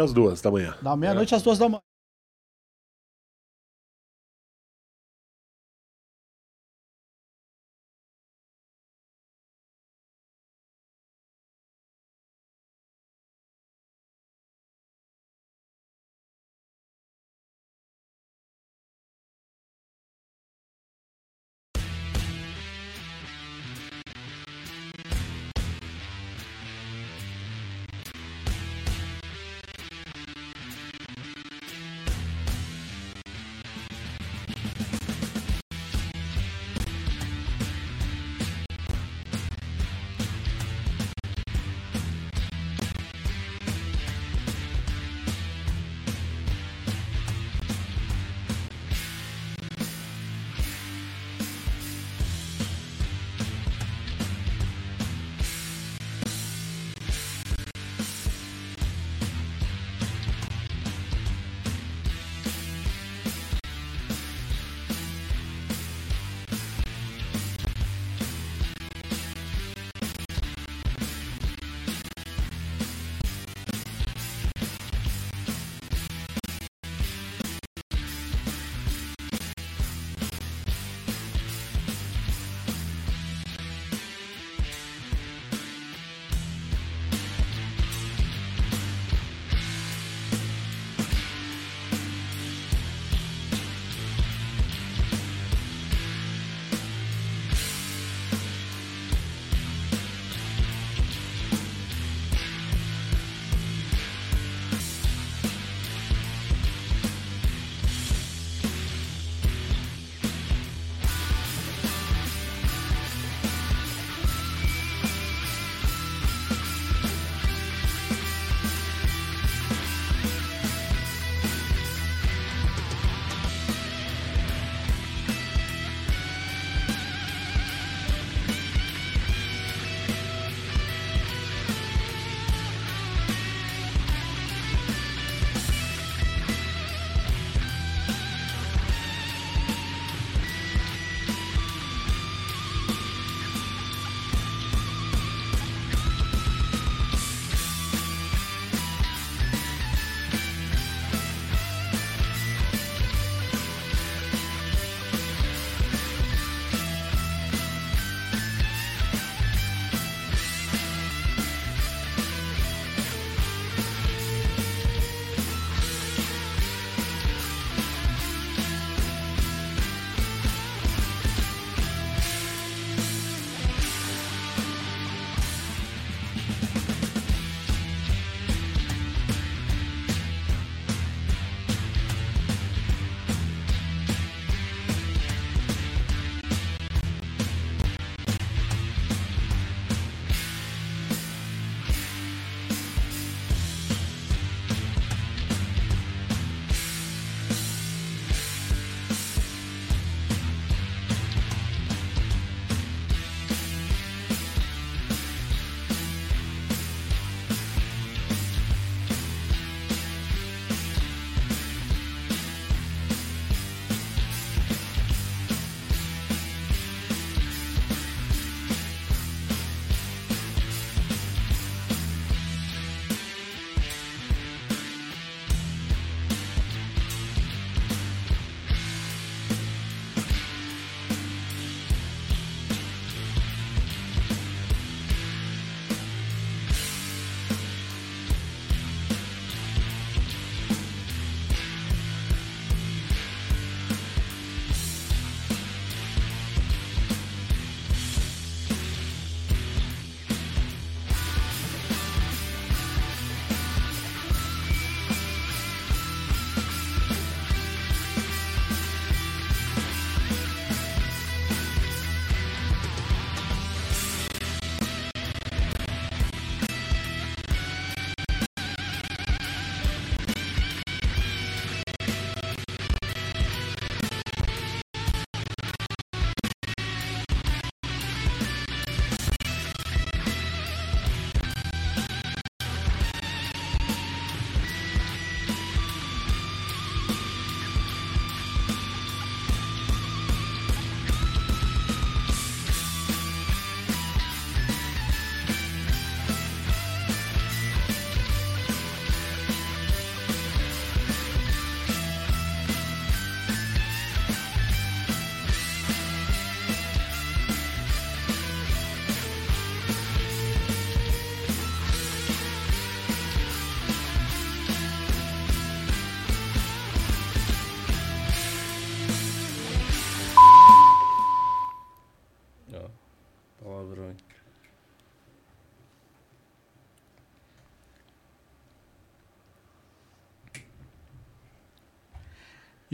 [0.00, 0.74] às duas da manhã.
[0.82, 1.80] Da meia-noite às duas da manhã.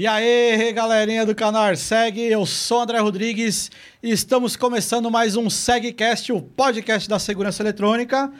[0.00, 3.70] E aí, galerinha do canal Segue, eu sou o André Rodrigues
[4.02, 8.32] e estamos começando mais um SegCast, o podcast da segurança eletrônica.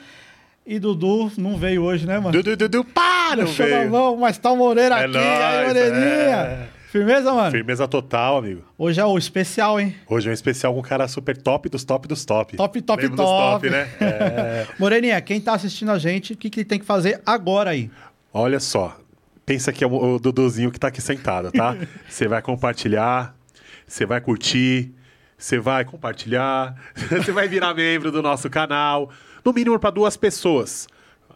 [0.65, 2.31] E Dudu não veio hoje, né, mano?
[2.31, 3.91] Dudu, Dudu, pá, não Deixou na veio.
[3.91, 6.35] mão, mas tá o Moreira É aqui, aí, nóis, Moreirinha.
[6.35, 6.67] é.
[6.87, 7.51] Firmeza, mano?
[7.51, 8.63] Firmeza total, amigo.
[8.75, 9.95] Hoje é o especial, hein?
[10.09, 12.57] Hoje é um especial com um cara super top dos top dos top.
[12.57, 13.69] Top, top, Lembra top.
[13.69, 13.87] dos top, né?
[14.01, 14.67] É.
[14.79, 17.91] Moreirinha, quem tá assistindo a gente, o que, que ele tem que fazer agora aí?
[18.33, 18.97] Olha só,
[19.45, 21.75] pensa que é o, o Duduzinho que tá aqui sentado, tá?
[22.09, 23.35] Você vai compartilhar,
[23.87, 24.93] você vai curtir,
[25.37, 29.09] você vai compartilhar, você vai virar membro do nosso canal,
[29.43, 30.87] no mínimo para duas pessoas.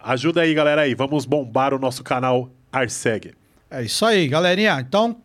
[0.01, 3.33] Ajuda aí, galera aí, vamos bombar o nosso canal Arseg.
[3.69, 4.79] É isso aí, galerinha.
[4.79, 5.17] Então,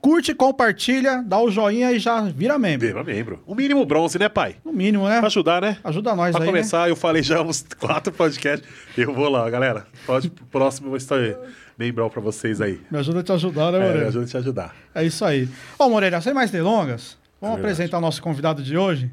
[0.00, 2.86] curte, compartilha, dá o joinha e já vira membro.
[2.86, 3.42] Vira membro.
[3.44, 4.56] O mínimo bronze, né, pai?
[4.64, 5.18] No mínimo, né?
[5.18, 5.76] Pra ajudar, né?
[5.82, 6.52] Ajuda nós Pra aí, né?
[6.52, 8.66] começar, eu falei já uns quatro podcasts.
[8.96, 9.86] Eu vou lá, galera.
[10.06, 11.18] Pode, próximo eu vou estar
[11.78, 12.80] lembrando pra vocês aí.
[12.90, 14.08] Me ajuda a te ajudar, né, É, Moreira?
[14.08, 14.74] ajuda a te ajudar.
[14.94, 15.48] É isso aí.
[15.78, 19.10] Ô, Moreira, sem mais delongas, vamos É apresentar o nosso convidado de hoje?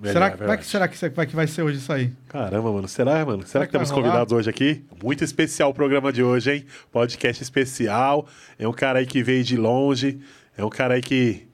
[0.00, 0.62] Melhor, será, é que- como é verdade.
[0.62, 2.12] que será que, como é que vai ser hoje isso aí?
[2.28, 2.86] Caramba, mano.
[2.86, 3.44] Será, mano?
[3.44, 4.84] Será que que temos vai convidados hoje aqui?
[5.02, 6.64] Muito especial o programa de hoje, hein?
[6.92, 8.26] Podcast especial.
[8.58, 10.20] É um cara aí que veio de longe.
[10.56, 11.48] É um cara aí que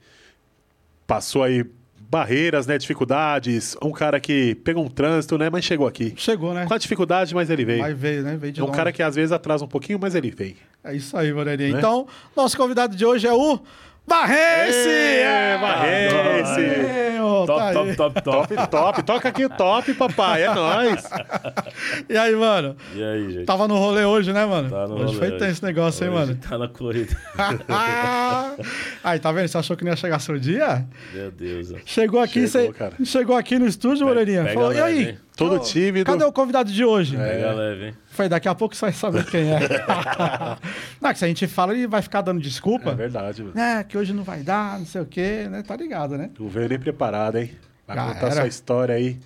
[1.07, 1.65] passou aí
[2.09, 2.77] barreiras, né?
[2.77, 3.75] Dificuldades.
[3.81, 5.49] Um cara que pegou um trânsito, né?
[5.49, 6.13] Mas chegou aqui.
[6.17, 6.65] Chegou, né?
[6.65, 7.81] Com a dificuldade, mas ele veio.
[7.81, 8.37] Vai ver, né?
[8.37, 8.77] Veio de É um longe.
[8.77, 10.55] cara que às vezes atrasa um pouquinho, mas ele vem.
[10.83, 11.71] É isso aí, Moreirinha.
[11.73, 11.77] Né?
[11.79, 13.59] Então, nosso convidado de hoje é o
[14.07, 14.87] Barrense!
[14.89, 17.15] Ê, Barrense!
[17.45, 18.47] Top, tá top, top, top.
[18.55, 19.03] Top, top.
[19.03, 20.43] Toca aqui o top, papai.
[20.43, 21.03] É nóis.
[22.09, 22.75] E aí, mano?
[22.93, 23.45] E aí, gente?
[23.45, 24.69] Tava no rolê hoje, né, mano?
[24.69, 26.39] Tá no hoje rolê foi tenso esse negócio, hein, Hoje mano?
[26.49, 27.15] Tá na corrida.
[29.03, 29.47] aí, tá vendo?
[29.47, 30.85] Você achou que não ia chegar seu dia?
[31.13, 31.71] Meu Deus.
[31.73, 31.75] ó.
[31.85, 32.93] Chegou aqui, Chegou, você cara.
[33.03, 34.45] chegou aqui no estúdio, Moreirinha.
[34.53, 35.03] Falou, e aí?
[35.09, 35.17] hein?
[35.35, 36.05] Todo tímido.
[36.05, 37.17] Cadê o convidado de hoje?
[37.17, 37.95] Pega leve, hein?
[38.07, 39.59] Foi daqui a pouco você vai saber quem é.
[41.01, 42.91] não, que se a gente fala, ele vai ficar dando desculpa.
[42.91, 43.59] É verdade, mano.
[43.59, 45.61] É, que hoje não vai dar, não sei o quê, né?
[45.61, 46.29] Tá ligado, né?
[46.39, 47.51] Não veio nem preparado, hein?
[47.87, 48.35] Vai Já contar era.
[48.35, 49.17] sua história aí.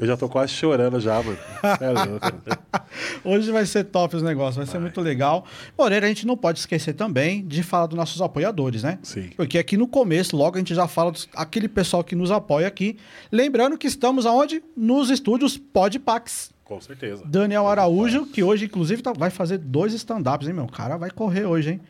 [0.00, 1.36] Eu já tô quase chorando já, mano.
[1.64, 2.78] É.
[3.28, 5.44] Hoje vai ser top os negócios, vai, ser muito legal.
[5.76, 8.98] Moreira, a gente não pode esquecer também de falar dos nossos apoiadores, né?
[9.02, 9.30] Sim.
[9.36, 12.68] Porque aqui no começo, logo a gente já fala dos, aquele pessoal que nos apoia
[12.68, 12.96] aqui.
[13.32, 14.62] Lembrando que estamos aonde?
[14.76, 16.50] Nos estúdios Podpax.
[16.64, 17.22] Com certeza.
[17.24, 20.64] Daniel Araújo, que hoje, inclusive, tá- vai fazer dois stand-ups, hein, meu?
[20.64, 21.80] O cara vai correr hoje, hein?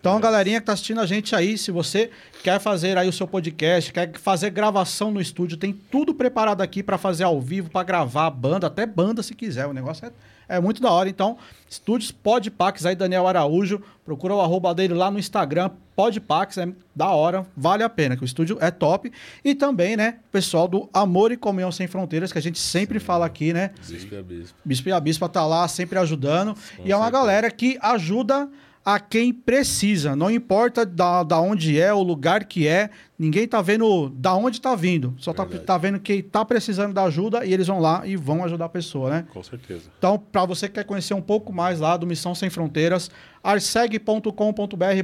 [0.00, 2.10] Então, galerinha que tá assistindo a gente aí, se você
[2.44, 6.84] quer fazer aí o seu podcast, quer fazer gravação no estúdio, tem tudo preparado aqui
[6.84, 9.66] para fazer ao vivo, para gravar banda, até banda se quiser.
[9.66, 11.08] O negócio é, é muito da hora.
[11.08, 11.36] Então,
[11.68, 17.08] estúdios Podpax aí, Daniel Araújo, procura o arroba dele lá no Instagram, Podpax, é da
[17.08, 19.10] hora, vale a pena, que o estúdio é top.
[19.44, 23.00] E também, né, o pessoal do Amor e Comunhão Sem Fronteiras, que a gente sempre
[23.00, 23.72] fala aqui, né?
[23.84, 24.58] Bispo e a bispo.
[24.64, 26.54] Bispo e a Bispa tá lá sempre ajudando.
[26.54, 27.10] Com e é uma certeza.
[27.10, 28.48] galera que ajuda
[28.88, 30.16] a quem precisa.
[30.16, 32.88] Não importa da, da onde é, o lugar que é.
[33.18, 35.14] Ninguém tá vendo da onde tá vindo.
[35.18, 35.66] Só tá, Verdade.
[35.66, 38.68] tá vendo que tá precisando da ajuda e eles vão lá e vão ajudar a
[38.70, 39.26] pessoa, né?
[39.30, 39.90] Com certeza.
[39.98, 43.10] Então, para você que quer conhecer um pouco mais lá do Missão Sem Fronteiras,
[43.44, 44.32] arseg.com.br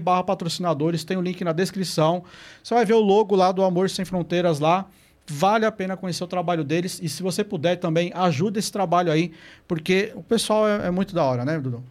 [0.00, 2.24] barra patrocinadores, tem o link na descrição.
[2.62, 4.86] Você vai ver o logo lá do Amor Sem Fronteiras lá.
[5.26, 7.00] Vale a pena conhecer o trabalho deles.
[7.02, 9.32] E se você puder também, ajuda esse trabalho aí,
[9.68, 11.84] porque o pessoal é, é muito da hora, né, Dudu?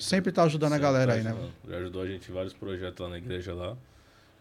[0.00, 1.50] Sempre tá ajudando a Sempre galera tá aí, né?
[1.68, 3.76] Já ajudou a gente em vários projetos lá na igreja lá.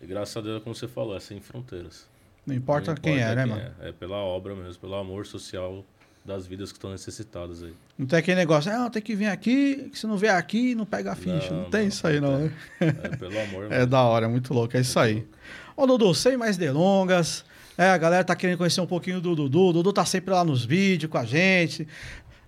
[0.02, 2.08] E graças a Deus, como você falou, é sem fronteiras.
[2.46, 3.76] Não importa Não quem é, importa né, quem mano?
[3.82, 3.90] É.
[3.90, 5.84] É pela obra mesmo, pelo amor social
[6.24, 7.74] das vidas que estão necessitadas aí.
[7.98, 10.86] Não tem aquele negócio, ah, tem que vir aqui, que se não vier aqui, não
[10.86, 11.52] pega a ficha.
[11.52, 12.54] Não, Não, tem não, isso aí, não, né?
[12.82, 15.26] É pelo amor É da hora, é muito louco, é isso aí.
[15.76, 17.46] Ô, Dudu, sem mais delongas.
[17.78, 19.70] É, a galera tá querendo conhecer um pouquinho do Dudu.
[19.70, 21.88] O Dudu tá sempre lá nos vídeos com a gente.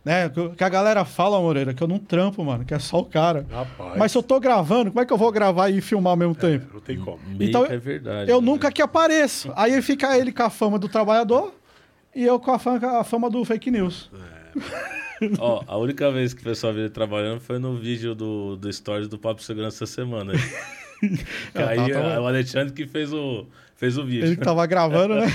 [0.04, 0.30] Né?
[0.58, 3.46] Que a galera fala, Moreira, que eu não trampo, mano, que é só o cara.
[3.52, 3.98] Rapaz.
[3.98, 6.36] Mas se eu tô gravando, como é que eu vou gravar e filmar ao mesmo
[6.36, 6.68] tempo?
[6.74, 7.20] Não tem como.
[7.28, 8.32] Meio Então, que é verdade.
[8.32, 8.46] Eu né?
[8.46, 9.52] nunca que apareço.
[9.56, 11.54] Aí fica ele com a fama do trabalhador
[12.16, 14.10] e eu com a fama, a fama do fake news.
[15.38, 18.72] Ó, a única vez que o pessoal viu ele trabalhando foi no vídeo do, do
[18.72, 20.34] Stories do Papo Segurança essa semana.
[21.54, 22.08] É, Aí tá, tá.
[22.14, 24.26] é o Alexandre que fez o, fez o vídeo.
[24.26, 25.28] Ele que tava gravando, né?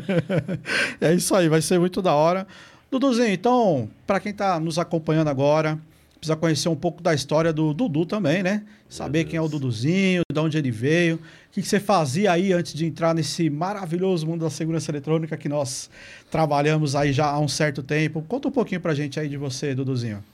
[1.00, 2.46] é isso aí, vai ser muito da hora.
[2.90, 5.78] Duduzinho, então, pra quem tá nos acompanhando agora,
[6.18, 8.64] precisa conhecer um pouco da história do Dudu também, né?
[8.88, 11.20] Saber quem é o Duduzinho, de onde ele veio, o
[11.52, 15.48] que, que você fazia aí antes de entrar nesse maravilhoso mundo da segurança eletrônica que
[15.48, 15.90] nós
[16.30, 18.22] trabalhamos aí já há um certo tempo.
[18.22, 20.24] Conta um pouquinho pra gente aí de você, Duduzinho.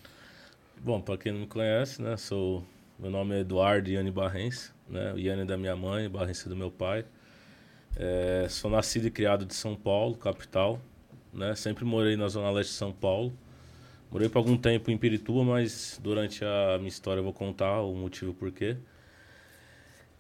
[0.79, 2.65] Bom, para quem não me conhece, né, sou
[2.99, 6.55] meu nome é Eduardo Iane Barrense, né, o Iane é da minha mãe, Barrense do
[6.55, 7.05] meu pai.
[7.97, 10.81] É, sou nascido e criado de São Paulo, capital,
[11.35, 13.33] né, sempre morei na zona leste de São Paulo.
[14.11, 17.95] Morei por algum tempo em Pirituba, mas durante a minha história eu vou contar o
[17.95, 18.77] motivo por quê.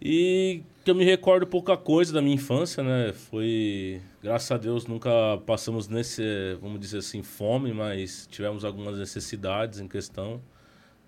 [0.03, 3.13] E que eu me recordo pouca coisa da minha infância, né?
[3.13, 5.11] Foi, graças a Deus, nunca
[5.47, 6.23] passamos nesse,
[6.61, 10.43] vamos dizer assim, fome, mas tivemos algumas necessidades em questão.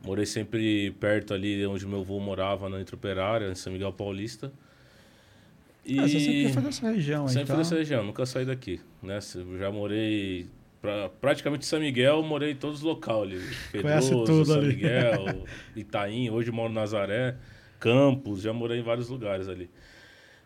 [0.05, 4.53] Morei sempre perto ali onde meu avô morava, na Introperária, em São Miguel Paulista.
[5.87, 6.01] E...
[6.01, 7.57] Ah, você sempre foi dessa região, Sempre então.
[7.57, 8.81] foi dessa região, nunca saí daqui.
[9.01, 9.19] Né?
[9.37, 10.49] Eu já morei
[10.83, 13.41] pra, praticamente em São Miguel, morei em todos os locais ali.
[13.71, 14.69] Pedroso, São ali.
[14.69, 15.45] Miguel,
[15.77, 17.37] Itaim, hoje moro em Nazaré,
[17.79, 19.71] Campos, já morei em vários lugares ali.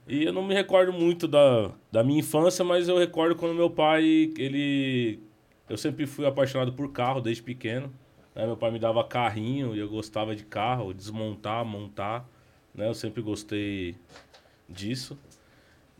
[0.06, 3.70] E eu não me recordo muito da, da minha infância, mas eu recordo quando meu
[3.70, 5.20] pai, ele...
[5.68, 7.92] Eu sempre fui apaixonado por carro desde pequeno.
[8.34, 8.44] Né?
[8.44, 12.28] Meu pai me dava carrinho e eu gostava de carro, desmontar, montar.
[12.74, 12.88] Né?
[12.88, 13.94] Eu sempre gostei
[14.68, 15.16] disso.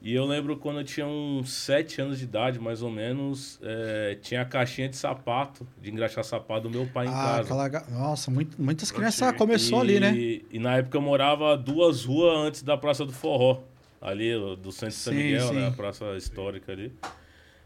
[0.03, 4.17] E eu lembro quando eu tinha uns sete anos de idade, mais ou menos, é,
[4.23, 7.65] tinha a caixinha de sapato, de engraxar sapato do meu pai em Ah, casa.
[7.67, 7.85] aquela...
[7.91, 10.15] Nossa, muito- muitas crianças começou e, ali, né?
[10.51, 13.61] E na época eu morava duas ruas antes da Praça do Forró,
[14.01, 15.55] ali do centro de São Sim, Miguel, sim.
[15.57, 15.69] né?
[15.69, 16.95] A praça histórica ali.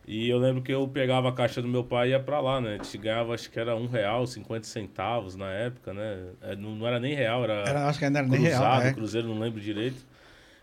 [0.06, 2.60] E eu lembro que eu pegava a caixa do meu pai e ia pra lá,
[2.60, 2.78] né?
[2.80, 6.26] A gente ganhava, acho que era um real, 50 centavos na época, né?
[6.42, 8.82] É, Não, não era nem real, era, Era, acho que ainda era nem cruzado, real,
[8.82, 8.92] é.
[8.92, 10.04] cruzeiro, não lembro direito.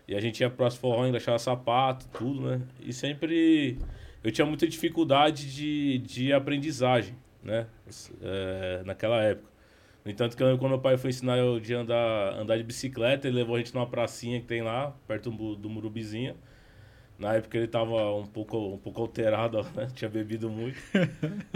[0.06, 2.62] E a gente ia pro forró, engraxava sapato, tudo, né?
[2.80, 3.78] E sempre
[4.22, 7.66] eu tinha muita dificuldade de, de aprendizagem, né?
[8.20, 9.50] É, naquela época.
[10.04, 13.36] No entanto, que quando meu pai foi ensinar eu de andar, andar de bicicleta, ele
[13.36, 16.34] levou a gente numa pracinha que tem lá, perto do, do Murubizinha.
[17.22, 19.86] Na época ele tava um pouco, um pouco alterado, né?
[19.94, 20.76] Tinha bebido muito.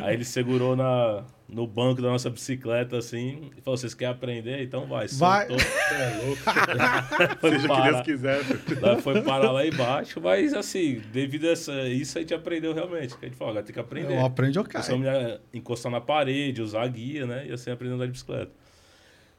[0.01, 4.63] Aí ele segurou na, no banco da nossa bicicleta, assim, e falou, vocês querem aprender?
[4.63, 5.09] Então vai.
[5.09, 5.49] Vai.
[5.51, 5.67] Soltou.
[5.91, 6.43] É louco.
[7.41, 7.83] Foi Seja o que.
[7.83, 8.41] Deus quiser.
[8.81, 13.17] Lá foi parar lá embaixo, mas assim, devido a essa, isso a gente aprendeu realmente.
[13.17, 14.15] Que a gente falou, agora tem que aprender.
[14.15, 14.85] Eu aprendi o cara.
[14.85, 17.45] Começamos a encostar na parede, usar guia, né?
[17.49, 18.53] E assim aprender a andar de bicicleta.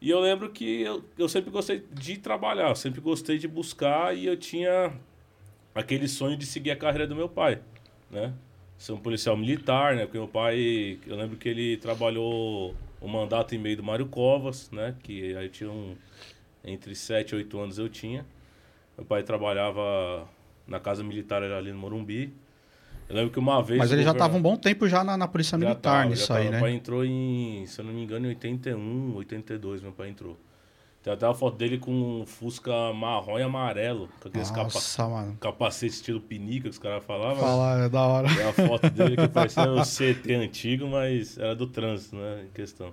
[0.01, 4.25] E eu lembro que eu, eu sempre gostei de trabalhar, sempre gostei de buscar e
[4.25, 4.91] eu tinha
[5.77, 7.59] aquele sonho de seguir a carreira do meu pai,
[8.09, 8.33] né?
[8.77, 10.05] Ser um policial militar, né?
[10.05, 14.71] Porque meu pai, eu lembro que ele trabalhou o mandato e meio do Mário Covas,
[14.71, 14.95] né?
[15.03, 15.95] Que aí tinha um,
[16.63, 18.25] entre 7 e 8 anos eu tinha.
[18.97, 20.27] Meu pai trabalhava
[20.67, 22.33] na casa militar ali no Morumbi.
[23.07, 23.79] Eu lembro que uma vez...
[23.79, 26.23] Mas ele já estava um bom tempo já na, na Polícia já Militar tava, nisso
[26.23, 26.39] já tava.
[26.39, 26.59] aí, Meu né?
[26.59, 30.37] pai entrou em, se eu não me engano, em 81, 82, meu pai entrou.
[31.07, 35.07] Tem até uma foto dele com um Fusca marrom e amarelo, com aqueles capa Nossa,
[35.07, 35.37] mano.
[35.39, 37.37] capacete estilo pinica que os caras falavam.
[37.37, 38.27] Fala, é da hora.
[38.27, 42.51] Tem a foto dele que parecia o CT antigo, mas era do trânsito, né, em
[42.51, 42.91] questão.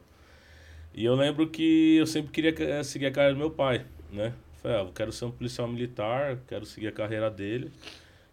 [0.94, 4.32] E eu lembro que eu sempre queria eh, seguir a carreira do meu pai, né?
[4.62, 7.72] Falei, ah, eu quero ser um policial militar, quero seguir a carreira dele.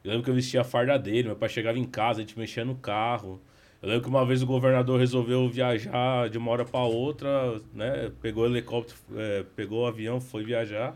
[0.04, 2.38] Eu lembro que eu vestia a farda dele, meu pai chegava em casa, a gente
[2.38, 3.42] mexia no carro.
[3.82, 8.12] Eu lembro que uma vez o governador resolveu viajar de uma hora para outra, né?
[8.22, 10.96] Pegou o helicóptero, eh, pegou o avião, foi viajar.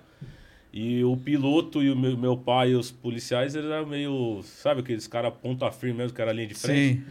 [0.71, 4.81] E o piloto e o meu, meu pai e os policiais, eles eram meio, sabe,
[4.81, 6.97] aqueles caras ponta firme mesmo, que era linha de frente.
[6.97, 7.03] Sim.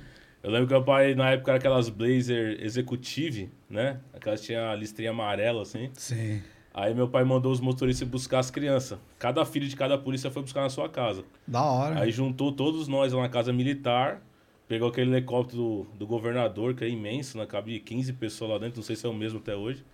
[0.44, 3.98] Eu lembro que meu pai, na época, era aquelas Blazer Executive, né?
[4.12, 5.88] Aquelas que tinha a listrinha amarela, assim.
[5.94, 6.42] Sim.
[6.74, 8.98] Aí meu pai mandou os motoristas buscar as crianças.
[9.18, 11.24] Cada filho de cada polícia foi buscar na sua casa.
[11.48, 12.00] Da hora.
[12.00, 14.20] Aí juntou todos nós lá na casa militar,
[14.68, 17.46] pegou aquele helicóptero do, do governador, que é imenso, né?
[17.46, 19.84] Cabe 15 pessoas lá dentro, não sei se é o mesmo até hoje.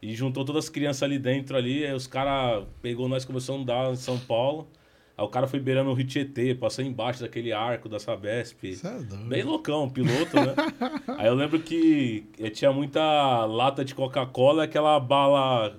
[0.00, 3.58] E juntou todas as crianças ali dentro ali, aí os caras pegou nós começou a
[3.58, 4.68] andar em São Paulo.
[5.16, 8.64] Aí o cara foi beirando o Rio Tietê, passou embaixo daquele arco da Sabesp.
[8.64, 8.98] Isso é.
[9.28, 10.54] Bem loucão, piloto, né?
[11.16, 15.78] Aí eu lembro que eu tinha muita lata de Coca-Cola, aquela bala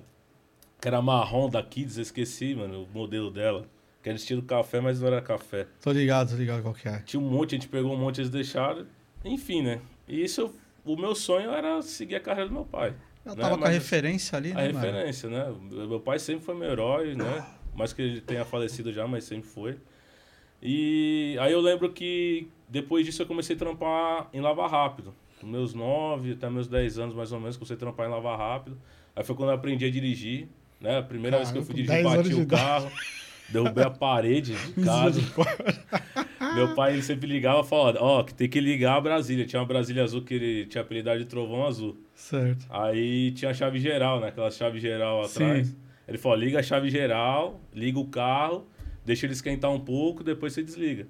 [0.80, 3.66] que era marrom da Kids, eu esqueci, mano, o modelo dela.
[4.06, 5.66] Que era estilo café, mas não era café.
[5.82, 7.00] Tô ligado, tô ligado qual que é.
[7.00, 8.86] Tinha um monte, a gente pegou um monte, eles deixaram.
[9.24, 9.80] Enfim, né?
[10.06, 12.94] E isso, eu- o meu sonho era seguir a carreira do meu pai.
[13.24, 13.42] Já né?
[13.42, 14.86] tava com a referência ali, A né, mano?
[14.86, 15.52] referência, né?
[15.88, 17.44] Meu pai sempre foi meu herói, né?
[17.74, 19.76] Mais que ele tenha falecido já, mas sempre foi.
[20.62, 25.12] E aí eu lembro que depois disso eu comecei a trampar em Lava Rápido.
[25.40, 28.36] Com meus 9 até meus 10 anos, mais ou menos, comecei a trampar em Lava
[28.36, 28.78] Rápido.
[29.16, 30.46] Aí foi quando eu aprendi a dirigir,
[30.80, 30.98] né?
[30.98, 32.62] A primeira vez que eu fui Caramba, dirigir, 10 anos bati o idade.
[32.62, 32.92] carro,
[33.48, 35.20] derrubei a parede de casa.
[36.54, 39.46] Meu pai ele sempre ligava e falava, ó, que tem que ligar a Brasília.
[39.46, 41.96] Tinha uma Brasília azul que ele tinha apelidado de Trovão Azul.
[42.14, 42.66] Certo.
[42.70, 44.28] Aí tinha a chave geral, né?
[44.28, 45.44] Aquela chave geral Sim.
[45.44, 45.76] atrás.
[46.08, 48.66] Ele falou, liga a chave geral, liga o carro,
[49.04, 51.06] deixa ele esquentar um pouco, depois você desliga.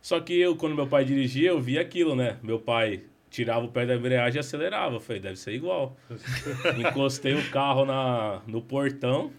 [0.00, 2.38] Só que eu, quando meu pai dirigia, eu via aquilo, né?
[2.42, 4.96] Meu pai tirava o pé da embreagem e acelerava.
[4.96, 5.96] Eu falei, deve ser igual.
[6.78, 9.30] Encostei o carro na, no portão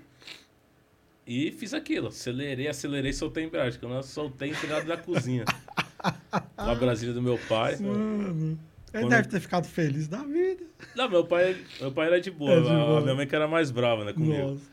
[1.25, 2.08] e fiz aquilo.
[2.08, 3.80] Acelerei, acelerei, soltei a embreagem.
[3.80, 5.46] Quando eu soltei, lá da cozinha.
[6.58, 7.78] Na Brasília do meu pai.
[7.78, 8.58] Mano.
[8.94, 10.63] Ele deve ter ficado feliz da vida.
[10.96, 12.51] Não, meu pai, meu pai era de boa.
[12.51, 12.98] É de a- boa.
[13.00, 14.51] A minha mãe que era mais brava, né, comigo.
[14.51, 14.72] Nossa.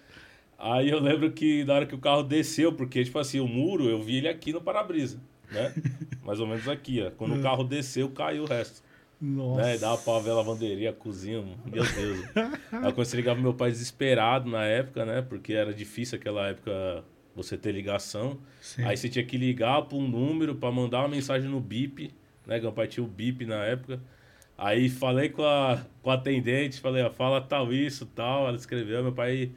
[0.59, 3.89] Aí eu lembro que na hora que o carro desceu, porque, tipo assim, o muro,
[3.89, 5.21] eu vi ele aqui no para-brisa,
[5.53, 5.73] né?
[6.25, 7.13] Mais ou menos aqui, ó.
[7.13, 8.83] Quando o carro desceu, caiu o resto.
[9.21, 9.63] Nossa.
[9.63, 9.79] Né?
[9.79, 11.89] Dava pra ver a lavanderia, a cozinha, meu Deus.
[12.71, 15.23] Aí eu comecei a ligar pro meu pai desesperado na época, né?
[15.23, 17.05] Porque era difícil aquela época
[17.35, 18.39] você ter ligação.
[18.61, 18.85] Sim.
[18.85, 22.13] Aí você tinha que ligar para um número para mandar uma mensagem no BIP,
[22.47, 22.57] né?
[22.57, 24.01] Que meu pai tinha o BIP na época.
[24.57, 28.49] Aí falei com a, com a atendente, falei, ó, fala tal isso, tal.
[28.49, 29.53] Ela escreveu, meu pai,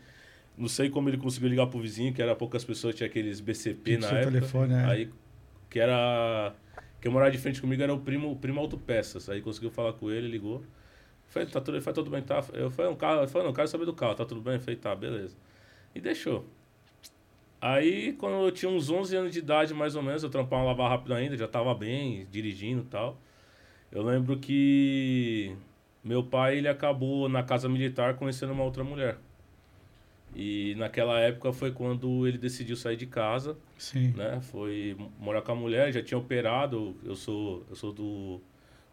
[0.56, 3.98] não sei como ele conseguiu ligar pro vizinho, que era poucas pessoas, tinha aqueles BCP
[3.98, 4.32] na época.
[4.32, 4.86] telefone, é.
[4.86, 5.10] Aí,
[5.70, 6.54] que era...
[7.02, 9.30] Quem morava de frente comigo era o primo, o primo Autopeças.
[9.30, 10.64] Aí conseguiu falar com ele, ligou.
[11.28, 12.44] Falei, tá tudo, ele falou, tudo bem, tá?
[12.54, 14.56] Eu falei, um carro, eu falei, não, quero saber do carro, tá tudo bem?
[14.56, 15.36] Eu falei, tá, beleza.
[15.96, 16.46] E deixou.
[17.60, 20.90] Aí, quando eu tinha uns 11 anos de idade, mais ou menos, eu trampava lavar
[20.90, 23.18] rápido ainda, já tava bem, dirigindo e tal.
[23.92, 25.56] Eu lembro que
[26.04, 29.18] meu pai, ele acabou na casa militar conhecendo uma outra mulher.
[30.36, 34.14] E naquela época foi quando ele decidiu sair de casa, Sim.
[34.16, 34.40] né?
[34.42, 38.42] Foi morar com a mulher, já tinha operado, eu sou, eu sou do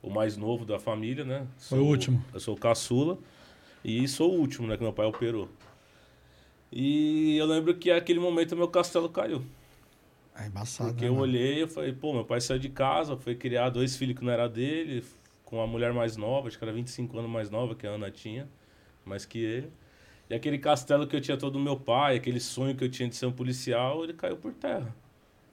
[0.03, 1.47] o mais novo da família, né?
[1.69, 2.25] Foi Sou- o último.
[2.33, 3.19] Eu sou o caçula
[3.85, 5.49] e sou o último, né, que meu pai operou.
[6.71, 9.43] E eu lembro que aquele momento meu castelo caiu.
[10.35, 11.23] É embaçado, Porque né, eu mano?
[11.25, 14.33] olhei e falei, pô, meu pai saiu de casa, foi criar dois filhos que não
[14.33, 15.05] era dele,
[15.45, 18.11] com uma mulher mais nova, acho que era 25 anos mais nova que a Ana
[18.11, 18.49] tinha,
[19.05, 19.73] mais que ele.
[20.31, 23.09] E aquele castelo que eu tinha todo do meu pai, aquele sonho que eu tinha
[23.09, 24.95] de ser um policial, ele caiu por terra.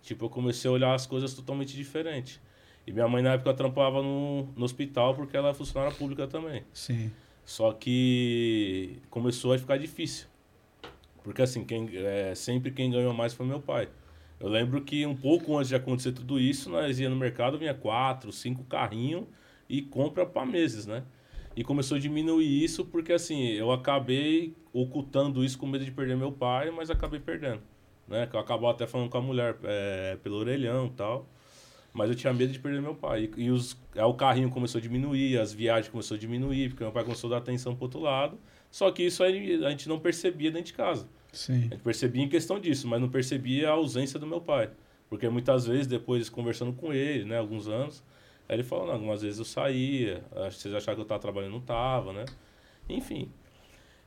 [0.01, 2.41] Tipo, eu comecei a olhar as coisas totalmente diferentes.
[2.85, 6.63] E minha mãe na época trampava no, no hospital porque ela é funcionária pública também.
[6.73, 7.11] Sim.
[7.43, 10.27] Só que começou a ficar difícil.
[11.23, 13.89] Porque assim, quem, é, sempre quem ganhou mais foi meu pai.
[14.39, 17.73] Eu lembro que um pouco antes de acontecer tudo isso, nós ia no mercado, vinha
[17.73, 19.25] quatro, cinco carrinhos
[19.67, 21.03] e compra para meses, né?
[21.55, 26.17] E começou a diminuir isso porque assim, eu acabei ocultando isso com medo de perder
[26.17, 27.61] meu pai, mas acabei perdendo.
[28.07, 28.27] Né?
[28.27, 31.27] Que eu acabava até falando com a mulher é, pelo orelhão e tal.
[31.93, 33.29] Mas eu tinha medo de perder meu pai.
[33.37, 36.83] E, e os, aí o carrinho começou a diminuir, as viagens começou a diminuir, porque
[36.83, 38.37] meu pai começou a dar atenção pro outro lado.
[38.69, 41.07] Só que isso aí a gente não percebia dentro de casa.
[41.31, 41.53] Sim.
[41.53, 44.69] A gente percebia em questão disso, mas não percebia a ausência do meu pai.
[45.09, 48.03] Porque muitas vezes, depois conversando com ele, né, alguns anos,
[48.47, 52.13] aí ele falou, algumas vezes eu saía, vocês acharam que eu estava trabalhando, não estava,
[52.13, 52.25] né?
[52.87, 53.29] Enfim.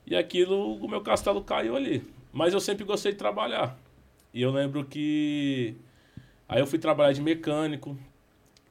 [0.06, 2.02] E aquilo, o meu castelo caiu ali.
[2.32, 3.78] Mas eu sempre gostei de trabalhar.
[4.32, 5.74] E eu lembro que...
[6.48, 7.98] Aí eu fui trabalhar de mecânico,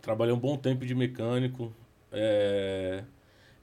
[0.02, 1.74] trabalhei um bom tempo de mecânico.
[2.12, 3.04] É...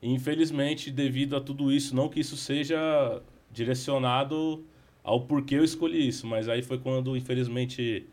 [0.01, 4.65] E, infelizmente, devido a tudo isso, não que isso seja direcionado
[5.03, 8.07] ao porquê eu escolhi isso, mas aí foi quando, infelizmente,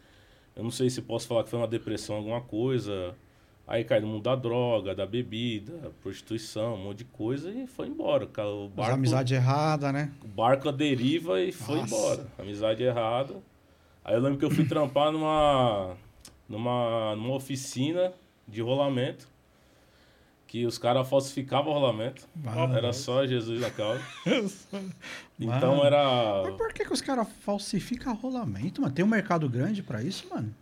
[0.55, 3.15] eu não sei se posso falar que foi uma depressão, alguma coisa.
[3.71, 7.87] Aí cai no mundo da droga, da bebida, prostituição, um monte de coisa e foi
[7.87, 8.25] embora.
[8.25, 10.11] O As barco, amizade errada, né?
[10.21, 11.95] o barco a deriva e foi Nossa.
[11.95, 12.27] embora.
[12.37, 13.33] Amizade errada.
[14.03, 15.95] Aí eu lembro que eu fui trampar numa,
[16.49, 18.11] numa, numa oficina
[18.45, 19.25] de rolamento,
[20.47, 22.27] que os caras falsificavam o rolamento.
[22.35, 22.75] Mano.
[22.75, 24.03] Era só Jesus na causa.
[25.39, 26.43] Então era.
[26.43, 28.93] Mas por que, que os caras falsificam rolamento, mano?
[28.93, 30.53] Tem um mercado grande pra isso, mano?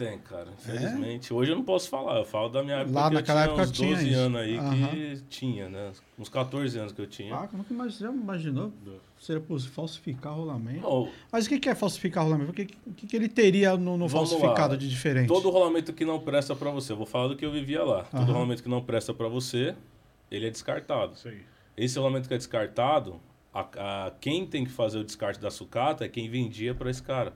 [0.00, 1.34] Tem, cara, infelizmente.
[1.34, 3.02] Hoje eu não posso falar, eu falo da minha época É?
[3.02, 4.88] Lá que naquela eu tinha época uns 12 tinha anos aí Aham.
[4.88, 5.92] que tinha, né?
[6.18, 7.34] Uns 14 anos que eu tinha.
[7.34, 8.72] Ah, nunca imaginou, imaginou
[9.18, 10.80] seria possível falsificar rolamento?
[10.80, 12.50] Não, Mas o que que é falsificar rolamento?
[12.50, 14.76] O que, o que, que ele teria no, no falsificado lá.
[14.78, 15.28] de diferente?
[15.28, 18.04] todo rolamento que não presta pra você, eu vou falar do que eu vivia lá.
[18.04, 18.32] Todo Aham.
[18.32, 19.74] rolamento que não presta pra você,
[20.30, 21.12] ele é descartado.
[21.12, 21.42] Isso aí.
[21.76, 23.20] Esse rolamento que é descartado,
[23.52, 23.60] a,
[24.06, 27.34] a- quem tem que fazer o descarte da sucata é quem vendia pra esse cara.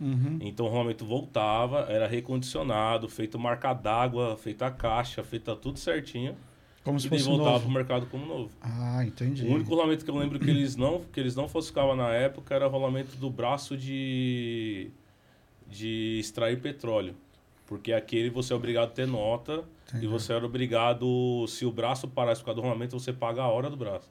[0.00, 0.38] Uhum.
[0.40, 6.34] Então o rolamento voltava, era recondicionado, feito marca d'água, feita a caixa, feita tudo certinho.
[6.82, 7.64] Como E se daí fosse voltava novo.
[7.64, 8.50] pro mercado como novo.
[8.62, 9.44] Ah, entendi.
[9.46, 12.54] O único rolamento que eu lembro que eles não, que eles não falsificavam na época
[12.54, 14.90] era o rolamento do braço de,
[15.68, 17.14] de extrair petróleo.
[17.66, 20.06] Porque aquele você é obrigado a ter nota Entendi.
[20.06, 23.48] e você era obrigado, se o braço parasse por causa do rolamento, você paga a
[23.48, 24.08] hora do braço.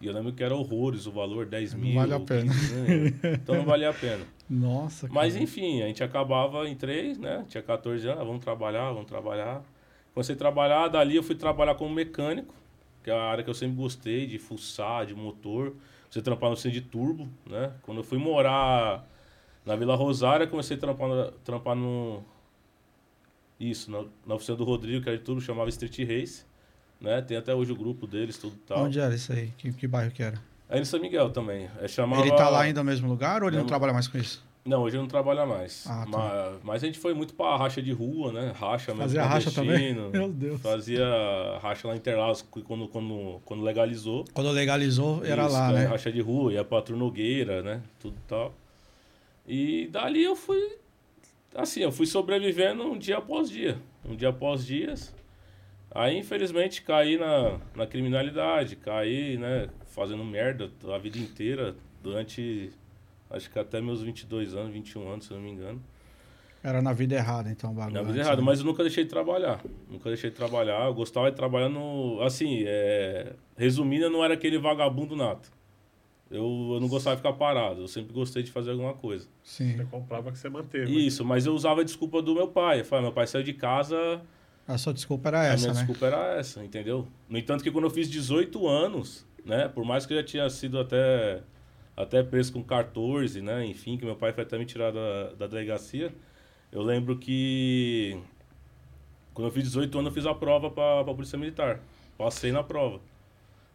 [0.00, 1.94] E eu lembro que era horrores o valor, 10 Não mil.
[1.94, 2.52] vale a pena.
[2.52, 3.06] 15 mil.
[3.34, 4.24] Então não valia a pena.
[4.48, 5.44] Nossa, Mas cara.
[5.44, 7.44] enfim, a gente acabava em três, né?
[7.48, 9.62] Tinha 14 anos, ah, vamos trabalhar, vamos trabalhar.
[10.14, 12.54] Comecei a trabalhar, dali eu fui trabalhar como mecânico,
[13.02, 15.74] que é a área que eu sempre gostei, de fuçar, de motor.
[16.08, 17.72] Você trampar no centro de turbo, né?
[17.82, 19.04] Quando eu fui morar
[19.66, 22.22] na Vila Rosária, comecei a trampar, trampar no...
[23.60, 26.44] Isso, na, na oficina do Rodrigo, que era de turbo, chamava Street Race.
[27.00, 27.22] Né?
[27.22, 28.84] Tem até hoje o grupo deles, tudo tal.
[28.84, 29.52] Onde era isso aí?
[29.56, 30.38] Que, que bairro que era?
[30.68, 31.68] Aí em São Miguel também.
[31.80, 32.22] É, chamava...
[32.22, 33.68] Ele tá lá ainda no mesmo lugar ou ele não Não.
[33.68, 34.46] trabalha mais com isso?
[34.68, 35.86] Não, hoje eu não trabalho mais.
[35.86, 36.18] Ah, tá.
[36.18, 38.52] mas, mas a gente foi muito pra racha de rua, né?
[38.54, 39.04] Racha mesmo.
[39.04, 39.94] Fazia racha também?
[40.12, 40.60] Meu Deus.
[40.60, 41.06] Fazia
[41.62, 44.26] racha lá em Interlagos quando, quando, quando legalizou.
[44.34, 45.84] Quando legalizou, era Isso, lá, é, né?
[45.86, 47.80] Racha de rua, ia pra Turnogueira, né?
[47.98, 48.52] Tudo tal.
[49.46, 50.76] E dali eu fui.
[51.54, 53.78] Assim, eu fui sobrevivendo um dia após dia.
[54.04, 55.14] Um dia após dias.
[55.90, 58.76] Aí, infelizmente, caí na, na criminalidade.
[58.76, 59.68] Caí, né?
[59.86, 61.74] Fazendo merda a vida inteira.
[62.02, 62.70] Durante.
[63.30, 65.82] Acho que até meus 22 anos, 21 anos, se eu não me engano.
[66.62, 67.94] Era na vida errada, então, o bagulho.
[67.94, 68.42] Na vida errada, né?
[68.42, 69.60] mas eu nunca deixei de trabalhar.
[69.88, 70.86] Nunca deixei de trabalhar.
[70.86, 72.20] Eu gostava de trabalhar no.
[72.22, 75.50] Assim, é, resumindo, eu não era aquele vagabundo nato.
[76.30, 77.82] Eu, eu não gostava de ficar parado.
[77.82, 79.26] Eu sempre gostei de fazer alguma coisa.
[79.42, 79.76] Sim.
[79.76, 81.06] Você comprava que você manteve.
[81.06, 82.80] Isso, mas eu usava a desculpa do meu pai.
[82.80, 84.20] Eu falava, meu pai saiu de casa,
[84.68, 85.78] A sua desculpa era a essa, minha né?
[85.80, 87.08] desculpa era essa, entendeu?
[87.26, 89.66] No entanto, que quando eu fiz 18 anos, né?
[89.66, 91.40] Por mais que eu já tinha sido até,
[91.96, 93.64] até preso com 14, né?
[93.64, 96.14] Enfim, que meu pai foi até me tirar da, da delegacia.
[96.70, 98.20] Eu lembro que
[99.32, 101.80] quando eu fiz 18 anos, eu fiz a prova para a Polícia Militar.
[102.18, 103.00] Passei na prova.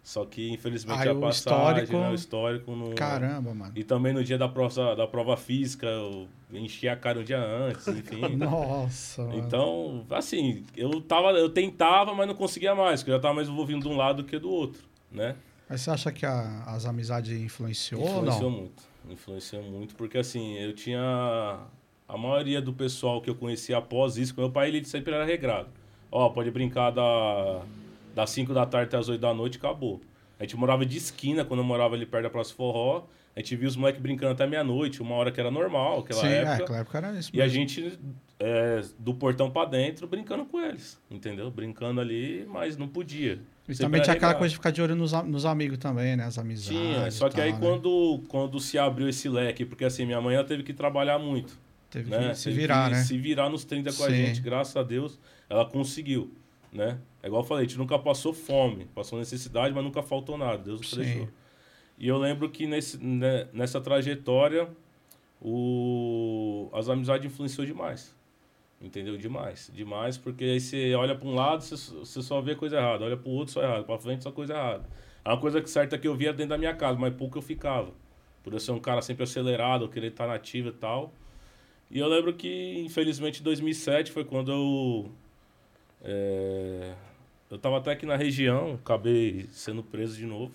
[0.04, 2.89] Só que, infelizmente, Aí a passagem, histórico- né, o histórico não...
[2.94, 3.72] Caramba, mano.
[3.74, 7.39] E também no dia da prova, da prova física, eu enchi a cara um dia
[7.39, 8.36] antes, enfim.
[8.36, 9.38] Nossa, mano.
[9.39, 13.48] Então, assim, eu tava, eu tentava, mas não conseguia mais, porque eu já tava mais
[13.48, 15.38] envolvido de um lado do que do outro, né?
[15.70, 18.84] Mas você acha que a- as amizades influenciou, ou Influenciou muito.
[19.10, 21.00] Influenciou muito, porque assim, eu tinha.
[22.06, 25.70] A maioria do pessoal que eu conhecia após isso, meu pai ele sempre era regrado.
[26.12, 27.63] Ó, pode brincar da,
[28.13, 30.02] das 5 da tarde até as 8 da noite, acabou.
[30.39, 33.04] A gente morava de esquina quando eu morava ali perto da Praça Forró.
[33.36, 36.28] A gente via os moleques brincando até meia-noite, uma hora que era normal, aquela Sim,
[36.28, 36.63] é, época.
[36.63, 37.32] aquela época era isso.
[37.34, 37.56] E a mesmo.
[37.60, 37.99] gente,
[38.39, 41.49] é, do portão pra dentro, brincando com eles, entendeu?
[41.49, 43.39] Brincando ali, mas não podia.
[43.67, 46.15] E Sempre também tinha aquela coisa de ficar de olho nos, a- nos amigos também,
[46.15, 46.26] né?
[46.26, 46.67] As amizades.
[46.80, 47.65] Tinha, só que aí tal, né?
[47.67, 51.58] quando, quando se abriu esse leque, porque assim, minha mãe ela teve que trabalhar muito,
[51.89, 52.30] Teve né?
[52.30, 53.04] que se Teve virar, que né?
[53.04, 54.15] Se virar nos 30 com a Sim.
[54.15, 55.17] gente, graças a Deus,
[55.49, 56.32] ela conseguiu,
[56.71, 56.97] né?
[57.24, 60.58] É igual eu falei, a gente nunca passou fome, passou necessidade, mas nunca faltou nada,
[60.58, 61.30] Deus nos deixou.
[61.98, 64.68] E eu lembro que nesse, né, nessa trajetória,
[65.42, 68.14] o, as amizades influenciou demais.
[68.82, 69.16] Entendeu?
[69.18, 69.72] Demais.
[69.74, 73.06] Demais, porque aí você olha para um lado, você, você só vê coisa errada.
[73.06, 73.86] Olha para o outro, só errado.
[73.86, 74.90] Para frente, só coisa errada.
[75.24, 77.42] A uma coisa que certa que eu via dentro da minha casa, mas pouco eu
[77.42, 77.94] ficava.
[78.44, 81.14] Por eu ser um cara sempre acelerado, eu querer estar nativo e tal.
[81.90, 85.12] E eu lembro que, infelizmente, em 2007 foi quando eu...
[86.04, 86.94] é,
[87.54, 90.52] eu tava até aqui na região, acabei sendo preso de novo.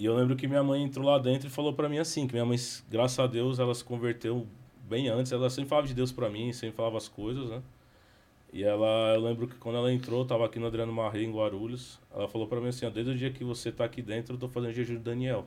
[0.00, 2.32] E eu lembro que minha mãe entrou lá dentro e falou pra mim assim, que
[2.32, 2.58] minha mãe,
[2.90, 4.48] graças a Deus, ela se converteu
[4.88, 7.62] bem antes, ela sempre falava de Deus pra mim, sempre falava as coisas, né?
[8.52, 11.32] E ela, eu lembro que quando ela entrou, eu tava aqui no Adriano Marrei, em
[11.32, 14.38] Guarulhos, ela falou pra mim assim, desde o dia que você tá aqui dentro, eu
[14.38, 15.46] tô fazendo jejum de Daniel.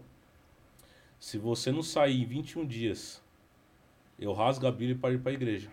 [1.20, 3.22] Se você não sair em 21 dias,
[4.18, 5.70] eu rasgo a Bíblia para ir pra igreja.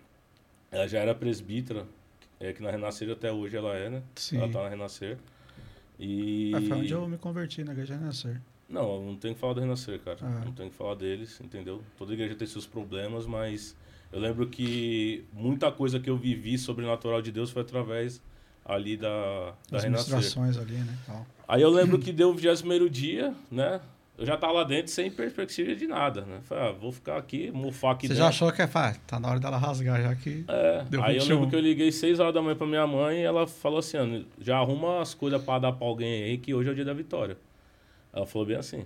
[0.73, 1.87] Ela já era presbítera,
[2.47, 4.03] é que na Renascer até hoje ela é, né?
[4.15, 4.39] Sim.
[4.39, 5.19] Ela tá na Renascer.
[5.99, 6.53] E...
[6.55, 8.41] É, foi onde eu me converti na igreja Renascer.
[8.69, 10.19] Não, não tenho que falar do Renascer, cara.
[10.23, 10.43] Ah.
[10.45, 11.83] Não tenho que falar deles, entendeu?
[11.97, 13.77] Toda igreja tem seus problemas, mas
[14.13, 18.23] eu lembro que muita coisa que eu vivi sobrenatural de Deus foi através
[18.65, 20.39] ali da, da As Renascer.
[20.39, 20.99] ali, né?
[21.07, 21.27] Tal.
[21.47, 23.81] Aí eu lembro que deu o 21 dia, né?
[24.17, 26.39] Eu já tava lá dentro sem perspectiva de nada, né?
[26.45, 28.23] Falei, ah, vou ficar aqui, mofar aqui Você dentro.
[28.23, 30.45] já achou que é, pá, tá na hora dela rasgar já que.
[30.47, 31.35] É, Deu aí eu 21.
[31.35, 33.97] lembro que eu liguei 6 horas da manhã pra minha mãe e ela falou assim,
[33.97, 36.85] "Ana, já arruma as coisas pra dar pra alguém aí que hoje é o dia
[36.85, 37.37] da vitória.
[38.13, 38.85] Ela falou bem assim.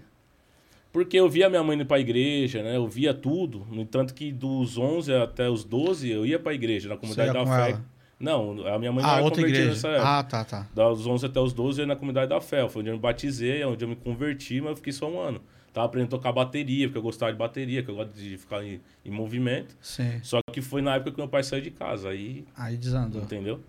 [0.91, 2.75] Porque eu via minha mãe indo pra igreja, né?
[2.77, 3.67] Eu via tudo.
[3.71, 7.45] No entanto que dos 11 até os 12 eu ia pra igreja, na comunidade da
[7.45, 7.71] fé.
[7.73, 7.85] ela?
[8.21, 9.71] Não, a minha mãe não Ah, era outra convertida igreja.
[9.71, 10.09] nessa época.
[10.19, 10.67] Ah, tá, tá.
[10.75, 12.69] Das 11 até os 12 eu ia na comunidade da fé.
[12.69, 15.21] Foi onde eu me batizei, é onde eu me converti, mas eu fiquei só um
[15.21, 15.41] ano.
[15.73, 18.65] Tava aprendendo a tocar bateria, porque eu gostava de bateria, que eu gosto de ficar
[18.65, 19.77] em, em movimento.
[19.81, 20.19] Sim.
[20.25, 22.09] Só que foi na época que meu pai saiu de casa.
[22.09, 23.23] Aí Aí desandou.
[23.23, 23.61] Entendeu?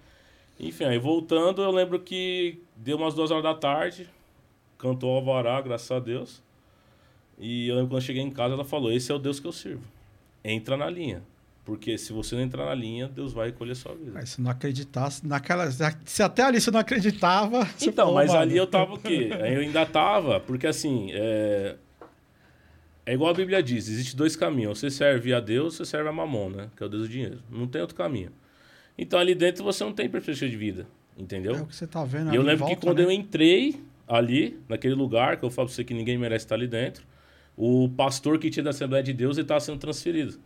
[0.59, 4.09] Enfim, aí voltando, eu lembro que deu umas duas horas da tarde,
[4.79, 6.41] cantou o alvará, graças a Deus.
[7.37, 9.45] E eu lembro quando eu cheguei em casa, ela falou: Esse é o Deus que
[9.47, 9.83] eu sirvo.
[10.43, 11.21] Entra na linha.
[11.69, 14.09] Porque se você não entrar na linha, Deus vai recolher sua vida.
[14.11, 15.69] Mas se não acreditasse, naquela.
[16.03, 17.63] Se até ali você não acreditava.
[17.77, 19.29] você Então, falou, mas mano, ali eu tava o quê?
[19.39, 21.75] Aí Eu ainda tava, porque assim, é...
[23.05, 24.79] é igual a Bíblia diz: existe dois caminhos.
[24.79, 26.69] Você serve a Deus, você serve a Mamon, né?
[26.75, 27.37] Que é o Deus do dinheiro.
[27.51, 28.31] Não tem outro caminho.
[28.97, 30.87] Então ali dentro você não tem perspectiva de vida.
[31.15, 31.53] Entendeu?
[31.53, 33.03] É o que você tá vendo eu lembro que volta, quando né?
[33.03, 36.67] eu entrei ali, naquele lugar, que eu falo pra você que ninguém merece estar ali
[36.67, 37.05] dentro,
[37.55, 40.39] o pastor que tinha da Assembleia de Deus, ele estava sendo transferido.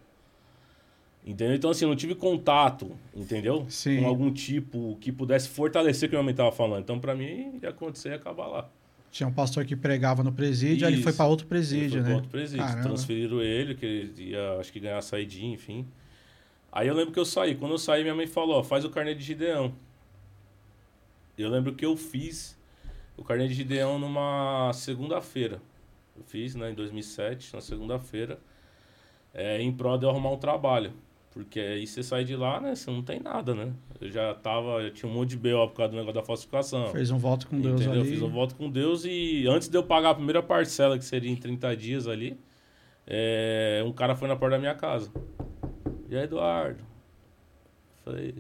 [1.26, 1.56] Entendeu?
[1.56, 3.66] Então, assim, eu não tive contato, entendeu?
[3.70, 4.02] Sim.
[4.02, 6.82] Com algum tipo que pudesse fortalecer o que minha mãe estava falando.
[6.82, 8.70] Então, pra mim, ia acontecer e ia acabar lá.
[9.10, 11.18] Tinha um pastor que pregava no presídio, aí ele foi Isso.
[11.18, 12.06] para outro Ele presídio, foi né?
[12.08, 12.66] pra outro presídio.
[12.66, 12.84] Caramba.
[12.90, 15.86] Transferiram ele, que ele ia, acho que ganhar saidinha, enfim.
[16.72, 17.56] Aí eu lembro que eu saí.
[17.56, 19.72] Quando eu saí, minha mãe falou, ó, faz o carnê de Gideão.
[21.38, 22.58] Eu lembro que eu fiz
[23.16, 25.62] o carnê de Gideão numa segunda-feira.
[26.18, 28.40] Eu fiz, né, em 2007, na segunda-feira,
[29.34, 30.92] é, em prol de eu arrumar um trabalho.
[31.34, 33.74] Porque aí você sai de lá, né, você não tem nada, né?
[34.00, 36.90] Eu já tava, eu tinha um monte de BO por causa do negócio da falsificação.
[36.90, 38.02] Fez um voto com Deus Entendeu?
[38.02, 38.10] ali.
[38.12, 41.32] Fiz um voto com Deus e antes de eu pagar a primeira parcela, que seria
[41.32, 42.40] em 30 dias ali,
[43.08, 45.12] é, um cara foi na porta da minha casa.
[46.08, 46.84] E aí, Eduardo?
[48.06, 48.36] Falei.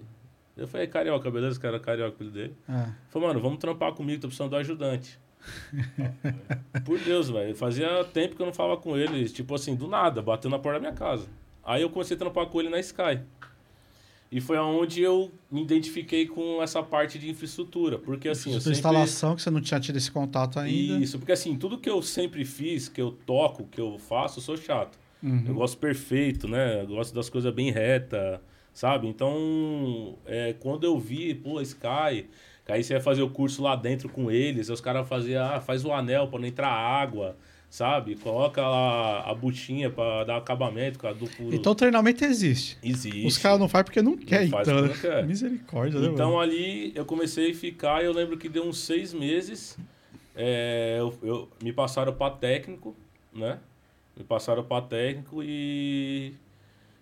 [0.56, 1.60] Eu falei, carioca, beleza?
[1.60, 2.56] Que era carioca, filho dele.
[2.70, 2.90] É.
[3.10, 5.20] Falei, mano, vamos trampar comigo, tô precisando do ajudante.
[6.86, 7.56] Por Deus, velho.
[7.56, 10.80] Fazia tempo que eu não falava com ele, tipo assim, do nada, bateu na porta
[10.80, 11.28] da minha casa.
[11.64, 13.22] Aí eu comecei a trampar com ele na Sky.
[14.32, 18.00] E foi aonde eu me identifiquei com essa parte de infraestrutura.
[18.00, 18.78] Porque assim, eu Sua sempre...
[18.78, 20.98] instalação, que você não tinha tido esse contato ainda.
[20.98, 24.44] Isso, porque assim, tudo que eu sempre fiz, que eu toco, que eu faço, eu
[24.44, 24.98] sou chato.
[25.22, 25.44] Uhum.
[25.48, 26.82] Eu gosto perfeito, né?
[26.82, 28.42] Eu gosto das coisas bem reta,
[28.74, 29.08] sabe?
[29.08, 32.28] Então, é, quando eu vi, pô, Sky,
[32.66, 35.46] que aí você ia fazer o curso lá dentro com eles, aí os caras faziam,
[35.46, 37.38] ah, faz o anel pra não entrar água,
[37.74, 38.16] sabe?
[38.18, 41.52] Coloca lá a buchinha pra dar acabamento, com a duplo...
[41.52, 42.78] Então o treinamento existe.
[42.84, 43.26] Existe.
[43.26, 44.88] Os caras não fazem porque não quer, faz então.
[44.88, 45.26] porque não quer.
[45.26, 46.40] Misericórdia, né, Então mano?
[46.40, 49.76] ali eu comecei a ficar, eu lembro que deu uns seis meses,
[50.36, 52.96] é, eu, eu- me passaram para técnico,
[53.34, 53.58] né?
[54.16, 56.36] Me passaram para técnico e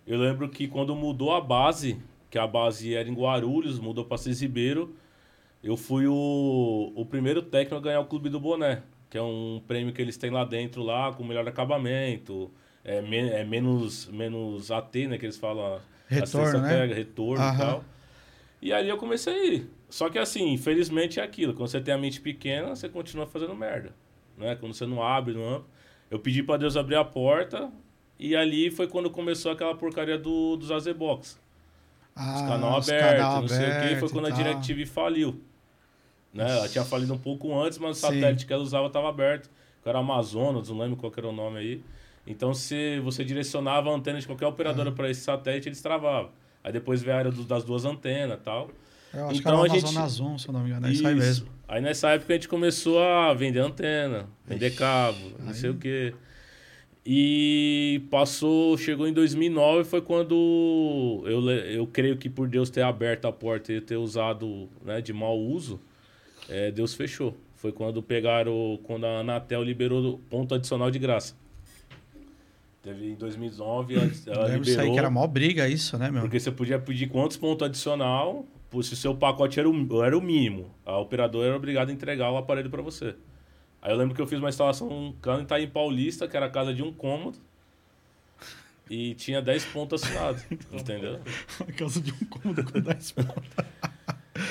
[0.06, 1.98] eu lembro que quando mudou a base,
[2.30, 4.96] que a base era em Guarulhos, mudou para Cis Ribeiro,
[5.62, 8.80] eu fui o, o primeiro técnico a ganhar o Clube do Boné,
[9.12, 12.50] que é um prêmio que eles têm lá dentro, lá com melhor acabamento,
[12.82, 15.78] é, men- é menos, menos AT, né, que eles falam.
[16.08, 16.68] Retorno, né?
[16.80, 17.54] pega, retorno Aham.
[17.54, 17.84] e tal.
[18.62, 19.70] E aí eu comecei a ir.
[19.90, 21.52] Só que assim, infelizmente é aquilo.
[21.52, 23.94] Quando você tem a mente pequena, você continua fazendo merda.
[24.38, 24.56] Né?
[24.56, 25.66] Quando você não abre, não abre.
[26.10, 27.70] Eu pedi pra Deus abrir a porta.
[28.18, 31.38] E ali foi quando começou aquela porcaria do, dos Azebox.
[32.16, 33.76] Ah, Os canal aberto, canal não sei o que.
[33.76, 34.30] aberto Foi quando a.
[34.30, 35.38] DirecTV faliu.
[36.32, 36.50] Né?
[36.50, 38.06] Ela tinha falido um pouco antes, mas o Sim.
[38.14, 39.50] satélite que ela usava estava aberto.
[39.82, 41.82] Que era Amazonas, não lembro qual era o nome aí.
[42.26, 44.92] Então, se você direcionava a antena de qualquer operadora Ah.
[44.92, 46.30] para esse satélite, eles travavam.
[46.62, 48.70] Aí depois veio a área do- das duas antenas e tal.
[49.12, 50.86] Eu acho Então que a era o gente- se eu não me engano.
[50.86, 51.48] É isso aí mesmo.
[51.68, 56.14] Aí nessa época a gente começou a vender antena, vender cabo, não sei o quê.
[57.04, 63.24] E passou, chegou em 2009, foi quando eu, eu creio que por Deus ter aberto
[63.26, 65.80] a porta e ter usado né, de mau uso,
[66.48, 67.36] é, Deus fechou.
[67.56, 71.34] Foi quando pegaram, quando a Anatel liberou ponto adicional de graça.
[72.82, 74.92] Teve em 2009, ela, ela Lembro isso aí liberou.
[74.94, 76.22] que era mó briga isso, né, meu?
[76.22, 78.44] Porque você podia pedir quantos pontos adicional,
[78.82, 82.32] se o seu pacote era o, era o mínimo, a operadora era obrigada a entregar
[82.32, 83.14] o aparelho para você.
[83.80, 86.50] Aí eu lembro que eu fiz uma instalação lá em Itaim Paulista, que era a
[86.50, 87.38] casa de um cômodo,
[88.90, 91.20] e tinha 10 pontos assinados, entendeu?
[91.58, 93.50] Por causa de um cômodo com 10 pontos.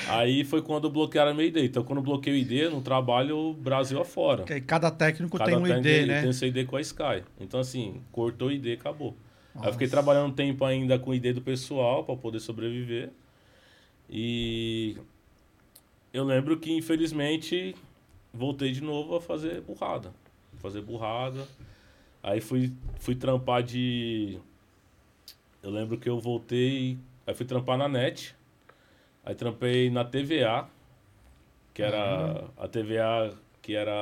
[0.08, 1.56] Aí foi quando bloquearam meu ID.
[1.58, 4.38] Então quando bloqueei o ID, não trabalho Brasil afora.
[4.38, 6.22] Porque aí cada técnico Cada tem um ID, né?
[6.22, 7.24] Tem seu ID com a Sky.
[7.40, 9.16] Então assim, cortou o ID, acabou.
[9.56, 9.96] Aí eu fiquei Nossa.
[9.96, 13.10] trabalhando um tempo ainda com o ID do pessoal para poder sobreviver.
[14.08, 14.96] E
[16.12, 17.74] eu lembro que infelizmente
[18.32, 20.12] voltei de novo a fazer burrada.
[20.58, 21.46] Fazer burrada.
[22.22, 24.38] Aí fui, fui trampar de.
[25.62, 26.98] Eu lembro que eu voltei.
[27.26, 28.34] Aí fui trampar na net.
[29.24, 30.66] Aí trampei na TVA,
[31.74, 33.92] que era a TVA que era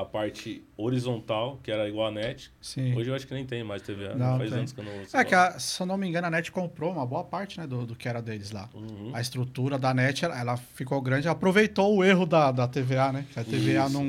[0.00, 2.50] a parte horizontal, que era igual a net.
[2.58, 2.96] Sim.
[2.96, 4.58] Hoje eu acho que nem tem mais TVA, Não, faz tem.
[4.60, 5.14] anos que eu não uso.
[5.14, 7.66] É que, a- se eu não me engano, a NET comprou uma boa parte né,
[7.66, 8.70] do, do que era deles lá.
[8.72, 9.10] Uhum.
[9.12, 13.26] A estrutura da NET, ela, ficou grande, aproveitou o erro da, da TVA, né?
[13.30, 13.92] Que a TVA Isso.
[13.92, 14.04] não,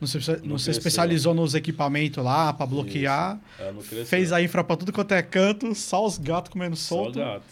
[0.00, 0.70] não, se, não se cresceu.
[0.72, 3.38] especializou nos equipamentos lá para bloquear.
[3.60, 3.80] Não.
[3.80, 7.20] Fez a infra pra tudo quanto é canto, só os gatos comendo Só solto.
[7.20, 7.44] gato.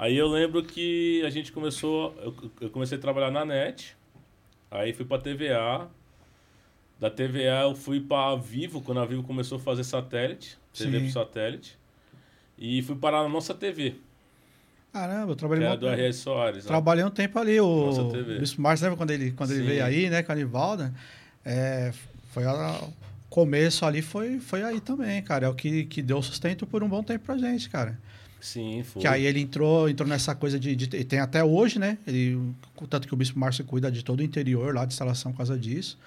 [0.00, 2.14] Aí eu lembro que a gente começou.
[2.22, 3.96] Eu, eu comecei a trabalhar na net.
[4.70, 5.88] Aí fui pra TVA.
[7.00, 10.56] Da TVA eu fui pra Vivo, quando a Vivo começou a fazer satélite.
[10.72, 11.04] TV Sim.
[11.04, 11.76] pro satélite.
[12.56, 13.96] E fui parar na nossa TV,
[14.92, 16.18] Caramba, eu que trabalhei, era um, do R.S.
[16.20, 16.64] Soares.
[16.64, 17.60] trabalhei um tempo ali.
[17.60, 18.38] O Nossa TV.
[18.38, 20.22] Bispo Márcio, lembra quando ele, quando ele veio aí, né?
[20.22, 20.94] Com a Nivalda?
[21.44, 21.92] É,
[22.32, 22.92] foi a- o
[23.28, 25.46] começo ali, foi, foi aí também, cara.
[25.46, 27.98] É o que, que deu sustento por um bom tempo pra gente, cara.
[28.40, 29.02] Sim, foi.
[29.02, 31.98] Que aí ele entrou, entrou nessa coisa de, de- e Tem até hoje, né?
[32.06, 32.38] Ele,
[32.88, 35.58] tanto que o Bispo Márcio cuida de todo o interior lá de instalação por causa
[35.58, 35.98] disso.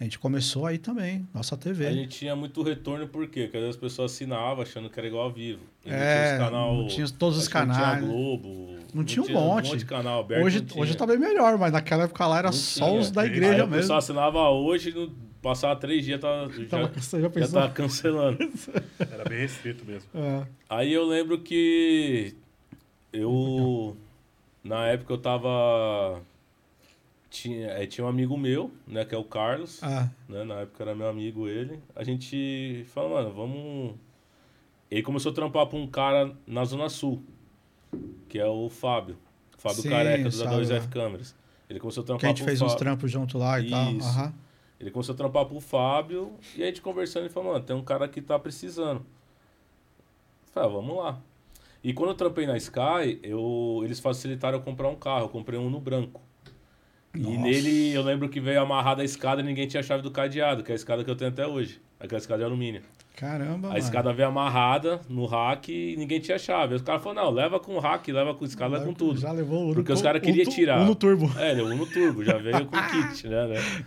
[0.00, 1.86] A gente começou aí também, nossa TV.
[1.88, 3.42] A gente tinha muito retorno, por quê?
[3.44, 5.62] Porque às vezes as pessoas assinavam achando que era igual a Vivo.
[5.84, 7.98] E É, tinha canal, não tinha todos os que não canais.
[7.98, 8.48] Tinha Globo.
[8.48, 9.66] Não Não tinha um monte.
[9.66, 10.44] Um monte de canal aberto.
[10.44, 13.00] Hoje, hoje tá bem melhor, mas naquela época lá era Não só tinha.
[13.00, 13.72] os da igreja Aí mesmo.
[13.74, 15.10] pessoal assinava hoje, no,
[15.42, 18.38] passava três dias, tava, Tava- já, já já tava cancelando.
[18.98, 20.08] Era bem restrito mesmo.
[20.14, 20.46] É.
[20.68, 22.34] Aí eu lembro que
[23.12, 23.96] eu.
[24.64, 26.20] Na época eu tava.
[27.30, 29.82] Tinha, eh, tinha um amigo meu, né, que é o Carlos.
[29.82, 30.44] Ah, né?
[30.44, 31.78] Na época era meu amigo ele.
[31.94, 33.94] A gente falou, mano, vamos.
[34.90, 37.22] Ele começou a trampar pra um cara na Zona Sul,
[38.30, 39.18] que é o Fábio.
[39.58, 40.86] Fábio Sim, Careca, dos sabe A2F lá.
[40.88, 41.34] Câmeras.
[41.68, 42.78] Ele começou a que a trampar gente fez uns Fábio.
[42.78, 43.92] trampos junto lá e tal.
[43.92, 44.32] Isso.
[44.80, 47.82] Ele começou a trampar pro Fábio e a gente conversando, ele falou, mano, tem um
[47.82, 48.98] cara que tá precisando.
[49.00, 51.18] Eu Falei, ah, vamos lá.
[51.82, 55.24] E quando eu trampei na Sky, eu, eles facilitaram eu comprar um carro.
[55.24, 56.20] Eu comprei um no branco.
[57.14, 57.38] E Nossa.
[57.38, 60.62] nele eu lembro que veio amarrada a escada e ninguém tinha a chave do cadeado,
[60.62, 61.80] que é a escada que eu tenho até hoje.
[61.98, 62.82] Aquela escada de alumínio.
[63.16, 63.78] Caramba, A mano.
[63.78, 66.76] escada veio amarrada no rack e ninguém tinha chave.
[66.76, 69.18] Os caras falaram, não, leva com o rack, leva com escada, leva com tudo.
[69.18, 70.82] Já levou o Porque os caras queriam tirar.
[70.82, 71.28] Uno Turbo.
[71.36, 72.76] É, ele é o Uno Turbo, já veio com
[73.10, 73.84] kit, né, né?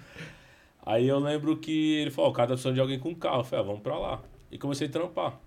[0.85, 3.41] Aí eu lembro que ele falou, o cara tá precisando de alguém com carro.
[3.41, 4.21] Eu falei, ah, vamos pra lá.
[4.51, 5.39] E comecei a trampar.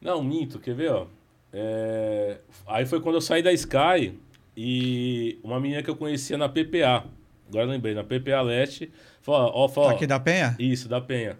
[0.00, 1.06] Não, minto, quer ver, ó?
[1.52, 4.18] É, Aí foi quando eu saí da Sky
[4.56, 7.04] e uma menina que eu conhecia na PPA.
[7.48, 8.92] Agora eu lembrei, na PPA Leste.
[9.22, 10.54] Falou, ó, falou, Aqui da Penha?
[10.58, 11.38] isso, da Penha.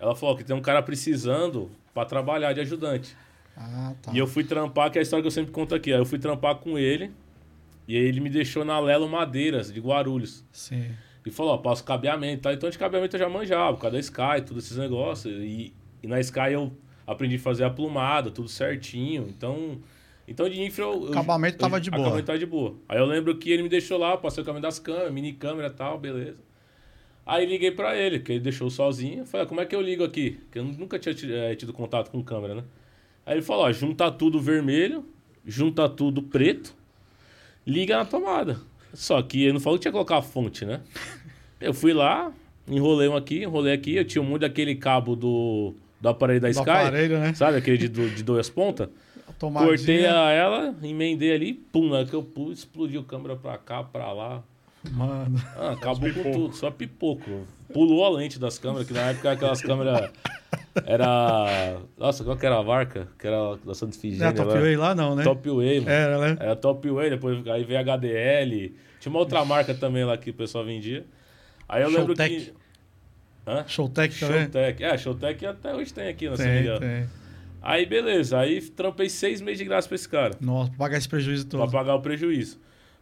[0.00, 3.16] Ela falou que tem um cara precisando pra trabalhar de ajudante.
[3.56, 4.12] Ah, tá.
[4.12, 5.92] E eu fui trampar, que é a história que eu sempre conto aqui.
[5.92, 7.10] Aí eu fui trampar com ele.
[7.86, 10.44] E aí ele me deixou na Lelo Madeiras, de Guarulhos.
[10.52, 10.90] Sim.
[11.26, 12.52] E falou, ó, passo cabeamento, tá?
[12.52, 15.32] Então de cabeamento eu já manjava, por causa da Sky, todos esses negócios.
[15.42, 16.72] E, e na Sky eu
[17.06, 19.26] aprendi a fazer a plumada, tudo certinho.
[19.28, 19.78] Então,
[20.26, 21.08] então de infra eu...
[21.08, 22.02] Acabamento eu- tava de boa.
[22.02, 22.74] Acabamento tava de boa.
[22.88, 25.68] Aí eu lembro que ele me deixou lá, passei o caminho das câmeras, mini câmera
[25.68, 26.36] e tal, beleza.
[27.26, 29.26] Aí liguei pra ele, que ele deixou sozinho.
[29.26, 30.30] Falei, ah, como é que eu ligo aqui?
[30.44, 32.64] Porque eu nunca tinha ti- eh, tido contato com câmera, né?
[33.26, 35.04] Aí ele falou, ó, junta tudo vermelho,
[35.44, 36.74] junta tudo preto,
[37.66, 38.58] liga na tomada.
[38.94, 40.80] Só que ele não falou que tinha que colocar a fonte, né?
[41.60, 42.32] Eu fui lá,
[42.66, 43.96] enrolei um aqui, enrolei aqui.
[43.96, 46.70] Eu tinha muito daquele cabo do, do aparelho da Do Sky.
[46.70, 47.34] aparelho, né?
[47.34, 48.88] Sabe, aquele de, de duas pontas?
[49.38, 49.76] Tomadinha.
[49.76, 54.12] Cortei a ela, emendei ali, pum, na que eu pus, explodiu câmera pra cá, pra
[54.12, 54.42] lá.
[54.92, 55.40] Mano.
[55.56, 57.46] Ah, acabou com tudo, só pipoco.
[57.72, 60.10] Pulou a lente das câmeras, que na época aquelas câmeras.
[60.86, 61.78] Era.
[61.96, 63.08] Nossa, qual que era a marca?
[63.18, 64.26] Que era da Santa Ifigênia.
[64.28, 64.60] é Top lá.
[64.60, 65.24] Way lá não, né?
[65.24, 65.90] Top Way, mano.
[65.90, 66.36] Era, né?
[66.40, 68.74] Era Top Way, depois aí veio HDL.
[69.00, 71.04] Tinha uma outra marca também lá que o pessoal vendia.
[71.68, 72.40] Aí eu lembro Showtech.
[72.46, 72.52] que.
[73.46, 73.64] Hã?
[73.66, 74.42] Showtech também?
[74.42, 74.84] Showtech.
[74.84, 76.36] É, Showtech até hoje tem aqui, né?
[76.36, 77.08] não me Tem.
[77.60, 80.34] Aí beleza, aí trampei seis meses de graça pra esse cara.
[80.40, 81.72] Nossa, pra pagar esse prejuízo Pra todo.
[81.72, 82.58] pagar o prejuízo.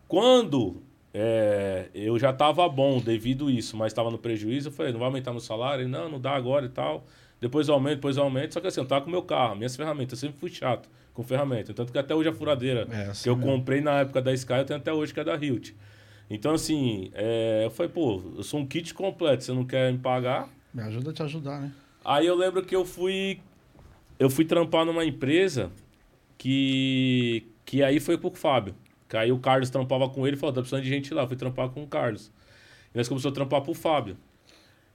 [0.09, 0.83] Quando
[1.19, 5.09] é, eu já tava bom devido isso, mas tava no prejuízo, eu falei, não vai
[5.09, 5.83] aumentar meu salário?
[5.85, 7.07] Ele, não, não dá agora e tal.
[7.41, 8.53] Depois eu aumento, depois eu aumento.
[8.53, 10.23] Só que assim, eu tava com meu carro, minhas ferramentas.
[10.23, 11.73] Eu sempre fui chato com ferramenta.
[11.73, 13.51] Tanto que até hoje a furadeira É, assim que eu mesmo.
[13.51, 15.73] comprei na época da Sky, eu tenho até hoje, que é da Hilt.
[16.29, 19.99] Então, assim, é, eu falei, pô, eu sou um kit completo, você não quer me
[19.99, 20.51] pagar?
[20.75, 21.73] Me ajuda a te ajudar, né?
[22.05, 23.39] Aí eu lembro que eu fui.
[24.19, 25.71] Eu fui trampar numa empresa
[26.37, 27.47] que.
[27.64, 28.75] Que aí foi pro Fábio.
[29.09, 31.23] Que aí o Carlos trampava com ele e falou: tá precisando de gente lá.
[31.23, 32.31] Eu fui trampar com o Carlos.
[32.95, 34.17] E nós começamos a trampar pro Fábio.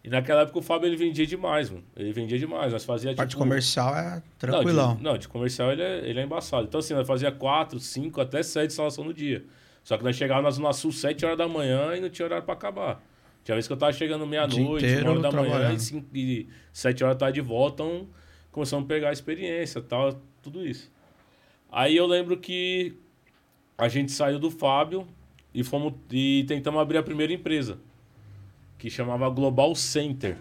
[0.03, 1.83] E naquela época o Fábio ele vendia demais, mano.
[1.95, 2.73] Ele vendia demais.
[2.73, 3.41] Nós fazia A parte tipo.
[3.43, 4.95] comercial é Não, tranquilão.
[4.95, 6.63] de, não, de comercial ele é, ele é embaçado.
[6.67, 9.45] Então, assim, nós fazia quatro, cinco, até sete instalações no dia.
[9.83, 12.43] Só que nós chegávamos na Zona Sul 7 horas da manhã e não tinha horário
[12.45, 13.01] pra acabar.
[13.43, 17.03] Tinha vez que eu tava chegando meia-noite, uma hora da manhã, e, cinco, e sete
[17.03, 18.07] horas tarde de volta, então
[18.51, 20.91] começamos a pegar a experiência tal, tudo isso.
[21.71, 22.95] Aí eu lembro que
[23.81, 25.07] a gente saiu do Fábio
[25.51, 27.79] e fomos e tentamos abrir a primeira empresa,
[28.77, 30.37] que chamava Global Center.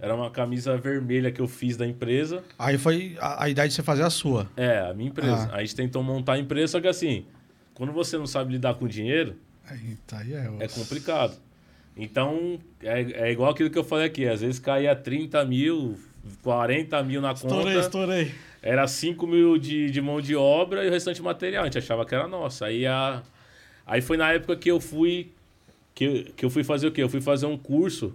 [0.00, 2.42] Era uma camisa vermelha que eu fiz da empresa.
[2.58, 4.50] Aí foi a, a ideia de você fazer a sua.
[4.56, 5.50] É, a minha empresa.
[5.52, 5.56] Ah.
[5.56, 7.26] A gente tentou montar a empresa, só que assim,
[7.74, 9.36] quando você não sabe lidar com dinheiro,
[9.70, 11.36] Eita, aí é, é complicado.
[11.94, 14.26] Então, é, é igual aquilo que eu falei aqui.
[14.26, 15.98] Às vezes caía 30 mil,
[16.42, 17.78] 40 mil na Estourei, conta.
[17.80, 18.34] estourei.
[18.62, 21.62] Era 5 mil de, de mão de obra e o restante material.
[21.62, 22.66] A gente achava que era nossa.
[22.66, 23.20] Aí, a,
[23.84, 25.32] aí foi na época que eu fui.
[25.94, 27.02] Que, que eu fui fazer o quê?
[27.02, 28.14] Eu fui fazer um curso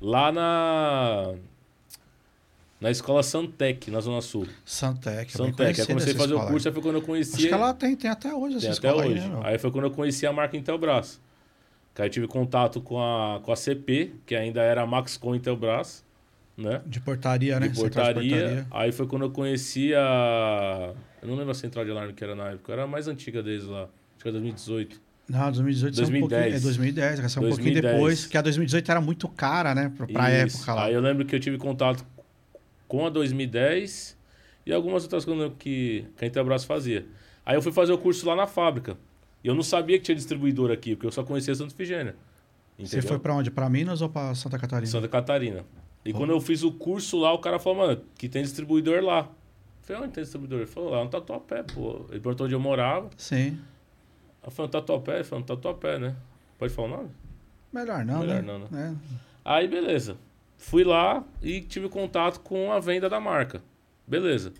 [0.00, 1.34] lá na.
[2.78, 4.46] Na escola Santec, na Zona Sul.
[4.62, 5.32] Santec.
[5.32, 5.80] Santec.
[5.80, 6.74] Aí comecei a fazer o curso, aí.
[6.74, 7.36] foi quando eu conheci.
[7.36, 9.18] Acho que ela tem, tem até hoje essa Tem até escola hoje.
[9.18, 11.18] aí, né, aí foi quando eu conheci a marca Intelbras.
[11.94, 15.34] Que aí eu tive contato com a, com a CP, que ainda era a Maxcom
[15.34, 16.04] Intelbras,
[16.56, 16.80] né?
[16.86, 17.68] De portaria, né?
[17.68, 18.66] De Central portaria.
[18.70, 20.94] Aí foi quando eu conheci a.
[21.20, 23.42] Eu não lembro a central de alarme que era na época, era a mais antiga
[23.42, 23.82] deles lá.
[23.82, 25.00] Acho que era 2018.
[25.28, 26.20] Não, 2018 saiu um 2010.
[26.20, 26.56] pouquinho.
[26.56, 27.94] É 2010, vai ser um pouquinho 2010.
[27.94, 29.92] depois, que a 2018 era muito cara, né?
[30.12, 30.84] Pra, época lá.
[30.84, 32.04] Aí eu lembro que eu tive contato
[32.86, 34.16] com a 2010
[34.64, 37.06] e algumas outras coisas que, que a Intelbras fazia.
[37.44, 38.96] Aí eu fui fazer o curso lá na fábrica.
[39.42, 42.16] E eu não sabia que tinha distribuidor aqui, porque eu só conhecia Santa Efigênia.
[42.78, 43.50] Você foi pra onde?
[43.50, 44.90] Pra Minas ou pra Santa Catarina?
[44.90, 45.64] Santa Catarina.
[46.08, 49.20] E quando eu fiz o curso lá, o cara falou, mano, que tem distribuidor lá.
[49.20, 50.58] Eu falei, onde tem distribuidor?
[50.58, 52.06] Ele falou, lá no Tatuapé, pô.
[52.10, 53.10] Ele perguntou onde eu morava.
[53.16, 53.58] Sim.
[54.44, 55.14] Eu falei, no Tatuapé?
[55.16, 56.16] Ele falou, no Tatuapé, né?
[56.58, 57.10] Pode falar o nome?
[57.72, 58.68] Melhor não, Melhor né?
[58.70, 58.94] não, É.
[59.44, 60.16] Aí, beleza.
[60.56, 63.62] Fui lá e tive contato com a venda da marca.
[64.06, 64.52] Beleza.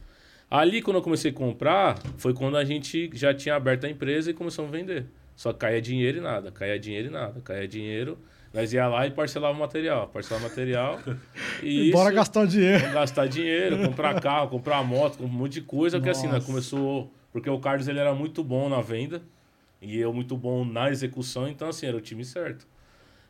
[0.50, 4.30] Ali, quando eu comecei a comprar, foi quando a gente já tinha aberto a empresa
[4.30, 5.06] e começamos a vender.
[5.34, 8.18] Só caía dinheiro e nada, caía dinheiro e nada, caía dinheiro.
[8.54, 10.98] Nós ia lá e parcelava o material, parcelava o material.
[11.62, 12.78] E Bora isso- gastar o dinheiro.
[12.80, 16.46] Vamos gastar dinheiro, comprar carro, comprar moto, um monte de coisa, porque assim, né, Nossa.
[16.46, 17.12] começou.
[17.32, 19.20] Porque o Carlos ele era muito bom na venda
[19.82, 22.66] e eu muito bom na execução, então assim, era o time certo.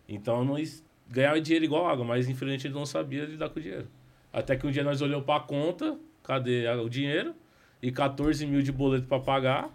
[0.09, 3.89] Então nós ganhava dinheiro igual água, mas infelizmente ele não sabia lidar com o dinheiro.
[4.33, 7.35] Até que um dia nós olhamos pra conta, cadê a- o dinheiro?
[7.83, 9.71] E 14 mil de boleto pra pagar.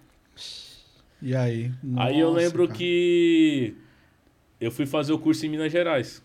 [1.22, 1.72] E aí?
[1.98, 2.78] Aí eu Nossa, lembro cara.
[2.78, 3.76] que
[4.62, 6.22] eu fui fazer o curso em Minas Gerais.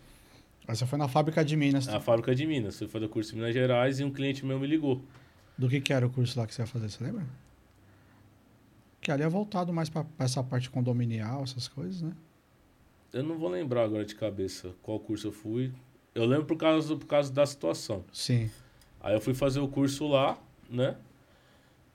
[0.68, 1.87] Aí você foi na fábrica de Minas.
[1.87, 2.78] Na fábrica de Minas.
[2.78, 5.01] Fui fazer o curso em Minas Gerais e um cliente meu me ligou.
[5.57, 7.24] Do que, que era o curso lá que você ia fazer, você lembra?
[9.01, 12.12] Que ali é voltado mais pra essa parte condominial, essas coisas, né?
[13.11, 15.72] Eu não vou lembrar agora de cabeça qual curso eu fui.
[16.14, 18.05] Eu lembro por causa, por causa da situação.
[18.12, 18.51] Sim.
[19.01, 20.97] Aí eu fui fazer o curso lá, né?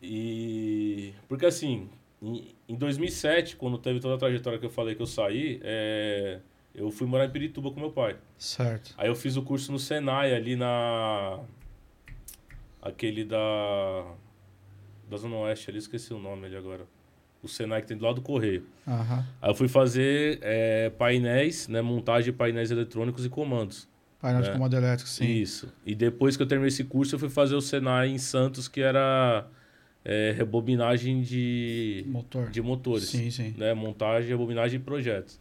[0.01, 1.13] E.
[1.27, 1.87] Porque assim,
[2.21, 6.39] em, em 2007, quando teve toda a trajetória que eu falei que eu saí, é,
[6.75, 8.15] eu fui morar em Pirituba com meu pai.
[8.37, 8.93] Certo.
[8.97, 11.39] Aí eu fiz o curso no Senai, ali na.
[12.81, 14.05] Aquele da.
[15.09, 16.85] Da Zona Oeste ali, esqueci o nome ali agora.
[17.43, 18.65] O Senai que tem do lado do Correio.
[18.87, 19.25] Aham.
[19.41, 21.81] Aí eu fui fazer é, painéis, né?
[21.81, 23.89] Montagem de painéis eletrônicos e comandos.
[24.21, 24.53] Painel de É.
[24.53, 25.25] comando elétrico, sim.
[25.25, 25.73] Isso.
[25.85, 28.79] E depois que eu terminei esse curso, eu fui fazer o Senai em Santos, que
[28.79, 29.45] era
[30.03, 32.49] é, rebobinagem de, Motor.
[32.49, 33.09] de motores.
[33.09, 33.53] Sim, sim.
[33.57, 33.73] Né?
[33.73, 35.39] Montagem, rebobinagem de projetos.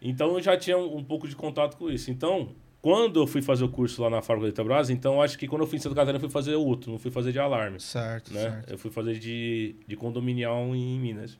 [0.00, 2.10] Então eu já tinha um, um pouco de contato com isso.
[2.10, 2.50] Então,
[2.82, 5.62] quando eu fui fazer o curso lá na fábrica da Eletrobras, então acho que quando
[5.62, 7.80] eu fui em Santa Catarina, eu fui fazer outro, não fui fazer de alarme.
[7.80, 8.40] Certo, Né?
[8.40, 8.70] certo.
[8.70, 11.38] Eu fui fazer de, de condominial em Minas.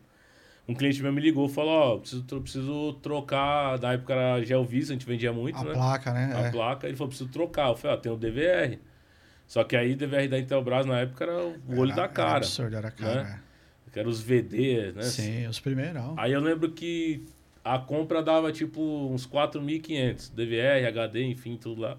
[0.66, 4.42] Um cliente meu me ligou e falou, ó, preciso, tro- preciso trocar, na época era
[4.42, 5.72] Gelvisa, a gente vendia muito, A né?
[5.74, 6.32] placa, né?
[6.34, 6.50] a É.
[6.50, 7.68] placa, ele falou, preciso trocar.
[7.68, 8.78] Eu falei, ó, tem o DVR.
[9.46, 12.36] Só que aí DVR da Intelbras na época era o olho Era- da Era cara,
[12.38, 13.40] absurdo, era cara.
[13.92, 15.00] que era os VD, né?
[15.00, 15.02] é.
[15.02, 16.14] Sim, os primeirão.
[16.18, 17.24] Aí eu lembro que
[17.64, 21.96] a compra dava tipo uns 4.500, DVR, HD, enfim, tudo lá.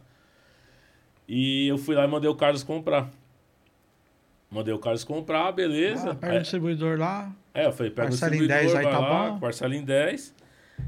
[1.27, 3.09] E eu fui lá e mandei o Carlos comprar.
[4.51, 6.11] Mandei o Carlos comprar, beleza.
[6.11, 7.31] Ah, pega o Aí- distribuidor lá.
[7.53, 9.39] é, eu falei, pega o em 10 distribuidor, aí tá lá, bom?
[9.39, 10.33] parcela em 10.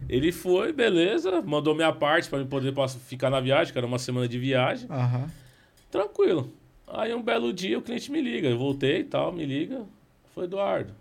[0.10, 2.74] Ele foi, beleza, mandou minha parte pra eu poder
[3.06, 4.88] ficar na viagem, que era uma semana de viagem.
[4.92, 5.30] Aham.
[5.92, 6.52] Tranquilo.
[6.88, 8.48] Aí um belo dia o cliente me liga.
[8.48, 9.86] Eu voltei e tal, me liga.
[10.34, 10.94] Foi, Eduardo,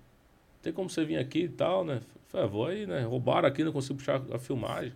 [0.62, 2.00] tem como você vir aqui e tal, né?
[2.28, 3.02] Falei, ah, vou aí, né?
[3.02, 4.92] Roubaram aqui, não consigo puxar a filmagem.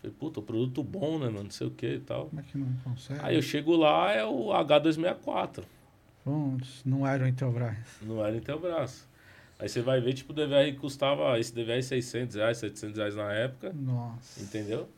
[0.00, 1.44] Falei, puta, produto bom, né, mano?
[1.44, 2.26] Não sei o que e tal.
[2.26, 3.20] Como é que não consegue?
[3.22, 5.64] Aí eu chego lá, é o H264.
[6.24, 7.76] Prontos, não era o Intelbras.
[8.02, 9.06] Não era Intelbras.
[9.58, 13.32] Aí você vai ver, tipo, o DVR custava, esse DVR 600 reais, 700 reais na
[13.32, 14.40] época, Nossa.
[14.40, 14.88] entendeu?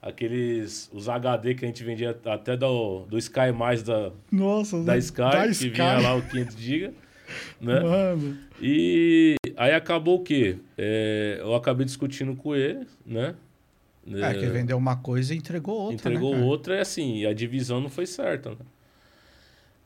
[0.00, 4.96] Aqueles, os HD que a gente vendia até do, do Sky Mais da, Nossa, da
[4.96, 5.70] Sky, da que Sky.
[5.70, 6.94] vinha lá o 500 GB,
[7.60, 7.80] né?
[7.80, 8.38] Mano.
[8.62, 10.58] E aí acabou o quê?
[10.76, 13.34] É, eu acabei discutindo com ele, né?
[14.06, 15.94] É, que vendeu uma coisa e entregou outra.
[15.94, 18.56] Entregou né, outra e assim, a divisão não foi certa, né?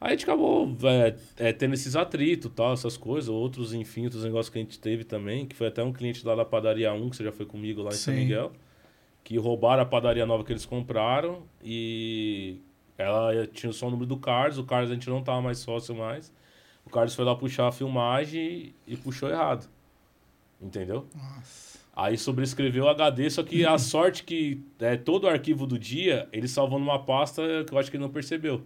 [0.00, 4.24] Aí a gente acabou é, é, tendo esses atritos, tal, essas coisas, outros, enfim, outros
[4.24, 7.10] negócios que a gente teve também, que foi até um cliente lá da padaria 1,
[7.10, 8.20] que você já foi comigo lá em São Sim.
[8.20, 8.52] Miguel,
[9.24, 12.58] que roubaram a padaria nova que eles compraram e
[12.98, 15.94] ela tinha só o número do Carlos, o Carlos a gente não tava mais sócio
[15.94, 16.32] mais.
[16.84, 19.68] O Carlos foi lá puxar a filmagem e puxou errado.
[20.60, 21.06] Entendeu?
[21.14, 21.80] Nossa.
[21.94, 26.28] Aí sobrescreveu o HD, só que a sorte que é, todo o arquivo do dia,
[26.32, 28.64] ele salvou numa pasta que eu acho que ele não percebeu.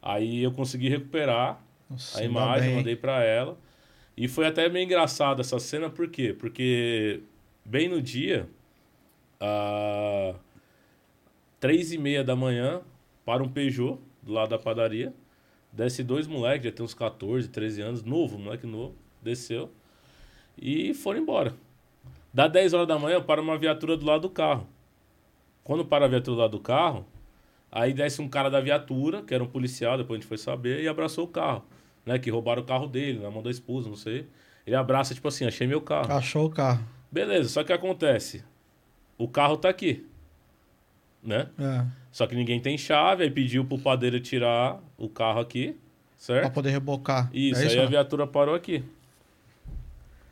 [0.00, 3.58] Aí eu consegui recuperar Nossa, a imagem, mandei pra ela.
[4.16, 6.34] E foi até meio engraçado essa cena, por quê?
[6.38, 7.20] Porque
[7.64, 8.48] bem no dia,
[11.58, 12.80] três e meia da manhã,
[13.24, 15.12] para um Peugeot, do lado da padaria.
[15.72, 19.70] Desce dois moleques, já tem uns 14, 13 anos, novo, moleque novo, desceu.
[20.56, 21.54] E foram embora.
[22.32, 24.66] Dá 10 horas da manhã, para uma viatura do lado do carro.
[25.64, 27.06] Quando para a viatura do lado do carro,
[27.70, 30.82] aí desce um cara da viatura, que era um policial, depois a gente foi saber,
[30.82, 31.64] e abraçou o carro.
[32.04, 34.26] Né, que roubaram o carro dele, na mão da esposa, não sei.
[34.66, 36.12] Ele abraça, tipo assim, achei meu carro.
[36.12, 36.84] Achou o carro.
[37.10, 38.44] Beleza, só que acontece.
[39.22, 40.04] O carro tá aqui.
[41.22, 41.48] Né?
[41.58, 41.86] É.
[42.10, 45.78] Só que ninguém tem chave, aí pediu pro padeiro tirar o carro aqui, Pra
[46.18, 46.52] certo?
[46.52, 47.30] poder rebocar.
[47.32, 47.88] Isso, é aí isso a né?
[47.88, 48.84] viatura parou aqui.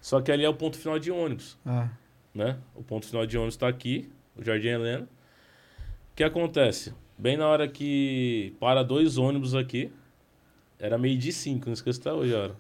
[0.01, 1.89] Só que ali é o ponto final de ônibus, Ah,
[2.35, 2.57] né?
[2.75, 5.05] O ponto final de ônibus está aqui, o Jardim Helena.
[5.05, 6.93] O que acontece?
[7.19, 9.93] Bem na hora que para dois ônibus aqui,
[10.79, 12.57] era meio de cinco, não esqueça até hoje a hora.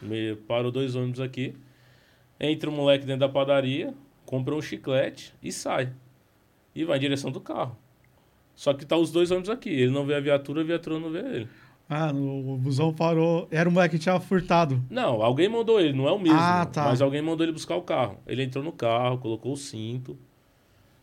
[0.00, 1.54] Meio, parou dois ônibus aqui,
[2.38, 3.92] entra o moleque dentro da padaria,
[4.30, 5.92] compra um chiclete e sai.
[6.72, 7.76] E vai em direção do carro.
[8.54, 9.70] Só que tá os dois ônibus aqui.
[9.70, 11.48] Ele não vê a viatura, a viatura não vê ele.
[11.88, 13.48] ah o busão parou.
[13.50, 14.80] Era o moleque que tinha furtado.
[14.88, 16.38] Não, alguém mandou ele, não é o mesmo.
[16.38, 16.84] Ah, tá.
[16.84, 18.18] Mas alguém mandou ele buscar o carro.
[18.24, 20.16] Ele entrou no carro, colocou o cinto.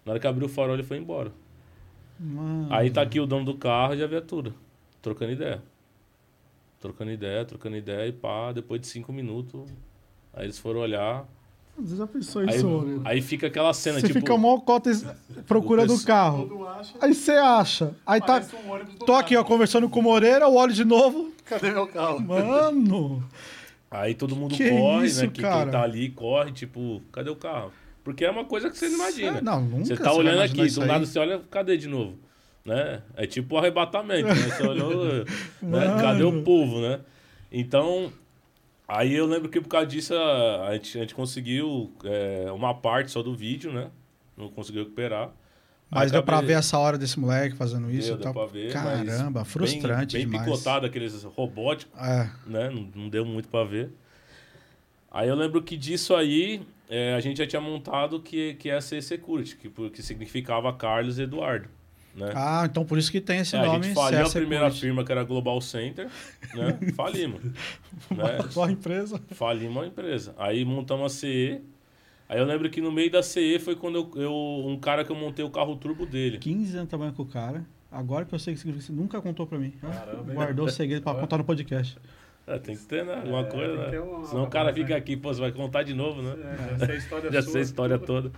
[0.06, 1.34] Na hora que abriu o farol, ele foi embora.
[2.18, 2.70] Mano.
[2.72, 4.54] Aí tá aqui o dono do carro e a viatura.
[5.02, 5.62] Trocando ideia.
[6.80, 9.70] Trocando ideia, trocando ideia e pá, depois de cinco minutos.
[10.34, 11.28] Aí eles foram olhar.
[11.80, 13.02] Você já pensou Aí, isso, Moreira?
[13.06, 14.20] aí fica aquela cena, Você tipo.
[14.20, 14.92] fica mó cota
[15.46, 16.68] procurando o carro.
[17.00, 17.96] Aí você acha.
[18.06, 18.42] Aí tá.
[18.66, 21.32] um Tô aqui, ó, conversando com o Moreira, eu olho de novo.
[21.46, 22.20] Cadê meu carro?
[22.20, 23.24] Mano.
[23.90, 25.30] Aí todo mundo Que corre, isso, né?
[25.32, 25.64] Que cara?
[25.64, 27.72] quem tá ali corre, tipo, cadê o carro?
[28.04, 29.42] Porque é uma coisa que você não imagina.
[29.42, 32.18] Não, nunca Você tá olhando aqui, do nada você olha, cadê de novo?
[32.66, 33.02] Né?
[33.16, 34.34] É tipo o arrebatamento, né?
[34.36, 35.24] Você olhou, né?
[36.02, 37.00] Cadê o povo, né?
[37.50, 38.12] Então,
[38.88, 42.74] aí eu lembro que por causa disso a, a gente, a gente conseguiu é, uma
[42.74, 43.90] parte só do vídeo, né?
[44.36, 45.32] Não conseguiu recuperar.
[45.90, 48.34] Mas deu pra ver essa hora desse moleque fazendo isso Deu, e deu tal.
[48.34, 50.46] pra ver, Caramba, frustrante bem, bem demais.
[50.52, 52.30] picotado, aqueles robóticos É.
[52.46, 52.70] né?
[52.70, 53.90] Não, não deu muito pra ver.
[55.10, 58.82] Aí eu lembro que disso aí é, a gente já tinha montado que, que ia
[58.82, 61.70] ser Security, que, que significava Carlos Eduardo.
[62.18, 62.32] Né?
[62.36, 63.84] Ah, então por isso que tem esse É, a nome.
[63.86, 64.82] gente faliu a primeira Security.
[64.82, 66.08] firma que era Global Center,
[66.56, 66.78] né?
[66.98, 67.44] Falimos.
[67.44, 68.40] né?
[68.50, 69.22] Só a empresa.
[69.32, 70.34] Falimos a empresa.
[70.38, 71.62] Aí montamos a CE.
[72.28, 75.12] Aí eu lembro que no meio da CE foi quando eu, eu- um cara que
[75.12, 76.40] eu montei o carro turbo dele.
[76.40, 77.64] 15 anos trabalhando com o cara.
[77.92, 79.72] Agora que eu sei que significa, você nunca contou pra mim.
[79.80, 80.34] Caramba?
[80.34, 81.98] Guardou o segredo pra contar no podcast.
[82.46, 83.14] É, tem que ter, né?
[83.16, 84.00] Alguma É, coisa, né?
[84.00, 86.36] uma- Senão o cara fica aqui, pô, você vai contar de novo, né?
[86.42, 87.52] É, já sei a história Já sua.
[87.52, 88.32] sei a história toda.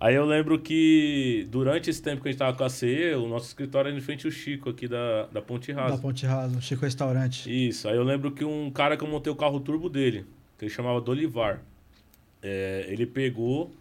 [0.00, 3.26] Aí eu lembro que durante esse tempo que a gente tava com a CE, o
[3.26, 5.96] nosso escritório era em frente ao Chico aqui da, da Ponte Rasa.
[5.96, 7.48] Da Ponte Rasa, Chico Restaurante.
[7.68, 10.24] Isso, aí eu lembro que um cara que eu montei o carro turbo dele,
[10.56, 11.60] que ele chamava Dolivar,
[12.40, 13.74] é, ele pegou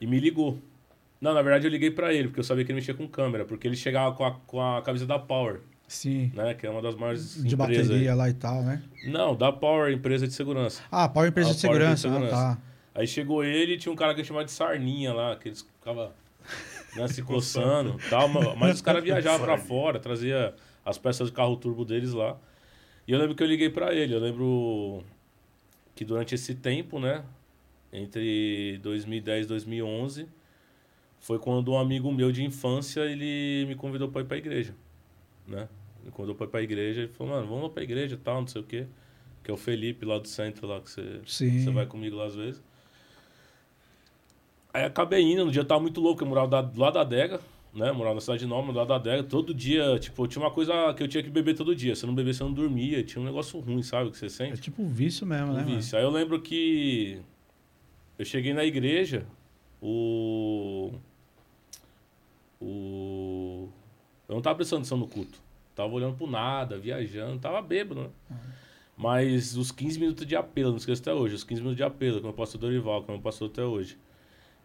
[0.00, 0.58] e me ligou.
[1.20, 3.44] Não, na verdade eu liguei pra ele, porque eu sabia que ele mexia com câmera,
[3.44, 6.32] porque ele chegava com a, com a camisa da Power, Sim.
[6.34, 6.54] né?
[6.54, 7.88] Que é uma das maiores De empresas.
[7.88, 8.16] bateria aí.
[8.16, 8.82] lá e tal, né?
[9.06, 10.82] Não, da Power, empresa de segurança.
[10.90, 12.08] Ah, Power Empresa Ah, de Power Segurança.
[12.08, 12.58] De Ah, tá.
[12.96, 16.10] Aí chegou ele e tinha um cara que chamava de Sarninha lá, que eles ficavam
[16.96, 18.26] né, se coçando e tal.
[18.28, 22.38] ma- Mas os caras viajavam pra fora, trazia as peças de carro turbo deles lá.
[23.06, 24.14] E eu lembro que eu liguei pra ele.
[24.14, 25.04] Eu lembro
[25.94, 27.22] que durante esse tempo, né,
[27.92, 30.26] entre 2010 e 2011,
[31.20, 34.74] foi quando um amigo meu de infância, ele me convidou pra ir pra igreja,
[35.46, 35.68] né?
[36.04, 37.02] Me convidou pra ir pra igreja.
[37.02, 38.86] Ele falou, mano, vamos lá pra igreja e tal, não sei o quê.
[39.42, 41.20] Que é o Felipe lá do centro lá, que você...
[41.26, 41.62] Sim.
[41.64, 42.62] Você vai comigo lá às vezes.
[44.76, 47.40] Aí acabei indo, no dia eu tava muito louco, eu morava do lado da adega,
[47.72, 47.90] né?
[47.92, 49.22] Morava na cidade nova, do lado da adega.
[49.22, 51.96] Todo dia, tipo, tinha uma coisa que eu tinha que beber todo dia.
[51.96, 53.02] Se eu não bebesse, eu não dormia.
[53.02, 54.10] Tinha um negócio ruim, sabe?
[54.10, 54.60] Que você É sente.
[54.60, 55.62] tipo um vício mesmo, né?
[55.62, 55.76] Um mano?
[55.76, 55.96] vício.
[55.96, 57.20] Aí eu lembro que
[58.18, 59.24] eu cheguei na igreja,
[59.80, 60.92] o.
[62.60, 63.68] O.
[64.28, 65.40] Eu não tava prestando atenção no culto.
[65.74, 68.08] Tava olhando pro nada, viajando, tava bêbado, né?
[68.96, 72.16] Mas os 15 minutos de apelo, não esqueço até hoje, os 15 minutos de apelo,
[72.18, 73.98] que meu pastor Dorival, que meu pastor até hoje.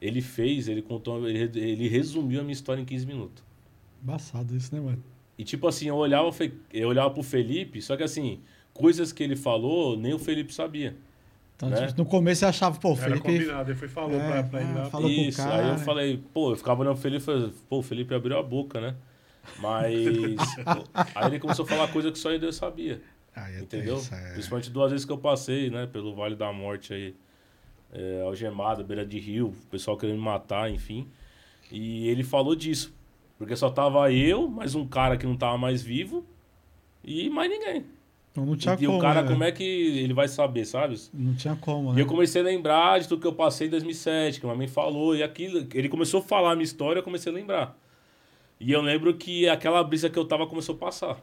[0.02, 3.43] Ele fez, ele contou, ele, ele resumiu a minha história em 15 minutos.
[4.04, 5.04] Embaçado isso, né, mano?
[5.38, 6.34] E tipo assim, eu olhava, o
[6.74, 8.39] eu olhava pro Felipe, só que assim,
[8.74, 10.95] coisas que ele falou, nem o Felipe sabia.
[11.56, 11.88] Então, Né?
[11.88, 13.22] tipo, no começo você achava, pô, o Era Felipe.
[13.22, 14.86] combinado, ele foi falou É, pra, pra ele ah, lá.
[14.86, 15.64] falou com o Isso, cara.
[15.64, 18.38] aí eu falei, pô, eu ficava olhando pro Felipe e falei, pô, o Felipe abriu
[18.39, 18.95] a boca, né?
[19.60, 19.95] Mas.
[21.16, 23.02] aí ele começou a falar coisa que só Deus sabia.
[23.36, 24.02] É Entendeu?
[24.12, 24.34] é.
[24.34, 25.88] Principalmente duas vezes que eu passei, né?
[25.88, 27.16] Pelo Vale da Morte aí.
[27.94, 31.08] É, algemado, beira de rio, o pessoal querendo me matar, enfim.
[31.72, 32.94] E ele falou disso.
[33.38, 36.24] Porque só tava eu, mais um cara que não tava mais vivo,
[37.04, 37.86] e mais ninguém.
[38.32, 38.98] Então não tinha e como.
[38.98, 39.28] o cara, né?
[39.28, 40.96] como é que ele vai saber, sabe?
[41.14, 42.02] Não tinha como, E né?
[42.02, 45.16] eu comecei a lembrar de tudo que eu passei em 2007, que a mamãe falou,
[45.16, 45.68] e aquilo.
[45.74, 47.78] Ele começou a falar a minha história, eu comecei a lembrar.
[48.60, 51.22] E eu lembro que aquela brisa que eu tava começou a passar.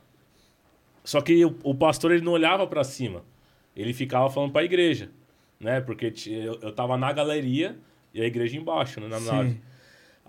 [1.05, 3.23] Só que o, o pastor ele não olhava pra cima.
[3.75, 5.11] Ele ficava falando pra igreja,
[5.61, 5.81] né?
[5.81, 7.77] Porque eu, eu tava na galeria
[8.13, 9.09] e a igreja embaixo, né?
[9.09, 9.61] Na nave.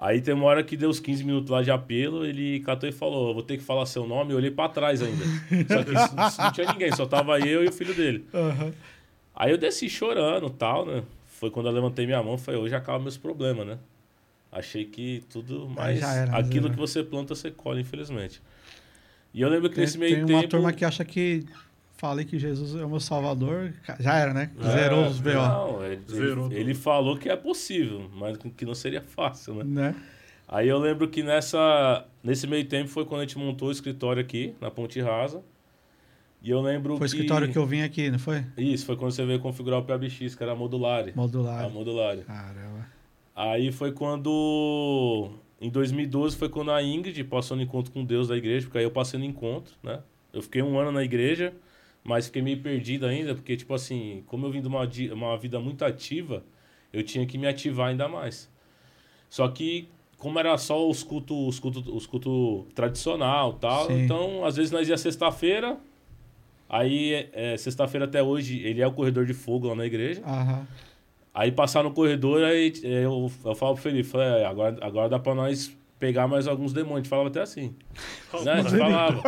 [0.01, 2.91] Aí tem uma hora que deu uns 15 minutos lá de apelo, ele catou e
[2.91, 4.31] falou: "Eu Vou ter que falar seu nome.
[4.31, 5.25] Eu olhei pra trás ainda.
[5.67, 8.25] Só que não, não tinha ninguém, só tava eu e o filho dele.
[8.33, 8.73] Aham.
[9.35, 11.03] Aí eu desci chorando e tal, né?
[11.25, 13.77] Foi quando eu levantei minha mão e falei, hoje acaba meus problemas, né?
[14.51, 18.41] Achei que tudo, mas já era, aquilo que você planta, você colhe, infelizmente.
[19.33, 20.39] E eu lembro que Tem, nesse meio tem tempo...
[20.39, 21.45] uma turma que acha que
[21.99, 24.49] falei que Jesus é o meu salvador, já era, né?
[24.63, 25.33] Zerou os BO.
[25.33, 29.63] Não, ele, Zerou ele, ele falou que é possível, mas que não seria fácil, né?
[29.65, 29.95] Né?
[30.47, 34.21] Aí eu lembro que nessa, nesse meio tempo foi quando a gente montou o escritório
[34.21, 35.43] aqui, na Ponte Rasa.
[36.41, 37.17] E eu lembro Foi o que...
[37.17, 38.45] escritório que eu vim aqui, não foi?
[38.57, 41.11] Isso, foi quando você veio configurar o PBX, que era a Modulare.
[41.13, 41.65] Modular.
[41.65, 42.21] A Modulare.
[42.21, 42.87] Caramba.
[43.35, 45.29] Aí foi quando...
[45.59, 48.85] Em 2012 foi quando a Ingrid passou no encontro com Deus da igreja, porque aí
[48.85, 49.99] eu passei no encontro, né?
[50.31, 51.53] Eu fiquei um ano na igreja,
[52.03, 55.59] mas fiquei meio perdido ainda, porque, tipo assim, como eu vim de uma, uma vida
[55.59, 56.43] muito ativa,
[56.91, 58.49] eu tinha que me ativar ainda mais.
[59.29, 59.87] Só que,
[60.17, 64.03] como era só os cultos os culto, os culto tradicional e tal, Sim.
[64.05, 65.77] então, às vezes nós ia sexta-feira,
[66.67, 70.67] aí, é, sexta-feira até hoje, ele é o corredor de fogo lá na igreja, Aham.
[71.31, 75.07] Aí passar no corredor, aí é, eu, eu falo pro Felipe, falei, "É, agora, agora
[75.07, 76.95] dá pra nós pegar mais alguns demônios.
[76.95, 77.75] A gente falava até assim.
[78.43, 78.53] né?
[78.53, 79.21] A gente falava.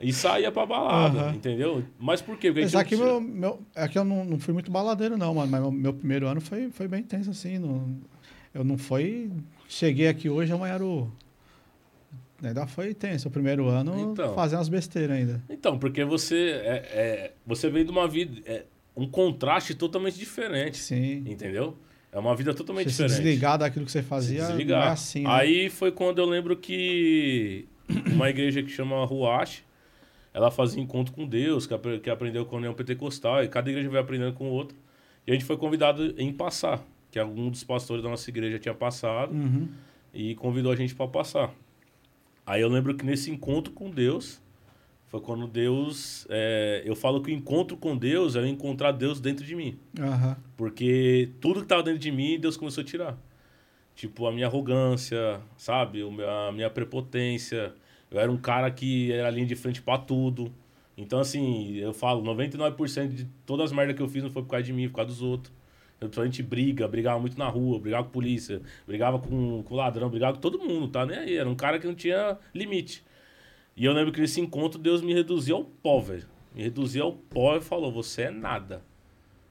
[0.00, 1.84] E saía pra balada, entendeu?
[1.98, 2.48] Mas por quê?
[2.48, 5.16] Porque a Mas gente aqui, não meu, meu, aqui eu não, não fui muito baladeiro,
[5.16, 5.50] não, mano.
[5.50, 7.58] Mas meu, meu primeiro ano foi, foi bem tenso, assim.
[7.58, 7.96] Não,
[8.52, 9.30] eu não foi.
[9.68, 11.10] Cheguei aqui hoje, amanhã era o.
[12.42, 13.28] Ainda foi tenso.
[13.28, 14.34] O primeiro ano, Então.
[14.34, 15.42] fazendo umas besteiras ainda.
[15.48, 18.42] Então, porque você é, é- você veio de uma vida.
[18.44, 18.64] É,
[18.96, 20.76] um contraste totalmente diferente.
[20.76, 21.24] Sim.
[21.26, 21.76] Entendeu?
[22.14, 23.24] É uma vida totalmente Você se diferente.
[23.24, 24.86] desligar daquilo que você fazia, Se não desligar.
[24.86, 25.30] é assim, né?
[25.30, 27.66] Aí foi quando eu lembro que
[28.14, 29.64] uma igreja que chama Ruach,
[30.32, 33.68] ela fazia encontro com Deus, que, apre- que aprendeu com a União Pentecostal, e cada
[33.68, 34.76] igreja vai aprendendo com o outro.
[35.26, 38.74] E a gente foi convidado em passar, que algum dos pastores da nossa igreja tinha
[38.74, 39.68] passado Uhum.
[40.12, 41.52] e convidou a gente para passar.
[42.46, 44.40] Aí eu lembro que nesse encontro com Deus,
[45.14, 46.26] foi quando Deus.
[46.28, 49.78] é, eu falo que o encontro com Deus é eu encontrar Deus dentro de mim.
[49.96, 50.36] Aham.
[50.56, 53.16] Porque tudo que tava dentro de mim, Deus começou a tirar.
[53.94, 56.00] Tipo, a minha arrogância, sabe?
[56.02, 57.72] A minha prepotência.
[58.10, 60.52] Eu era um cara que era linha de frente pra tudo.
[60.96, 64.48] Então, assim, eu falo, 99% de todas as merdas que eu fiz não foi por
[64.48, 65.54] causa de mim, foi por causa dos outros.
[66.00, 70.10] Eu, a gente briga, brigava muito na rua, brigava com polícia, brigava com, com ladrão,
[70.10, 71.06] brigava com todo mundo, tá?
[71.06, 71.36] Nem aí.
[71.36, 73.04] Era um cara que não tinha limite.
[73.76, 76.26] E eu lembro que nesse encontro Deus me reduziu ao pó, velho.
[76.54, 78.82] Me reduziu ao pó e falou: Você é nada.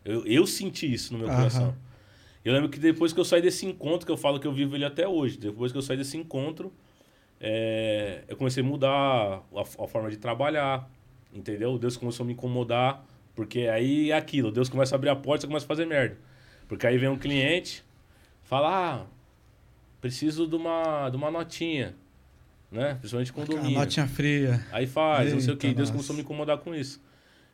[0.06, 1.76] Eu, eu senti isso no meu coração.
[2.44, 4.76] Eu lembro que depois que eu saí desse encontro, que eu falo que eu vivo
[4.76, 6.74] ele até hoje, depois que eu saí desse encontro,
[7.40, 10.90] é, eu comecei a mudar a, a forma de trabalhar,
[11.34, 11.78] entendeu?
[11.78, 15.42] Deus começou a me incomodar, porque aí é aquilo, Deus começa a abrir a porta,
[15.42, 16.18] você começa a fazer merda.
[16.68, 17.84] Porque aí vem um cliente,
[18.44, 19.06] fala, ah,
[20.02, 21.96] preciso de uma, de uma notinha,
[22.74, 22.96] né?
[22.96, 23.80] Principalmente A condomínio.
[23.80, 24.60] notinha fria.
[24.72, 25.68] Aí faz, não sei o que.
[25.68, 27.02] Eita, Deus começou a me incomodar com isso.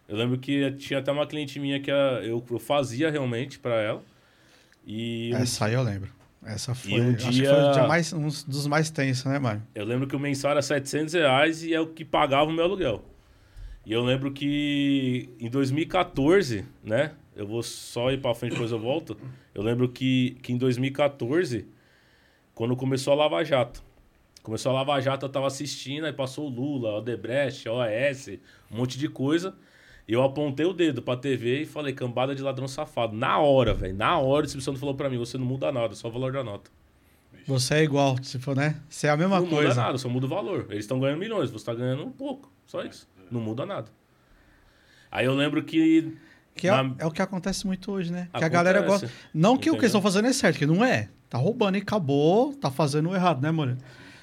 [0.08, 3.76] Eu lembro que tinha até uma cliente minha que a- eu, eu fazia realmente pra
[3.80, 4.02] ela.
[4.88, 6.10] E um- Essa aí eu lembro.
[6.44, 6.94] Essa foi.
[7.00, 9.62] um Acho que dia- foi dia mais, um dos mais tensos, né, mano?
[9.76, 12.64] eu lembro que o mensal era 700 reais e é o que pagava o meu
[12.64, 13.04] aluguel.
[13.86, 17.12] E eu lembro que em 2014, né?
[17.36, 19.18] Eu vou só ir pra frente, depois eu volto.
[19.54, 21.66] Eu lembro que, que em 2014,
[22.54, 23.82] quando começou a Lava Jato.
[24.50, 28.30] Começou a Lava Jato, eu tava assistindo, aí passou o Lula, o Odebrecht, a OAS,
[28.72, 29.54] um monte de coisa.
[30.08, 33.16] E eu apontei o dedo pra TV e falei, cambada de ladrão safado.
[33.16, 33.94] Na hora, velho.
[33.96, 36.44] Na hora, o Santo falou pra mim, você não muda nada, só o valor da
[36.44, 36.72] nota.
[37.46, 38.76] Você é igual, se for, né?
[38.90, 39.76] Você é a mesma não muda coisa.
[39.84, 40.66] nada, só muda o valor.
[40.72, 42.52] Eles estão ganhando milhões, você está ganhando um pouco.
[42.66, 43.08] Só isso.
[43.30, 43.92] Não muda nada.
[45.12, 46.18] Aí eu lembro que.
[46.56, 48.22] Que é, Na- é o que acontece muito hoje, né?
[48.22, 48.50] Que a Acontece.
[48.52, 49.12] galera gosta.
[49.32, 49.82] Não que o que Entendeu?
[49.82, 51.10] eles estão fazendo é certo, que não é.
[51.30, 53.78] Tá roubando e acabou, tá fazendo o errado, né, Moreno?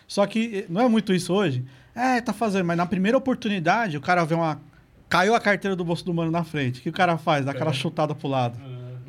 [0.07, 1.64] Só que eh, não é muito isso hoje.
[1.94, 4.61] É, tá fazendo, mas na primeira oportunidade, o cara vê uma.
[5.09, 6.80] Caiu a carteira do bolso do mano na frente.
[6.80, 7.44] O que o cara faz?
[7.44, 8.59] Dá aquela chutada pro lado.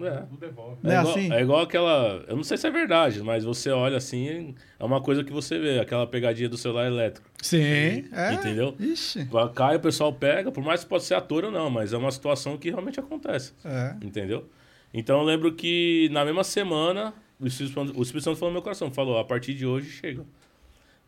[0.05, 0.23] É.
[0.29, 0.77] Não devolve.
[0.83, 1.33] Não é igual, assim?
[1.33, 2.23] é igual aquela.
[2.27, 5.57] Eu não sei se é verdade, mas você olha assim, é uma coisa que você
[5.57, 7.27] vê, aquela pegadinha do celular elétrico.
[7.41, 8.33] Sim, é.
[8.33, 8.75] Entendeu?
[8.79, 9.27] Ixi.
[9.55, 12.11] Cai, o pessoal pega, por mais que pode ser ator ou não, mas é uma
[12.11, 13.53] situação que realmente acontece.
[13.65, 13.95] É.
[14.01, 14.47] Entendeu?
[14.93, 18.53] Então eu lembro que na mesma semana, o Espírito Santo, o Espírito Santo falou no
[18.53, 20.23] meu coração, falou, a partir de hoje chega.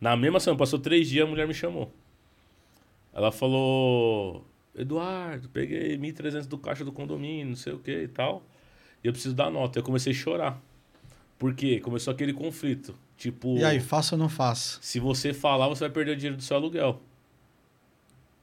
[0.00, 1.92] Na mesma semana, passou três dias, a mulher me chamou.
[3.12, 4.44] Ela falou,
[4.74, 8.42] Eduardo, peguei 1.300 do caixa do condomínio, não sei o que e tal,
[9.02, 9.78] e eu preciso dar nota.
[9.78, 10.60] Eu comecei a chorar.
[11.38, 11.80] Por quê?
[11.80, 12.94] Começou aquele conflito.
[13.16, 14.78] Tipo, E aí, faço ou não faço?
[14.80, 17.00] se você falar, você vai perder o dinheiro do seu aluguel.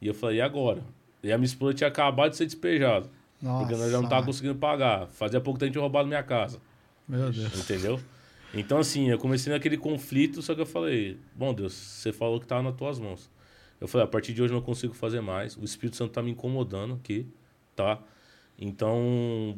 [0.02, 0.84] E eu falei, e agora?
[1.24, 3.10] E a minha esposa tinha acabado de ser despejada.
[3.42, 3.66] Nossa.
[3.66, 5.08] Porque nós já não tava conseguindo pagar.
[5.08, 6.60] Fazia pouco tempo tinha roubado minha casa.
[7.08, 7.56] Meu Deus.
[7.60, 8.00] Entendeu?
[8.54, 12.48] Então, assim, eu comecei naquele conflito, só que eu falei, bom Deus, você falou que
[12.48, 13.30] tava nas tuas mãos.
[13.80, 15.56] Eu falei, a partir de hoje eu não consigo fazer mais.
[15.58, 17.28] O Espírito Santo tá me incomodando aqui,
[17.76, 18.02] tá?
[18.58, 19.56] Então,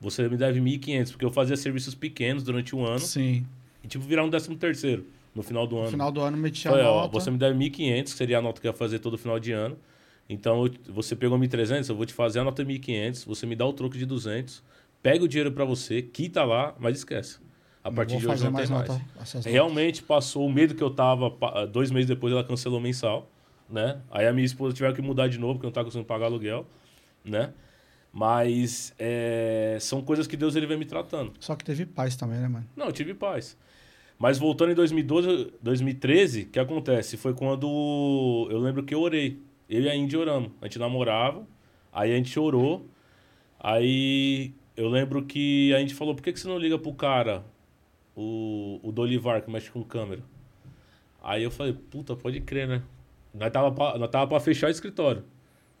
[0.00, 3.44] você me deve 1.500, porque eu fazia serviços pequenos durante um ano Sim.
[3.82, 5.84] e, tipo, virar um décimo terceiro no final do ano.
[5.86, 7.18] No final do ano, meti a Falei, ó, nota.
[7.18, 9.50] você me deve 1.500, que seria a nota que eu ia fazer todo final de
[9.52, 9.76] ano.
[10.28, 13.66] Então, eu- você pegou 1.300, eu vou te fazer a nota 1.500, você me dá
[13.66, 14.62] o troco de 200,
[15.02, 17.38] pega o dinheiro pra você, quita lá, mas esquece.
[17.86, 18.88] A Não partir de hoje não tem mais.
[18.88, 19.44] nota, notas.
[19.44, 21.32] Realmente passou o medo que eu tava.
[21.66, 23.30] Dois meses depois ela cancelou mensal,
[23.70, 24.00] né?
[24.10, 26.26] Aí a minha esposa tiveram que mudar de novo, porque eu não tava conseguindo pagar
[26.26, 26.66] aluguel,
[27.24, 27.52] né?
[28.12, 31.32] Mas é, são coisas que Deus ele vem me tratando.
[31.38, 32.66] Só que teve paz também, né, mano?
[32.74, 33.56] Não, eu tive paz.
[34.18, 37.16] Mas voltando em 2012, 2013, o que acontece?
[37.16, 39.40] Foi quando eu lembro que eu orei.
[39.68, 40.50] Eu e a Indy oramos.
[40.60, 41.46] A gente namorava,
[41.92, 42.84] aí a gente orou.
[43.60, 47.44] Aí eu lembro que a gente falou: por que, que você não liga pro cara,
[48.16, 50.22] o, o Dolivar, que mexe com câmera?
[51.22, 52.82] Aí eu falei: puta, pode crer, né?
[53.34, 55.22] Nós tava pra, nós tava pra fechar o escritório.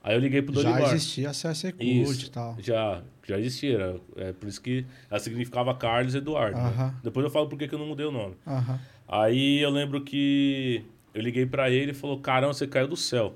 [0.02, 0.94] Aí eu liguei pro Já Dolivar.
[0.94, 2.56] existia a CSC Cult e tal.
[2.60, 3.74] Já, já existia.
[3.74, 6.56] Era, é por isso que ela significava Carlos Eduardo.
[6.56, 6.64] né?
[6.68, 6.94] Aham.
[7.02, 8.36] Depois eu falo por que eu não mudei o nome.
[8.46, 8.78] Aham.
[9.08, 10.84] Aí eu lembro que
[11.14, 13.34] eu liguei pra ele e falou: Caramba, você caiu do céu.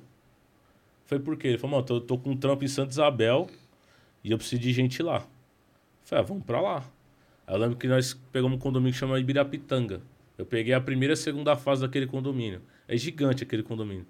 [1.06, 1.48] Foi por quê?
[1.48, 3.48] Ele falou: Mano, tô, tô com um trampo em Santa Isabel
[4.22, 5.16] e eu preciso de gente lá.
[5.16, 5.22] Eu
[6.04, 6.84] falei: ah, vamos pra lá.
[7.50, 10.00] Eu lembro que nós pegamos um condomínio que chama Ibirapitanga.
[10.38, 12.62] Eu peguei a primeira e a segunda fase daquele condomínio.
[12.88, 14.06] É gigante aquele condomínio.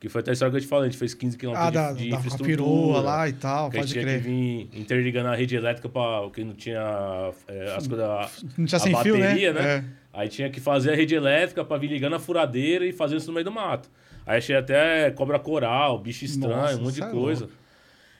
[0.00, 1.70] Que foi até a história que eu te falei: a gente fez 15 quilômetros Ah,
[1.70, 3.00] de, da, de da infraestrutura.
[3.00, 4.20] lá e tal, Que pode tinha que crer.
[4.22, 8.44] vir interligando a rede elétrica para que não tinha é, as coisas.
[8.56, 9.60] Não tinha sem fio, bateria, né?
[9.60, 9.68] né?
[9.68, 10.20] É.
[10.20, 13.26] Aí tinha que fazer a rede elétrica para vir ligando a furadeira e fazer isso
[13.26, 13.90] no meio do mato.
[14.24, 17.48] Aí achei até cobra coral, bicho estranho, Nossa, um monte de é coisa.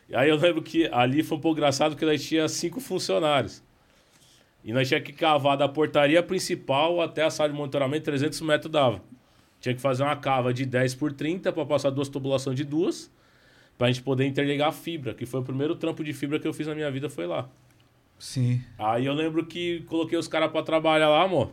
[0.08, 3.62] E aí eu lembro que ali foi um pouco engraçado porque nós tinha cinco funcionários.
[4.64, 8.70] E nós tinha que cavar da portaria principal até a sala de monitoramento, 300 metros
[8.70, 9.00] dava.
[9.60, 13.10] Tinha que fazer uma cava de 10 por 30 para passar duas tubulações de duas,
[13.76, 16.52] pra gente poder interligar a fibra, que foi o primeiro trampo de fibra que eu
[16.52, 17.48] fiz na minha vida, foi lá.
[18.18, 18.60] Sim.
[18.78, 21.52] Aí eu lembro que coloquei os caras pra trabalhar lá, amor.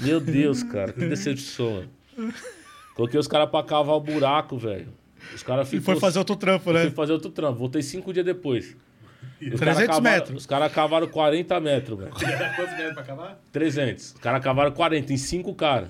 [0.00, 1.86] Meu Deus, cara, que decepção.
[2.16, 2.34] mano.
[2.94, 4.88] Coloquei os caras pra cavar o buraco, velho.
[5.34, 5.94] Os caras E ficou...
[5.94, 6.82] foi fazer outro trampo, né?
[6.82, 7.58] fui fazer outro trampo.
[7.58, 8.76] Voltei cinco dias depois.
[9.42, 10.36] Os 300 caras cavaram- metros.
[10.38, 12.10] Os caras cavaram 40 metros, velho.
[12.10, 13.40] Quantos metros pra acabar?
[13.52, 14.04] 300.
[14.06, 15.88] Os caras cavaram 40 em cinco caras.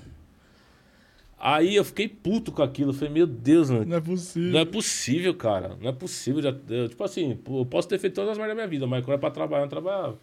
[1.43, 2.91] Aí eu fiquei puto com aquilo.
[2.91, 3.87] Eu falei, meu Deus, mano.
[3.87, 4.53] Não é possível.
[4.53, 5.77] Não é possível, cara.
[5.81, 6.43] Não é possível.
[6.43, 9.05] Já, eu, tipo assim, eu posso ter feito todas as merdas da minha vida, mas
[9.05, 10.19] quando é pra trabalhar, eu não trabalhava.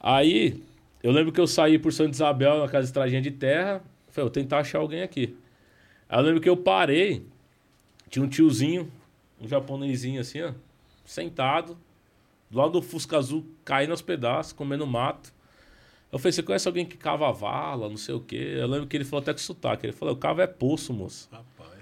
[0.00, 0.62] Aí,
[1.02, 3.82] eu lembro que eu saí por Santa Isabel, naquela estradinha de terra.
[4.10, 5.36] Falei, vou tentar achar alguém aqui.
[6.08, 7.26] Aí eu lembro que eu parei.
[8.08, 8.90] Tinha um tiozinho,
[9.40, 10.52] um japonesinho assim, ó,
[11.04, 11.76] sentado,
[12.50, 15.32] do lado do Fusca Azul, caindo aos pedaços, comendo mato.
[16.12, 18.54] Eu falei, você conhece alguém que cava vala, não sei o quê?
[18.56, 19.86] Eu lembro que ele falou até com sotaque.
[19.86, 21.28] Ele falou, o cavo é poço, moço.
[21.30, 21.72] Rapaz.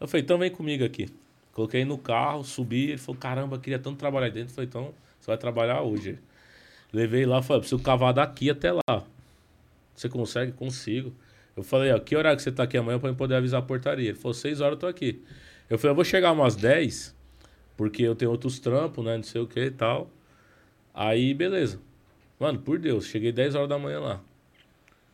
[0.00, 1.08] Eu falei, então vem comigo aqui.
[1.52, 2.90] Coloquei no carro, subi.
[2.90, 4.50] Ele falou, caramba, queria tanto trabalhar aí dentro.
[4.50, 6.18] Eu falei, então você vai trabalhar hoje.
[6.92, 9.04] Levei lá, falei, preciso cavar daqui até lá.
[9.94, 10.52] Você consegue?
[10.52, 11.12] Consigo.
[11.56, 13.64] Eu falei, ó, que horário que você tá aqui amanhã pra eu poder avisar a
[13.64, 14.08] portaria?
[14.08, 15.22] Ele falou, seis horas eu tô aqui.
[15.68, 17.14] Eu falei, eu vou chegar umas 10,
[17.80, 19.16] porque eu tenho outros trampos, né?
[19.16, 20.10] Não sei o que e tal.
[20.92, 21.80] Aí, beleza.
[22.38, 24.20] Mano, por Deus, cheguei 10 horas da manhã lá.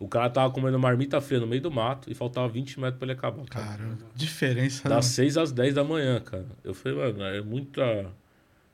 [0.01, 3.07] O cara tava comendo marmita fria no meio do mato e faltava 20 metros pra
[3.07, 3.45] ele acabar.
[3.45, 3.67] cara.
[3.67, 4.89] Cara, diferença.
[4.89, 4.97] né?
[4.97, 6.45] Das 6 às 10 da manhã, cara.
[6.65, 8.07] Eu falei, mano, é muita.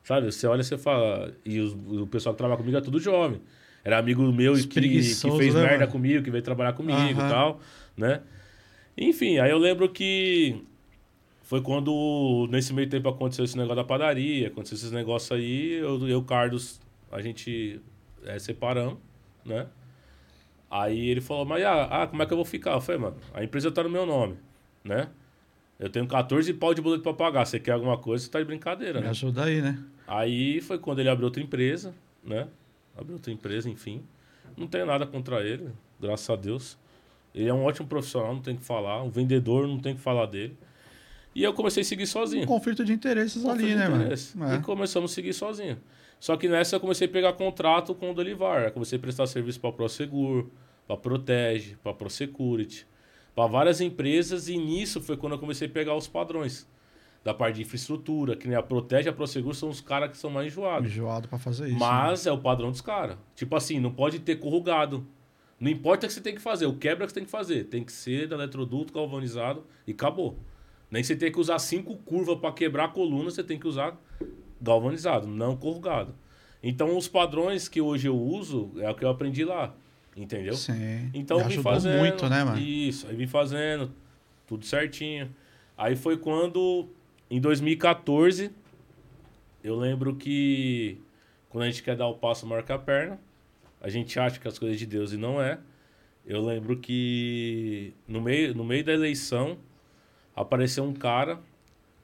[0.02, 1.30] Sabe, você olha e você fala.
[1.44, 3.42] E os- o pessoal que trabalha comigo é tudo jovem.
[3.84, 5.02] Era amigo meu e que, que
[5.36, 5.92] fez né, merda mano?
[5.92, 7.60] comigo, que veio trabalhar comigo e tal,
[7.94, 8.22] né?
[8.96, 10.64] Enfim, aí eu lembro que
[11.52, 16.08] foi quando, nesse meio tempo, aconteceu esse negócio da padaria, aconteceu esses negócios aí, eu
[16.08, 16.80] e o Carlos,
[17.10, 17.78] a gente
[18.24, 18.96] é, separamos,
[19.44, 19.66] né?
[20.70, 22.70] Aí ele falou, mas ah, ah, como é que eu vou ficar?
[22.72, 24.38] Eu falei, mano, a empresa tá no meu nome,
[24.82, 25.10] né?
[25.78, 27.44] Eu tenho 14 pau de boleto pra pagar.
[27.44, 29.10] Você quer alguma coisa, você tá de brincadeira, Me né?
[29.10, 29.78] ajuda aí, né?
[30.08, 31.94] Aí foi quando ele abriu outra empresa,
[32.24, 32.48] né?
[32.96, 34.02] Abriu outra empresa, enfim.
[34.56, 35.68] Não tenho nada contra ele,
[36.00, 36.78] graças a Deus.
[37.34, 39.02] Ele é um ótimo profissional, não tem o que falar.
[39.02, 40.56] Um vendedor, não tem o que falar dele.
[41.34, 42.44] E eu comecei a seguir sozinho.
[42.44, 44.52] Um conflito de interesses ali, Conflito de né, mano?
[44.52, 44.56] É.
[44.56, 45.78] E começamos a seguir sozinho.
[46.20, 48.64] Só que nessa eu comecei a pegar contrato com o Dolivar.
[48.64, 50.46] Eu comecei a prestar serviço para Prosegur,
[50.86, 52.86] para Protege, para Prosecurity,
[53.34, 54.48] para várias empresas.
[54.48, 56.68] E nisso foi quando eu comecei a pegar os padrões
[57.24, 60.16] da parte de infraestrutura, que nem a Protege e a Prosegur são os caras que
[60.16, 60.90] são mais enjoados.
[60.90, 61.72] Enjoado pra fazer isso.
[61.74, 61.78] né?
[61.80, 63.16] Mas é o padrão dos caras.
[63.34, 65.06] Tipo assim, não pode ter corrugado.
[65.58, 67.64] Não importa o que você tem que fazer, o quebra que você tem que fazer.
[67.64, 70.36] Tem que ser de eletroduto galvanizado e acabou.
[70.92, 73.98] Nem você tem que usar cinco curvas para quebrar a coluna, você tem que usar
[74.60, 76.14] galvanizado, não corrugado.
[76.62, 79.74] Então, os padrões que hoje eu uso é o que eu aprendi lá.
[80.14, 80.52] Entendeu?
[80.52, 81.10] Sim.
[81.14, 81.98] Então E eu vim ajudou fazendo.
[81.98, 82.58] muito, né, mano?
[82.58, 83.90] Isso, aí vim fazendo,
[84.46, 85.34] tudo certinho.
[85.78, 86.86] Aí foi quando,
[87.30, 88.50] em 2014,
[89.64, 90.98] eu lembro que
[91.48, 93.18] quando a gente quer dar o passo que a perna,
[93.80, 95.58] a gente acha que as coisas de Deus e não é.
[96.26, 99.56] Eu lembro que no meio, no meio da eleição
[100.34, 101.38] apareceu um cara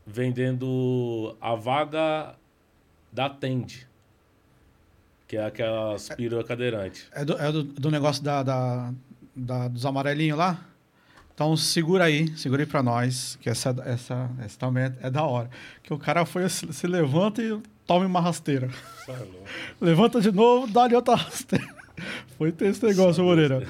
[0.07, 2.35] vendendo a vaga
[3.13, 3.87] da Tende,
[5.27, 7.07] que é aquelas perua cadeirante.
[7.13, 8.93] É do, é do, do negócio da, da-
[9.37, 10.65] da- dos amarelinhos lá?
[11.35, 15.23] Então segura aí, segura aí pra nós, que essa, essa, essa também é, é da
[15.23, 15.49] hora.
[15.83, 18.69] Que o cara foi, se, se levanta e toma uma rasteira.
[19.81, 21.67] Levanta de novo, dá-lhe outra rasteira.
[22.37, 23.67] Foi ter esse negócio, Moreira.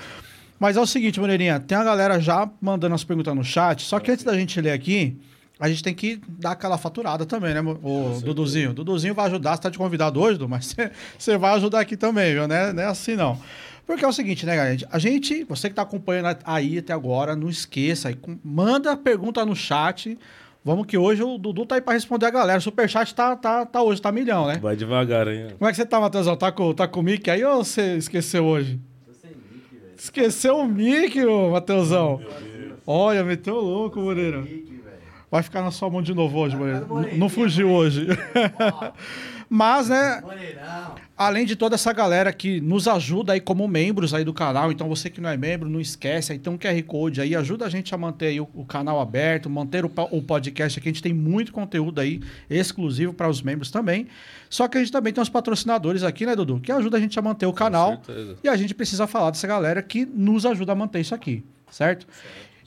[0.59, 4.01] Mas é o seguinte, Moreirinha, tem a galera já mandando as perguntas no chat, só
[4.01, 5.17] que antes da gente ler aqui,
[5.61, 8.21] a gente tem que dar aquela faturada também, né, o.
[8.23, 8.73] Duduzinho?
[8.73, 10.75] Duduzinho vai ajudar, você tá de convidado hoje, Du, mas
[11.19, 12.47] você- vai ajudar aqui também, viu?
[12.49, 13.39] Não é, não é assim, não.
[13.87, 14.77] Porque é o seguinte, né, galera?
[14.91, 18.13] A gente, você que tá acompanhando aí até agora, não esqueça,
[18.45, 20.19] manda pergunta no chat.
[20.65, 22.59] Vamos que hoje o Dudu tá aí pra responder a galera.
[22.59, 24.59] O superchat tá, tá, tá hoje, tá milhão, né?
[24.61, 25.47] Vai devagar, hein?
[25.57, 26.37] Como é que você tá, Matheusão?
[26.37, 28.79] Tá com, tá com o mic aí ou você esqueceu hoje?
[29.99, 32.23] Esqueceu o mic, ô, Matheusão.
[32.87, 34.47] Olha, meteu louco, Moreira.
[35.31, 36.87] Vai ficar na sua mão de novo hoje, Moreira.
[37.17, 38.07] Não fugiu hoje.
[39.51, 40.95] Mas, né, Moreirão.
[41.19, 44.89] Além de toda essa galera que nos ajuda aí como membros aí do canal, então
[44.89, 47.69] você que não é membro, não esquece, aí tem um QR Code aí, ajuda a
[47.69, 51.03] gente a manter aí o, o canal aberto, manter o, o podcast aqui, a gente
[51.03, 54.07] tem muito conteúdo aí exclusivo para os membros também.
[54.49, 57.19] Só que a gente também tem os patrocinadores aqui, né, Dudu, que ajuda a gente
[57.19, 57.97] a manter o canal.
[57.97, 58.37] Com certeza.
[58.45, 62.07] E a gente precisa falar dessa galera que nos ajuda a manter isso aqui, certo?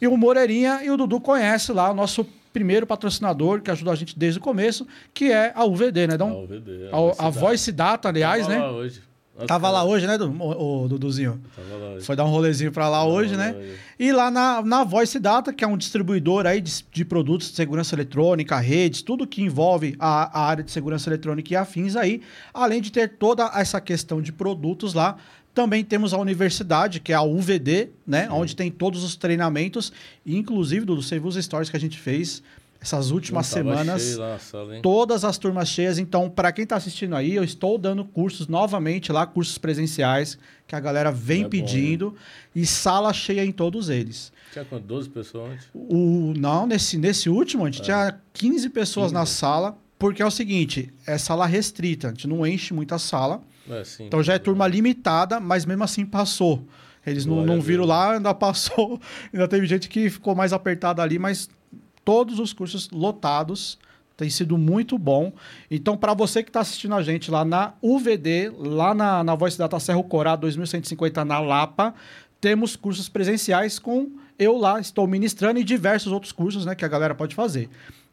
[0.01, 3.95] E o Moreirinha e o Dudu conhece lá o nosso primeiro patrocinador que ajudou a
[3.95, 6.13] gente desde o começo, que é a UVD, né?
[6.13, 6.89] A Então, UVD,
[7.19, 8.61] a, a Voice Data, aliás, Tava né?
[8.63, 9.01] Lá hoje.
[9.33, 11.41] Nossa, Tava lá hoje, né, Duduzinho?
[11.55, 12.05] Tava lá hoje.
[12.05, 13.55] Foi dar um rolezinho pra lá hoje, lá né?
[13.57, 13.75] hoje.
[13.97, 17.55] E lá na, na Voice Data, que é um distribuidor aí de, de produtos de
[17.55, 22.21] segurança eletrônica, redes, tudo que envolve a, a área de segurança eletrônica e afins aí,
[22.53, 25.15] além de ter toda essa questão de produtos lá,
[25.53, 28.29] também temos a universidade, que é a UVD, né?
[28.31, 29.91] Onde tem todos os treinamentos,
[30.25, 32.41] inclusive, Dudu, você viu os stories que a gente fez
[32.81, 34.19] essas últimas semanas.
[34.19, 34.79] a sala?
[34.81, 35.99] Todas as turmas cheias.
[35.99, 40.37] Então, para quem está assistindo aí, eu estou dando cursos novamente lá, cursos presenciais,
[40.67, 42.15] que a galera vem É bom, pedindo,
[42.55, 44.33] e sala cheia em todos eles.
[44.51, 44.83] Tinha quanto?
[44.85, 45.67] 12 pessoas antes?
[45.73, 49.13] O, não, nesse, nesse último, a gente tinha 15 pessoas 15.
[49.13, 53.41] na sala, porque é o seguinte, é sala restrita, a gente não enche muita sala.
[53.71, 54.05] É, sim.
[54.05, 56.67] Então já é turma limitada, mas mesmo assim passou.
[57.05, 58.99] Eles não, Glória não viram lá, ainda passou.
[59.33, 61.49] Ainda teve gente que ficou mais apertada ali, mas
[62.05, 63.79] todos os cursos lotados.
[64.15, 65.33] Tem sido muito bom.
[65.69, 69.57] Então, para você que está assistindo a gente lá na UVD, lá na, na Voice
[69.57, 71.95] Data Serra Corá 2150 na Lapa,
[72.39, 76.87] temos cursos presenciais com eu lá, estou ministrando e diversos outros cursos né, que a
[76.87, 77.67] galera pode fazer.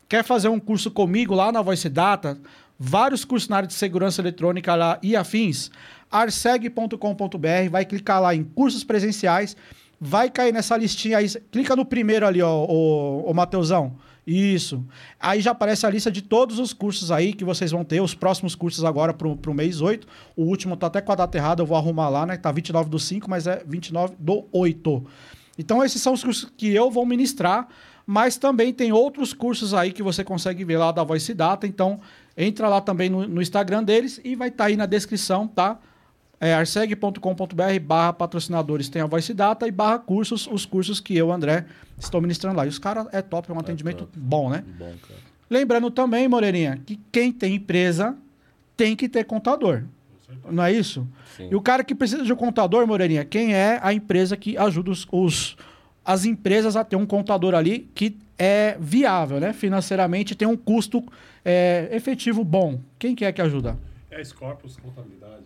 [0.09, 2.39] Quer fazer um curso comigo lá na Voice Data?
[2.79, 5.71] Vários cursos na área de segurança eletrônica lá e afins.
[6.11, 9.57] arseg.com.br, vai clicar lá em cursos presenciais,
[10.01, 11.29] vai cair nessa listinha aí.
[11.51, 13.97] Clica no primeiro ali, ó, o, o Mateusão.
[14.31, 14.85] Isso.
[15.19, 18.15] Aí já aparece a lista de todos os cursos aí que vocês vão ter, os
[18.15, 20.07] próximos cursos agora pro, pro mês 8.
[20.37, 22.37] O último tá até com a data errada, eu vou arrumar lá, né?
[22.37, 25.07] Tá 29 do 5, mas é 29 do 8.
[25.59, 27.69] Então esses são os cursos que eu vou ministrar,
[28.07, 31.67] mas também tem outros cursos aí que você consegue ver lá da Voice Data.
[31.67, 31.99] Então
[32.39, 35.79] entra lá também no, no Instagram deles e vai estar aí na descrição, tá?
[36.41, 41.33] É arseg.com.br barra patrocinadores tem a Voice Data e barra cursos, os cursos que eu,
[41.33, 41.67] André,
[41.99, 42.65] estou ministrando lá.
[42.65, 44.13] E os caras é top, é um atendimento top.
[44.17, 44.63] bom, né?
[44.79, 44.93] Bom.
[45.51, 48.17] Lembrando também, Moreirinha, que quem tem empresa
[48.77, 49.83] tem que ter contador.
[50.49, 51.09] Não é isso?
[51.37, 51.49] Sim.
[51.51, 54.91] E o cara que precisa de um contador, Moreirinha, quem é a empresa que ajuda
[54.93, 55.57] os, os-
[56.09, 59.53] as empresas a ter um contador ali que é viável, né?
[59.53, 61.05] Financeiramente tem um custo
[61.45, 62.81] é, efetivo bom.
[62.99, 63.77] Quem que é que ajuda?
[64.11, 65.45] É a Scorpius Contabilidade.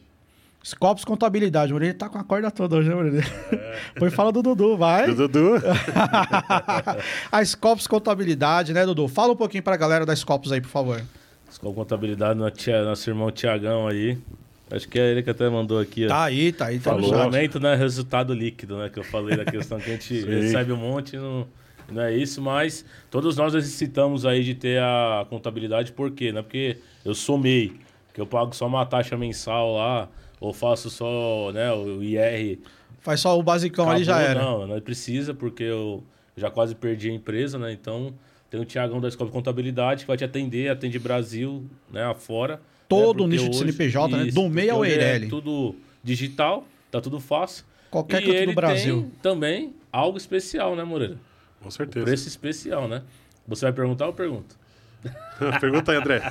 [0.65, 1.73] Scopus Contabilidade.
[1.73, 3.25] O Moreirinha tá com a corda toda hoje, né, Moreirinha?
[3.93, 5.07] Depois fala do Dudu, vai.
[5.07, 5.55] Do Dudu.
[7.33, 9.09] a Scopus Contabilidade, né, Dudu?
[9.09, 11.03] Fala um pouquinho pra galera da Scopus aí, por favor.
[11.61, 14.17] Com contabilidade, nosso irmão Tiagão aí.
[14.75, 16.07] Acho que é ele que até mandou aqui.
[16.07, 16.09] ó.
[16.09, 16.79] Tá aí, tá aí.
[16.79, 17.11] Tá Falou.
[17.11, 17.21] chat.
[17.21, 18.89] Aumento não é resultado líquido, né?
[18.89, 20.27] Que eu falei da questão que a gente Sim.
[20.27, 21.47] recebe um monte e não,
[21.91, 26.33] não é isso, mas todos nós necessitamos aí de ter a contabilidade, por quê?
[26.33, 27.77] Não é porque eu sou MEI,
[28.15, 30.09] que eu pago só uma taxa mensal lá,
[30.41, 32.59] ou faço só né, o IR.
[33.01, 34.41] Faz só o basicão ali já era.
[34.41, 36.03] Não, não precisa, porque eu
[36.35, 37.73] já quase perdi a empresa, né?
[37.73, 38.15] Então
[38.49, 42.59] tem o Tiagão da Escola de Contabilidade que vai te atender, atende Brasil, né, afora.
[42.97, 44.25] Todo o nicho de CNPJ, né?
[44.27, 45.29] Do porque MEI ao é Eireli.
[45.29, 47.65] tudo digital, tá tudo fácil.
[47.91, 49.01] Qualquer e canto ele do Brasil.
[49.03, 51.17] tem também algo especial, né, Moreira?
[51.61, 52.05] Com certeza.
[52.05, 53.03] Preço especial, né?
[53.47, 54.57] Você vai perguntar ou pergunta?
[55.61, 56.23] Pergunta aí, André.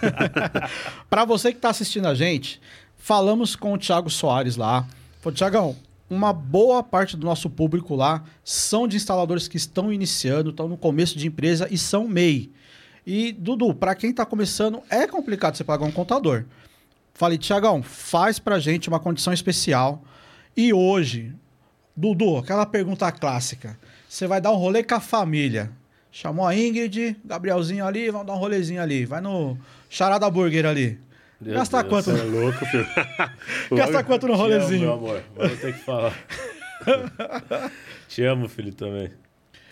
[1.10, 2.62] Para você que está assistindo a gente,
[2.96, 4.88] falamos com o Thiago Soares lá.
[5.20, 5.76] Falou, Thiagão,
[6.10, 10.78] uma boa parte do nosso público lá são de instaladores que estão iniciando, estão no
[10.78, 12.52] começo de empresa e são MEI.
[13.06, 16.46] E, Dudu, para quem tá começando, é complicado você pagar um contador.
[17.14, 20.04] Falei, Tiagão, faz pra gente uma condição especial.
[20.56, 21.34] E hoje,
[21.96, 23.78] Dudu, aquela pergunta clássica.
[24.08, 25.72] Você vai dar um rolê com a família.
[26.12, 29.06] Chamou a Ingrid, Gabrielzinho ali, vamos dar um rolezinho ali.
[29.06, 29.58] Vai no
[29.90, 31.00] Charada Burger ali.
[31.40, 32.12] Meu Gasta Deus, quanto?
[32.12, 32.88] Você é louco, filho.
[33.72, 34.92] Gasta quanto no Te amo, meu rolezinho?
[34.92, 35.24] amor.
[35.36, 36.14] Vou ter que falar.
[38.08, 39.10] Te amo, filho, também.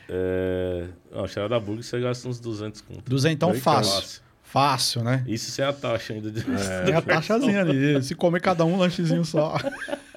[0.09, 0.87] É...
[1.11, 3.09] Não, Charada Burger você gasta uns 200 conto.
[3.09, 3.93] Duzentão Bem fácil.
[3.93, 4.29] Fácil.
[4.49, 5.23] Fácil, né?
[5.27, 6.31] Isso sem a taxa ainda.
[6.31, 6.41] De...
[6.83, 8.01] Tem a taxazinha ali.
[8.01, 9.55] Se comer cada um, um lanchezinho só.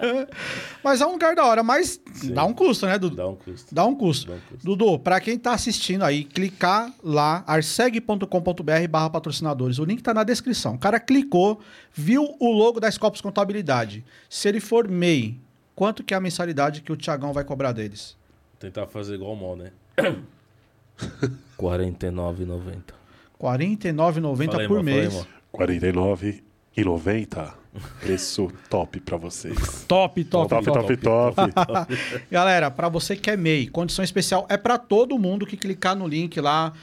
[0.83, 2.01] mas é um lugar da hora, mas
[2.33, 3.15] dá um custo, né, Dudu?
[3.15, 3.75] Dá um custo.
[3.75, 4.29] Dá um custo.
[4.29, 4.65] Dá um custo.
[4.65, 9.79] Dudu, para quem tá assistindo aí, clicar lá, arseg.com.br barra patrocinadores.
[9.79, 10.77] O link tá na descrição.
[10.77, 11.61] O cara clicou,
[11.93, 14.03] viu o logo da Scopus Contabilidade.
[14.31, 15.39] Se ele for MEI,
[15.77, 18.17] quanto que é a mensalidade que o Tiagão vai cobrar deles?
[18.59, 19.73] Tentar fazer igual o mal, né?
[20.03, 22.61] R$ 49,90.
[23.41, 25.05] R$ 49,90 Fala aí, por mês.
[25.13, 25.27] irmão.
[25.59, 25.67] R$
[26.75, 27.53] 49,90.
[28.01, 29.57] Preço top pra vocês.
[29.89, 30.97] top, top, Top, top.
[30.99, 31.99] top, top.
[32.31, 36.07] Galera, para você que é MEI, condição especial é para todo mundo que clicar no
[36.07, 36.75] link lá,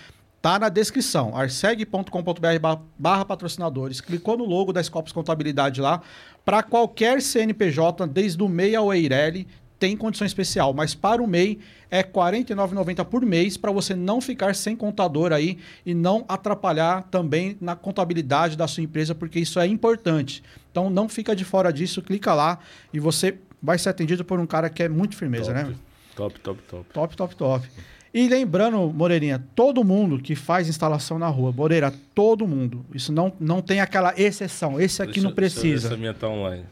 [0.41, 4.01] tá na descrição, arseg.com.br ba- barra patrocinadores.
[4.01, 6.01] Clicou no logo da Scopus Contabilidade lá,
[6.43, 9.45] para qualquer CNPJ, desde o MEI ao Eireli,
[9.79, 11.57] tem condição especial, mas para o MEI
[11.89, 17.03] é R$ 49,90 por mês para você não ficar sem contador aí e não atrapalhar
[17.09, 20.43] também na contabilidade da sua empresa, porque isso é importante.
[20.69, 22.59] Então não fica de fora disso, clica lá
[22.93, 25.69] e você vai ser atendido por um cara que é muito firmeza, Top.
[25.69, 25.75] né?
[26.15, 26.85] Top, top, top.
[26.93, 27.67] Top, top, top.
[28.13, 32.83] E lembrando, Moreirinha, todo mundo que faz instalação na rua, Moreira, todo mundo.
[32.93, 34.81] Isso não, não tem aquela exceção.
[34.81, 35.87] Esse aqui Deixa- não deixa eu ver precisa.
[35.89, 36.63] se a minha tá online.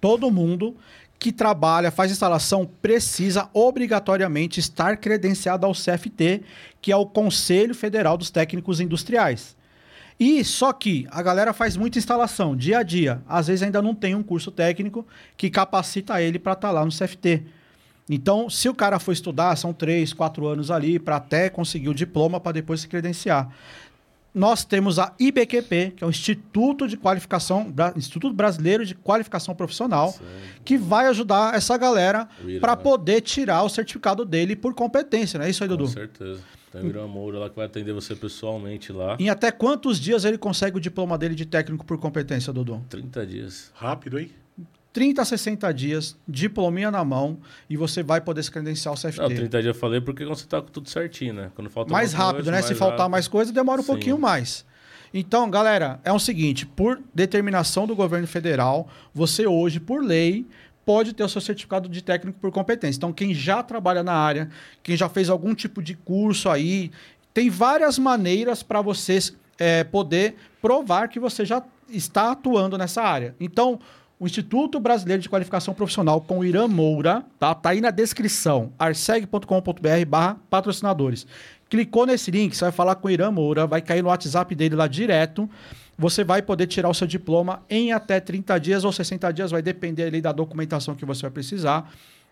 [0.00, 0.76] Todo mundo
[1.18, 6.42] que trabalha, faz instalação, precisa obrigatoriamente estar credenciado ao CFT,
[6.80, 9.56] que é o Conselho Federal dos Técnicos Industriais.
[10.18, 13.22] E só que a galera faz muita instalação dia a dia.
[13.28, 15.06] Às vezes ainda não tem um curso técnico
[15.36, 17.42] que capacita ele para estar lá no CFT.
[18.08, 21.94] Então, se o cara for estudar, são três, quatro anos ali para até conseguir o
[21.94, 23.50] diploma para depois se credenciar.
[24.36, 30.14] Nós temos a IBQP, que é o Instituto de Qualificação, Instituto Brasileiro de Qualificação Profissional,
[30.62, 32.82] que vai ajudar essa galera Irã, para né?
[32.82, 35.88] poder tirar o certificado dele por competência, não é isso aí, Com Dudu?
[35.90, 36.40] certeza.
[36.70, 39.16] Tem o Irã Moura lá que vai atender você pessoalmente lá.
[39.18, 42.84] Em até quantos dias ele consegue o diploma dele de técnico por competência, Dudu?
[42.90, 43.72] 30 dias.
[43.74, 44.30] Rápido, hein?
[44.96, 47.36] 30 a 60 dias, diplominha na mão,
[47.68, 49.20] e você vai poder se credenciar ao CFT.
[49.20, 51.50] Não, 30 dias eu falei porque quando você tá com tudo certinho, né?
[51.54, 52.62] Quando falta mais rápido, coisa, né?
[52.62, 53.10] Se faltar rápido.
[53.10, 53.88] mais coisa, demora um Sim.
[53.88, 54.64] pouquinho mais.
[55.12, 60.46] Então, galera, é o seguinte: por determinação do governo federal, você hoje, por lei,
[60.86, 62.96] pode ter o seu certificado de técnico por competência.
[62.96, 64.48] Então, quem já trabalha na área,
[64.82, 66.90] quem já fez algum tipo de curso aí,
[67.34, 69.18] tem várias maneiras para você
[69.58, 73.36] é, poder provar que você já está atuando nessa área.
[73.38, 73.78] Então,
[74.18, 77.54] o Instituto Brasileiro de Qualificação Profissional com o Irã Moura, tá?
[77.54, 81.26] Tá aí na descrição, arseg.com.br barra patrocinadores.
[81.68, 84.74] Clicou nesse link, você vai falar com o Irã Moura, vai cair no WhatsApp dele
[84.74, 85.48] lá direto.
[85.98, 89.62] Você vai poder tirar o seu diploma em até 30 dias ou 60 dias, vai
[89.62, 91.90] depender ali da documentação que você vai precisar.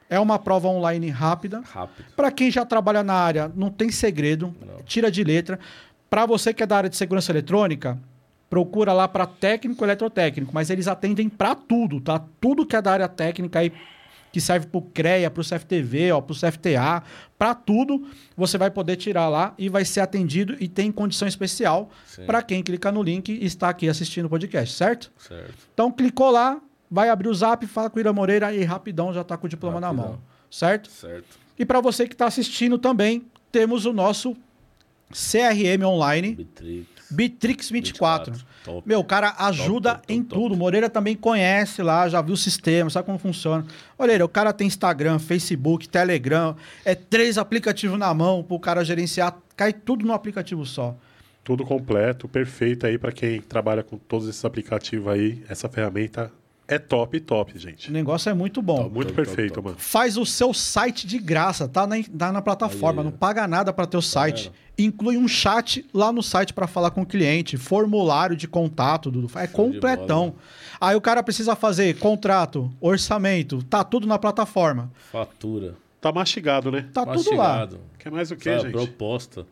[0.08, 1.62] É uma prova online rápida.
[1.72, 2.06] Rápido.
[2.14, 4.82] Para quem já trabalha na área, não tem segredo, Não.
[4.84, 5.58] tira de letra.
[6.10, 7.98] Para você que é da área de segurança eletrônica,
[8.54, 12.24] procura lá para técnico eletrotécnico, mas eles atendem para tudo, tá?
[12.40, 13.72] Tudo que é da área técnica aí
[14.30, 17.02] que serve para o CREA, para o CFTV, para o CFTA,
[17.36, 21.90] para tudo, você vai poder tirar lá e vai ser atendido e tem condição especial
[22.26, 25.10] para quem clicar no link e está aqui assistindo o podcast, certo?
[25.18, 25.54] Certo.
[25.72, 29.22] Então clicou lá, vai abrir o zap, fala com o Ira Moreira e rapidão já
[29.22, 30.10] está com o diploma na Rapidão.
[30.10, 30.92] mão, certo?
[30.92, 31.40] Certo.
[31.58, 34.36] E para você que está assistindo também, temos o nosso
[35.10, 36.93] CRM online, Bitrix.
[37.14, 38.34] Bitrix 24.
[38.64, 38.82] Top.
[38.86, 40.42] Meu, o cara ajuda top, top, em top.
[40.42, 40.56] tudo.
[40.56, 43.64] Moreira também conhece lá, já viu o sistema, sabe como funciona.
[43.98, 49.36] Moreira, o cara tem Instagram, Facebook, Telegram, é três aplicativos na mão pro cara gerenciar,
[49.56, 50.96] cai tudo no aplicativo só.
[51.42, 55.44] Tudo completo, perfeito aí pra quem trabalha com todos esses aplicativos aí.
[55.46, 56.32] Essa ferramenta
[56.66, 57.90] é top, top, O gente.
[57.92, 58.88] negócio é muito bom.
[58.88, 59.66] Muito top, perfeito, top.
[59.66, 59.78] mano.
[59.78, 63.04] Faz o seu site de graça, tá na, tá na plataforma, Aí.
[63.04, 64.50] não paga nada para teu site.
[64.76, 69.30] Inclui um chat lá no site para falar com o cliente, formulário de contato, Dudu.
[69.38, 70.30] É Show completão.
[70.30, 70.34] bola.
[70.80, 74.90] Aí o cara precisa fazer contrato, orçamento, tá tudo na plataforma.
[75.12, 75.74] Fatura.
[76.00, 76.86] Tá mastigado, né?
[76.92, 77.48] Tá tudo lá.
[77.60, 77.80] Mastigado.
[77.98, 78.72] Quer mais o que, Sabe, gente?
[78.72, 79.46] proposta.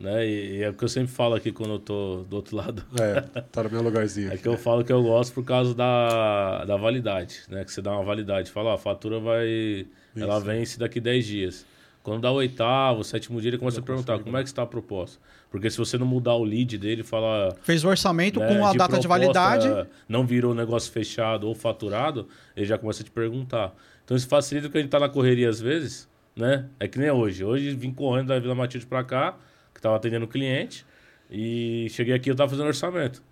[0.00, 0.26] Né?
[0.26, 2.82] E, e é o que eu sempre falo aqui quando eu tô do outro lado.
[2.98, 4.32] É, tá no meu lugarzinho.
[4.32, 7.64] É que eu falo que eu gosto por causa da, da validade, né?
[7.64, 8.50] Que você dá uma validade.
[8.50, 9.86] Fala, ó, a fatura vai...
[10.16, 11.66] Ela vence daqui 10 dias.
[12.02, 14.66] Quando dá o oitavo, sétimo dia, ele começa a perguntar como é que está a
[14.66, 15.20] proposta.
[15.50, 17.54] Porque se você não mudar o lead dele, fala.
[17.62, 19.68] Fez o orçamento né, com a data de validade.
[20.08, 22.26] Não virou negócio fechado ou faturado,
[22.56, 23.74] ele já começa a te perguntar.
[24.04, 26.66] Então isso facilita porque a gente tá na correria às vezes, né?
[26.78, 27.44] É que nem hoje.
[27.44, 29.36] Hoje vim correndo da Vila Matilde pra cá,
[29.80, 30.84] que tava atendendo o cliente,
[31.30, 33.22] e cheguei aqui eu tava fazendo orçamento.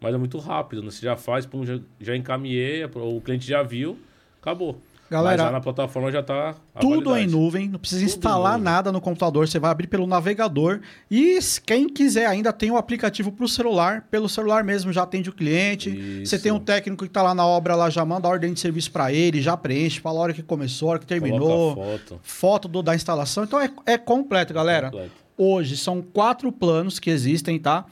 [0.00, 0.90] Mas é muito rápido, né?
[0.92, 3.98] Você já faz, pum, já, já encaminhei, o cliente já viu,
[4.40, 4.80] acabou.
[5.10, 6.54] Galera, Mas lá na plataforma já tá.
[6.78, 10.80] Tudo em nuvem, não precisa Tudo instalar nada no computador, você vai abrir pelo navegador.
[11.10, 15.30] E quem quiser ainda tem o aplicativo para o celular, pelo celular mesmo já atende
[15.30, 15.88] o cliente.
[15.88, 16.26] Isso.
[16.30, 18.60] Você tem um técnico que está lá na obra, lá já manda a ordem de
[18.60, 22.20] serviço para ele, já preenche, fala a hora que começou, a hora que terminou, foto.
[22.22, 23.44] foto do- da instalação.
[23.44, 24.90] Então é, é completo, galera.
[24.90, 25.27] completo.
[25.38, 27.86] Hoje são quatro planos que existem, tá?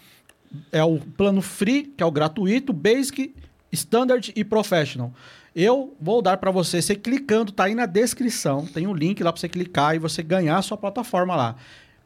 [0.73, 3.33] É o plano free, que é o gratuito, basic,
[3.73, 5.13] standard e professional.
[5.55, 9.33] Eu vou dar para você, você clicando, tá aí na descrição, tem um link lá
[9.33, 11.57] para você clicar e você ganhar a sua plataforma lá.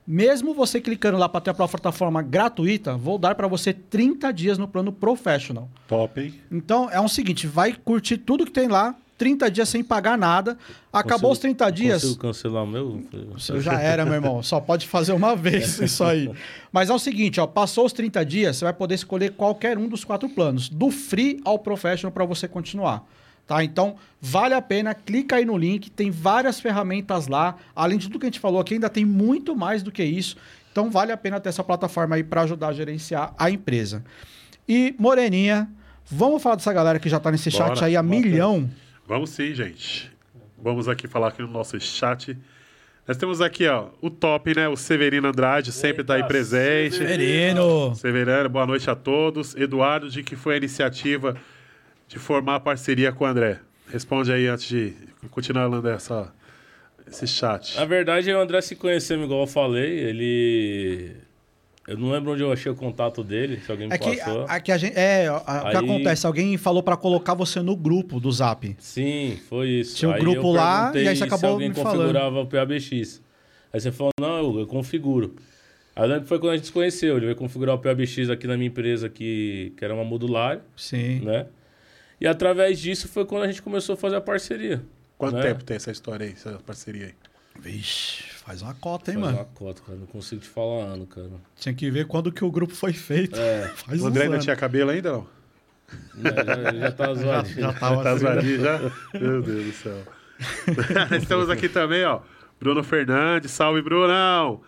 [0.07, 4.59] Mesmo você clicando lá para ter a plataforma gratuita, vou dar para você 30 dias
[4.59, 5.68] no plano professional.
[5.88, 6.34] Top, hein?
[6.51, 10.56] Então é o seguinte, vai curtir tudo que tem lá, 30 dias sem pagar nada.
[10.90, 12.02] Acabou Consigo- os 30 dias.
[12.02, 13.02] Consigo cancelar o meu?
[13.34, 14.42] O seu já era, meu irmão.
[14.42, 16.30] Só pode fazer uma vez isso aí.
[16.72, 19.86] Mas é o seguinte, ó, passou os 30 dias, você vai poder escolher qualquer um
[19.86, 23.06] dos quatro planos, do free ao professional para você continuar.
[23.46, 23.62] Tá?
[23.62, 27.56] Então, vale a pena, clica aí no link, tem várias ferramentas lá.
[27.76, 30.36] Além de tudo que a gente falou aqui, ainda tem muito mais do que isso.
[30.72, 34.04] Então, vale a pena ter essa plataforma aí para ajudar a gerenciar a empresa.
[34.68, 35.68] E, Moreninha,
[36.08, 38.14] vamos falar dessa galera que já tá nesse chat Bora, aí a bota.
[38.16, 38.70] milhão.
[39.11, 40.08] Vamos sim, gente.
[40.56, 42.38] Vamos aqui falar aqui no nosso chat.
[43.08, 44.68] Nós temos aqui, ó, o top, né?
[44.68, 46.98] O Severino Andrade, sempre tá aí presente.
[46.98, 47.92] Severino!
[47.96, 49.56] Severino, boa noite a todos.
[49.56, 51.37] Eduardo, de que foi a iniciativa
[52.07, 53.58] de formar a parceria com o André?
[53.88, 54.95] Responde aí antes de
[55.32, 56.32] continuar lendo essa,
[57.04, 57.76] esse chat.
[57.76, 59.91] Na verdade, o André se conheceu, igual eu falei.
[59.91, 61.16] Ele.
[61.91, 64.42] Eu não lembro onde eu achei o contato dele, se alguém me É que, passou.
[64.42, 66.25] a, a que a gente, é, a- o que Aí- acontece?
[66.25, 68.76] Alguém falou pra colocar você no grupo do Zap.
[68.79, 69.96] Sim, foi isso.
[69.96, 72.46] Tinha um Aí grupo eu lá, e aí você se acabou alguém me configurava o
[72.46, 73.21] PABX.
[73.72, 75.34] Aí você falou, não, eu, eu configuro.
[75.96, 77.17] Aí eu lembro que foi quando a gente se conheceu.
[77.17, 81.21] Ele veio configurar o PABX aqui na minha empresa, que, que era uma modular, Sim.
[81.25, 81.46] né?
[82.21, 84.80] E através disso foi quando a gente começou a fazer a parceria.
[85.18, 85.42] Quanto né?
[85.42, 87.14] tempo tem essa história aí, essa parceria aí?
[87.61, 89.38] Vixe, faz uma cota, hein, Faz mano?
[89.38, 89.96] uma cota, cara.
[89.98, 91.28] Não consigo te falar ano, cara.
[91.56, 93.38] Tinha que ver quando que o grupo foi feito.
[93.38, 94.44] É, Faz O André ainda anos.
[94.44, 95.26] tinha cabelo ainda, não?
[96.14, 97.48] né, já, já tá zoado.
[97.54, 98.78] Já tava Tá assim, zoadinho já?
[99.18, 100.02] Meu Deus do céu.
[101.20, 102.20] Estamos aqui também, ó.
[102.60, 103.50] Bruno Fernandes.
[103.52, 104.60] Salve, Brunão!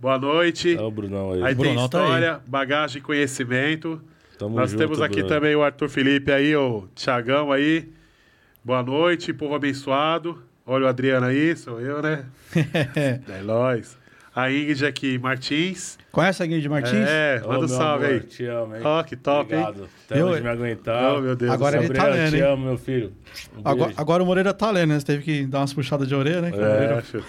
[0.00, 0.76] Boa noite.
[0.76, 1.42] É o Brunão aí.
[1.42, 2.04] Aí tem Brunão tá aí.
[2.04, 4.02] história, bagagem e conhecimento.
[4.38, 5.28] Tamo Nós junto, temos aqui Bruno.
[5.28, 7.88] também o Arthur Felipe aí, o Tiagão aí.
[8.64, 10.42] Boa noite, povo abençoado.
[10.64, 12.24] Olha o Adriano aí, sou eu, né?
[13.28, 13.98] é nóis.
[14.34, 15.98] A Ingrid aqui, Martins.
[16.10, 17.06] Conhece a Ingrid Martins?
[17.06, 18.20] É, manda um salve amor, aí.
[18.20, 18.80] Te amo, hein?
[18.82, 19.60] Ó, que top, hein?
[19.62, 19.88] Obrigado.
[20.06, 21.14] Até Eu- hoje me aguentar.
[21.16, 21.96] Oh, meu Deus Agora do ele céu.
[21.96, 22.42] tá Gabriel, lendo, te hein?
[22.52, 23.12] amo, meu filho.
[23.58, 25.00] Um Agora, agora o Moreira tá lendo, né?
[25.00, 26.50] Você teve que dar umas puxadas de orelha, né?
[26.50, 27.22] o É, Moreira- acho.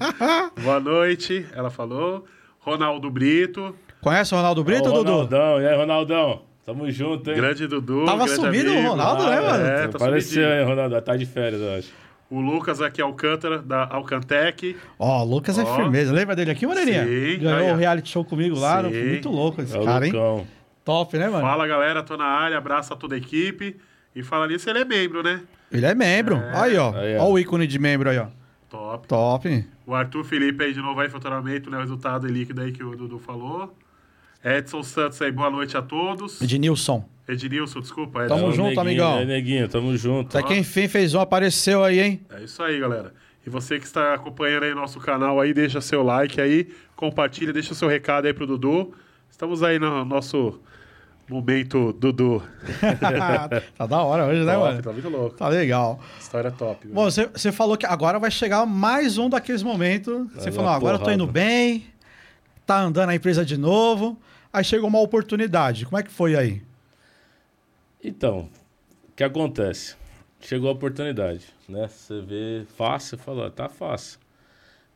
[0.62, 2.24] Boa noite, ela falou.
[2.60, 4.96] Ronaldo Brito, Conhece o Ronaldo Brito, Dudu?
[5.10, 6.42] Ronaldão, e aí, Ronaldão?
[6.64, 7.36] Tamo junto, hein?
[7.36, 8.04] grande Dudu.
[8.04, 8.88] Tava grande sumido o amigo.
[8.88, 9.66] Ronaldo, né, mano?
[9.66, 11.00] É, tá Apareceu, hein, Ronaldão?
[11.02, 11.88] Tá de férias, eu acho.
[12.30, 14.76] O Lucas aqui, Alcântara, da Alcantec.
[14.98, 16.12] Ó, o Lucas é firmeza.
[16.12, 17.04] Lembra dele aqui, Moreirinha?
[17.04, 18.82] Sim, Ganhou o reality show comigo lá.
[18.82, 18.90] Sim.
[18.90, 20.12] Foi muito louco esse É cara, hein?
[20.84, 21.46] Top, né, mano?
[21.46, 23.76] Fala, galera, tô na área, abraço a toda a equipe.
[24.14, 25.42] E fala nisso, ele é membro, né?
[25.70, 26.42] Ele é membro.
[26.52, 26.94] Aí, ó.
[26.94, 27.24] Aí, ó.
[27.24, 28.26] ó o ícone de membro aí, ó.
[28.68, 29.08] Top.
[29.08, 29.66] Top.
[29.86, 31.78] O Arthur Felipe aí de novo aí, faturamento, né?
[31.78, 33.74] O resultado líquido aí que o Dudu falou.
[34.56, 36.40] Edson Santos aí, boa noite a todos.
[36.40, 37.04] Ednilson.
[37.28, 38.26] Ednilson, desculpa.
[38.26, 38.46] Tamo Edson.
[38.46, 39.18] É o junto, Neguinho, amigão.
[39.18, 40.36] É, Neguinho, tamo junto.
[40.36, 42.20] Até que enfim fez um, apareceu aí, hein?
[42.30, 43.12] É isso aí, galera.
[43.46, 47.74] E você que está acompanhando aí nosso canal aí, deixa seu like aí, compartilha, deixa
[47.74, 48.94] seu recado aí pro Dudu.
[49.30, 50.60] Estamos aí no nosso
[51.28, 52.42] momento Dudu.
[53.76, 54.82] tá da hora hoje, né, Top, mano?
[54.82, 55.36] tá muito louco.
[55.36, 56.00] Tá legal.
[56.18, 56.88] História top.
[56.88, 60.26] Bom, você, você falou que agora vai chegar mais um daqueles momentos.
[60.34, 61.84] Você falou, agora eu tô indo bem,
[62.66, 64.18] tá andando a empresa de novo.
[64.52, 65.84] Aí chegou uma oportunidade.
[65.84, 66.62] Como é que foi aí?
[68.02, 68.48] Então,
[69.08, 69.96] o que acontece?
[70.40, 71.88] Chegou a oportunidade, né?
[71.88, 74.20] Você vê fácil, falou, tá fácil.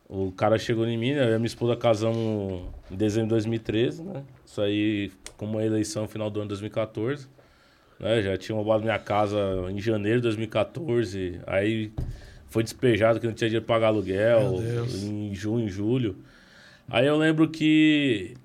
[0.07, 1.23] O cara chegou em mim, né?
[1.23, 4.23] Eu e minha esposa casamos em dezembro de 2013, né?
[4.45, 7.27] Isso aí, como a eleição no final do ano de 2014.
[7.99, 8.21] Né?
[8.21, 9.37] Já tinha roubado minha casa
[9.69, 11.41] em janeiro de 2014.
[11.47, 11.91] Aí
[12.47, 14.61] foi despejado que não tinha dinheiro para pagar aluguel.
[15.03, 16.15] Em junho, em julho.
[16.87, 18.35] Aí eu lembro que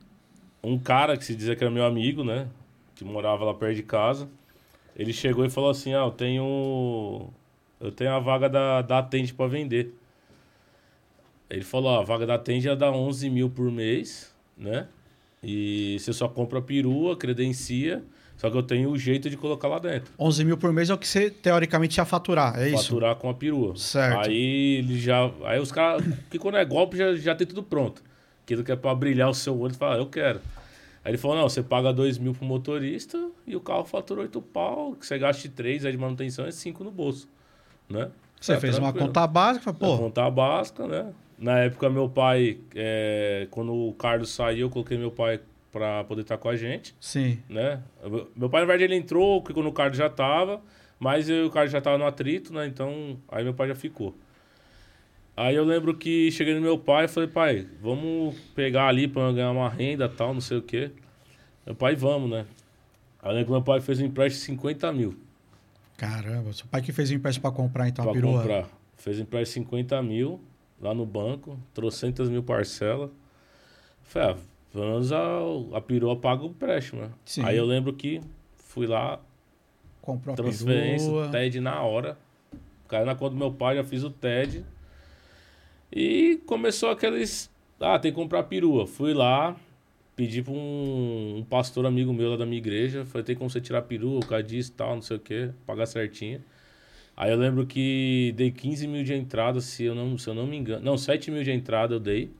[0.62, 2.48] um cara que se dizia que era meu amigo, né?
[2.94, 4.28] Que morava lá perto de casa.
[4.97, 7.28] Ele chegou e falou assim: Ah, eu tenho.
[7.80, 9.94] Eu tenho a vaga da, da Atende pra vender.
[11.51, 14.86] Ele falou, ó, a vaga da Tende ia dar 11 mil por mês, né?
[15.43, 18.02] E você só compra a perua, credencia,
[18.36, 20.12] só que eu tenho o jeito de colocar lá dentro.
[20.18, 22.85] 11 mil por mês é o que você teoricamente ia faturar, é isso?
[22.85, 23.76] Faturar com a perua.
[23.76, 24.26] Certo.
[24.26, 25.30] Aí ele já.
[25.44, 26.05] Aí os caras.
[26.28, 28.02] Que quando é golpe já, já tem tudo pronto.
[28.48, 30.40] Aquilo que é pra brilhar o seu olho, fala, eu quero.
[31.04, 34.40] Aí ele falou, não, você paga 2 mil pro motorista e o carro fatura 8
[34.40, 37.28] pau, que você gaste 3 aí de manutenção é 5 no bolso.
[37.90, 38.08] Né?
[38.40, 39.08] Você É, fez uma tranquilo.
[39.08, 40.02] conta básica, falou, Pô.
[40.04, 41.12] Conta básica, né?
[41.38, 46.22] Na época, meu pai, é, quando o Carlos saiu, eu coloquei meu pai pra poder
[46.22, 47.38] estar com a gente, sim.
[47.50, 47.82] né?
[48.02, 50.62] Eu- Meu pai, na verdade, ele entrou quando o Carlos já tava,
[50.98, 52.66] mas eu, o Carlos já tava no atrito, né?
[52.66, 54.14] Então, aí meu pai já ficou.
[55.40, 59.31] Aí eu lembro que cheguei no meu pai e falei, pai, vamos pegar ali pra
[59.31, 60.90] ganhar uma renda e tal, não sei o quê.
[61.65, 62.44] Meu pai, vamos, né?
[63.23, 65.16] Aí eu lembro que meu pai fez um empréstimo de 50 mil.
[65.97, 68.40] Caramba, seu pai que fez o empréstimo pra comprar então a Pra perua.
[68.40, 68.69] comprar.
[68.97, 70.40] Fez um empréstimo de 50 mil
[70.81, 73.09] lá no banco, trocentas mil parcelas.
[74.02, 74.36] Falei, ah,
[74.73, 75.39] pelo menos a,
[75.74, 77.10] a perua paga o empréstimo, né?
[77.24, 77.44] Sim.
[77.44, 78.20] Aí eu lembro que
[78.56, 79.20] fui lá,
[80.02, 81.28] Comprou a transferência, perua.
[81.28, 82.19] TED na hora.
[82.89, 84.65] Caiu na conta do meu pai, já fiz o TED.
[85.93, 87.51] E começou aqueles.
[87.81, 88.86] Ah, tem que comprar perua.
[88.86, 89.56] Fui lá,
[90.15, 93.05] pedi pra um, um pastor amigo meu lá da minha igreja.
[93.05, 95.86] Falei, tem como você tirar perua, o cara disse tal, não sei o quê, pagar
[95.86, 96.43] certinho.
[97.16, 100.47] Aí eu lembro que dei 15 mil de entrada, se eu não, se eu não
[100.47, 100.85] me engano.
[100.85, 102.31] Não, 7 mil de entrada eu dei.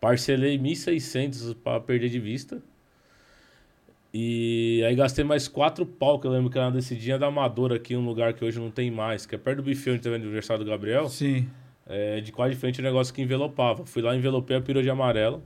[0.00, 2.62] Parcelei 1.600 para perder de vista.
[4.12, 7.76] E aí gastei mais quatro pau, que eu lembro que era na descidinha da Amadora
[7.76, 10.14] aqui, um lugar que hoje não tem mais, que é perto do buffet onde teve
[10.14, 11.08] o aniversário do Gabriel.
[11.08, 11.48] Sim.
[11.88, 13.86] É, de quase de frente o negócio que envelopava.
[13.86, 15.42] Fui lá, envelopei a perua de amarelo.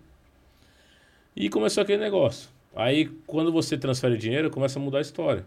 [1.36, 2.48] E começou aquele negócio.
[2.74, 5.44] Aí, quando você transfere dinheiro, começa a mudar a história.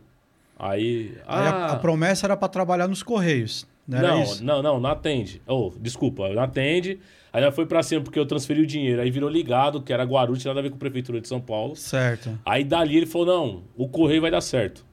[0.58, 1.18] Aí.
[1.26, 3.68] Aí a, ah, a promessa era pra trabalhar nos Correios.
[3.88, 5.42] Não não, não, não, na Atende.
[5.46, 7.00] Oh, desculpa, na Atende.
[7.34, 9.02] Aí ela foi pra cima porque eu transferi o dinheiro.
[9.02, 11.76] Aí virou ligado, que era Guarulhos, nada a ver com a Prefeitura de São Paulo.
[11.76, 12.40] Certo.
[12.46, 14.86] Aí dali ele falou: não, o correio vai dar certo.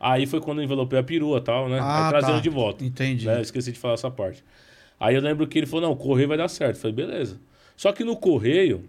[0.00, 1.78] Aí foi quando eu envelopei a perua e tal, né?
[1.80, 2.40] Ah, aí trazendo tá.
[2.40, 2.84] de volta.
[2.84, 3.26] Entendi.
[3.26, 3.36] Né?
[3.36, 4.44] Eu esqueci de falar essa parte.
[4.98, 6.76] Aí eu lembro que ele falou: não, o correio vai dar certo.
[6.76, 7.40] Eu falei, beleza.
[7.76, 8.84] Só que no correio,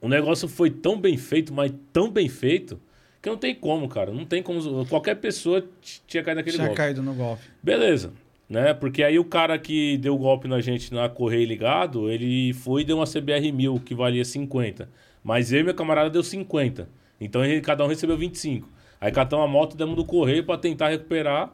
[0.00, 2.80] o negócio foi tão bem feito, mas tão bem feito,
[3.20, 4.10] que não tem como, cara.
[4.12, 4.86] Não tem como.
[4.86, 5.64] Qualquer pessoa
[6.06, 6.76] tinha caído naquele Tinha golpe.
[6.78, 7.42] caído no golpe.
[7.62, 8.12] Beleza.
[8.48, 8.72] Né?
[8.72, 12.80] Porque aí o cara que deu o golpe na gente na Correio Ligado, ele foi
[12.80, 14.88] e deu uma CBR 1000 que valia 50.
[15.22, 16.88] Mas eu e meu camarada deu 50.
[17.20, 18.66] Então ele- cada um recebeu 25.
[18.98, 21.52] Aí catamos a moto, demos do Correio pra tentar recuperar.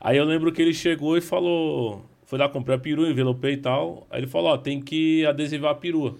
[0.00, 2.04] Aí eu lembro que ele chegou e falou...
[2.28, 4.06] Foi lá comprar a perua, envelopei e tal.
[4.10, 6.14] Aí ele falou, ó, tem que adesivar a perua.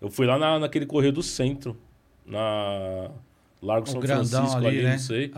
[0.00, 1.76] Eu fui lá na, naquele Correio do Centro.
[2.24, 3.10] Na...
[3.60, 4.92] Largo O São Francisco ali, ali, né?
[4.92, 5.32] não sei.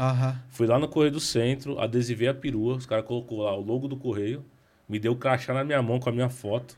[0.50, 3.88] Fui lá no Correio do Centro, adesivei a perua, os caras colocou lá o logo
[3.88, 4.44] do Correio,
[4.86, 6.76] me deu o crachá na minha mão com a minha foto,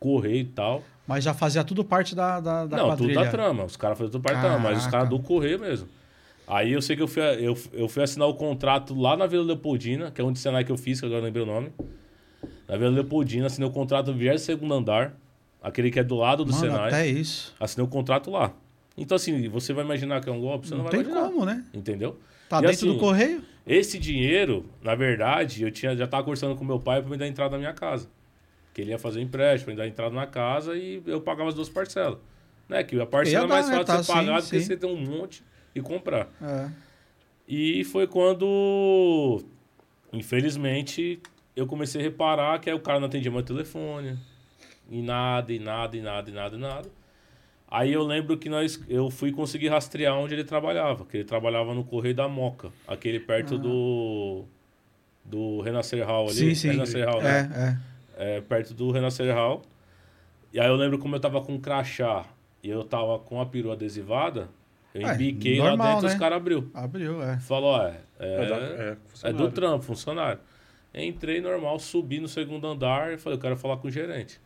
[0.00, 0.82] Correio e tal.
[1.06, 3.14] Mas já fazia tudo parte da, da, da Não, quadrilha.
[3.14, 5.06] tudo da trama, os caras faziam tudo parte da trama, mas os Caraca.
[5.06, 5.86] caras do Correio mesmo.
[6.48, 9.44] Aí eu sei que eu fui, eu, eu fui assinar o contrato lá na Vila
[9.44, 11.70] Leopoldina, que é onde Senai que eu fiz, que agora eu lembrei o nome.
[12.68, 15.14] Na Vila Leopoldina, assinei o contrato no 22 andar,
[15.62, 16.88] aquele que é do lado do Mano, Senai.
[16.88, 17.54] até isso.
[17.60, 18.52] Assinei o contrato lá.
[18.96, 20.66] Então, assim, você vai imaginar que é um golpe?
[20.68, 21.28] Você não, Não, vai tem imaginar.
[21.30, 21.64] como, né?
[21.72, 22.18] Entendeu?
[22.48, 23.42] Tá E dentro assim, do correio?
[23.66, 27.26] Esse dinheiro, na verdade, eu tinha, já estava conversando com meu pai para me dar
[27.28, 28.08] entrada na minha casa.
[28.74, 31.54] Que ele ia fazer um empréstimo, me dar entrada na casa e eu pagava as
[31.54, 32.18] duas parcelas.
[32.68, 32.82] Né?
[32.82, 33.76] Que a parcela é mais né?
[33.76, 35.42] fácil de você Tá, pagar sim, do que você ter um monte
[35.74, 36.28] e comprar.
[36.42, 36.68] É.
[37.48, 39.42] E foi quando,
[40.12, 41.20] infelizmente,
[41.54, 44.18] eu comecei a reparar que aí o cara não atendia meu telefone.
[44.90, 46.88] E nada, e nada, e nada, e nada, e nada.
[47.70, 51.06] Aí eu lembro que nós, eu fui conseguir rastrear onde ele trabalhava.
[51.06, 52.70] Que ele trabalhava no Correio da Moca.
[52.86, 54.44] Aquele perto do...
[55.24, 56.34] Do Renascer Hall ali.
[56.34, 56.68] Sim, sim.
[56.72, 57.78] Renascer Hall, né?
[58.18, 58.36] É, é.
[58.36, 59.62] é, perto do Renascer Hall.
[60.52, 62.26] E aí eu lembro como eu tava com um crachá
[62.62, 64.48] e eu tava com a perua adesivada,
[64.92, 66.12] eu É, embiquei lá normal, dentro e né?
[66.14, 66.70] os caras abriu.
[66.74, 67.38] Abriu, é.
[67.38, 70.40] Falou, é, É, da- é, é, do trampo, funcionário.
[70.94, 74.40] Entrei normal, subi no segundo andar e falei, eu quero falar com o gerente.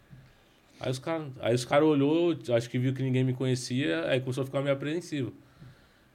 [0.79, 4.43] Aí os caras os cara olhou, acho que viu que ninguém me conhecia, aí começou
[4.43, 5.33] a ficar meio apreensivo.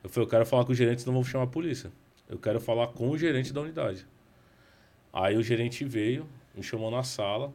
[0.03, 1.91] Eu falei, eu quero falar com o gerente, senão vou chamar a polícia.
[2.29, 4.05] Eu quero falar com o gerente da unidade.
[5.11, 6.25] Aí o gerente veio,
[6.55, 7.53] me chamou na sala.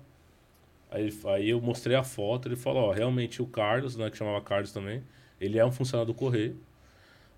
[0.90, 4.40] Aí, aí eu mostrei a foto, ele falou, ó, realmente o Carlos, né, que chamava
[4.40, 5.02] Carlos também,
[5.40, 6.58] ele é um funcionário do Correio.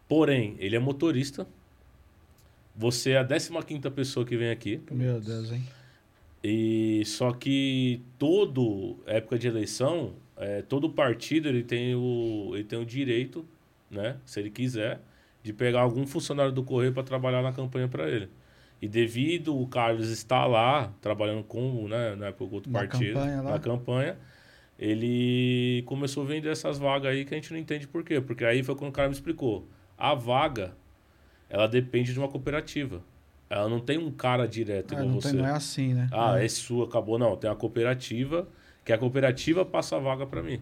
[0.08, 1.46] Porém, ele é motorista.
[2.78, 4.80] Você é a 15ª pessoa que vem aqui.
[4.92, 5.64] Meu Deus, hein?
[6.44, 12.78] E só que todo época de eleição, é, todo partido ele tem o ele tem
[12.78, 13.44] o direito,
[13.90, 15.00] né, se ele quiser,
[15.42, 18.28] de pegar algum funcionário do correio para trabalhar na campanha para ele.
[18.80, 23.42] E devido o Carlos estar lá trabalhando com, né, na época outro Na partido, campanha
[23.42, 23.50] lá.
[23.50, 24.16] na campanha,
[24.78, 28.20] ele começou a vender essas vagas aí que a gente não entende por quê.
[28.20, 29.66] Porque aí foi quando o cara me explicou.
[29.96, 30.76] A vaga,
[31.48, 33.00] ela depende de uma cooperativa.
[33.50, 35.30] Ela não tem um cara direto É, igual não, você.
[35.30, 36.08] tem, não é assim, né?
[36.12, 37.18] Ah, é sua, acabou.
[37.18, 38.46] Não, tem a cooperativa,
[38.84, 40.60] que a cooperativa passa a vaga para mim.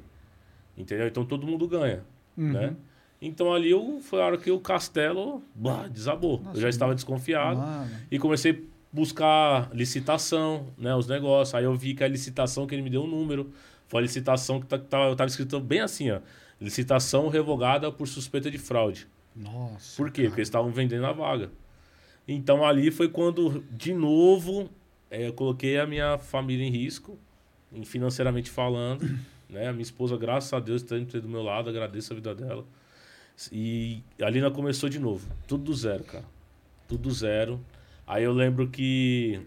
[0.76, 1.06] Entendeu?
[1.08, 2.04] Então todo mundo ganha,
[2.36, 2.52] Uhum.
[2.52, 2.76] né?
[3.20, 6.40] Então ali eu, foi a hora que o castelo bah, desabou.
[6.42, 8.56] Nossa, eu já estava desconfiado Mano, e comecei a
[8.92, 11.54] buscar licitação, né, os negócios.
[11.54, 13.50] Aí eu vi que a licitação que ele me deu um número,
[13.88, 16.20] foi a licitação que tá, tá, eu tava escrito bem assim, ó.
[16.60, 19.06] Licitação revogada por suspeita de fraude.
[19.36, 19.96] Nossa.
[19.96, 20.22] Por quê?
[20.24, 21.50] Porque eles estavam vendendo a vaga.
[22.26, 24.68] Então ali foi quando, de novo,
[25.10, 27.18] eh, eu coloquei a minha família em risco,
[27.72, 29.06] em financeiramente falando.
[29.48, 29.68] né?
[29.68, 32.64] A minha esposa, graças a Deus, está do meu lado, agradeço a vida dela.
[33.52, 35.28] E ali nós começou de novo.
[35.46, 36.24] Tudo do zero, cara.
[36.88, 37.60] Tudo do zero.
[38.06, 39.40] Aí eu lembro que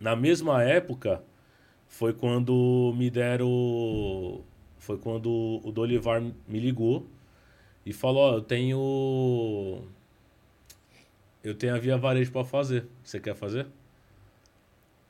[0.00, 1.22] na mesma época
[1.86, 4.42] foi quando me deram.
[4.78, 7.06] Foi quando o Dolivar me ligou
[7.84, 9.82] e falou: Ó, eu tenho.
[11.42, 12.86] Eu tenho a via varejo pra fazer.
[13.02, 13.66] Você quer fazer?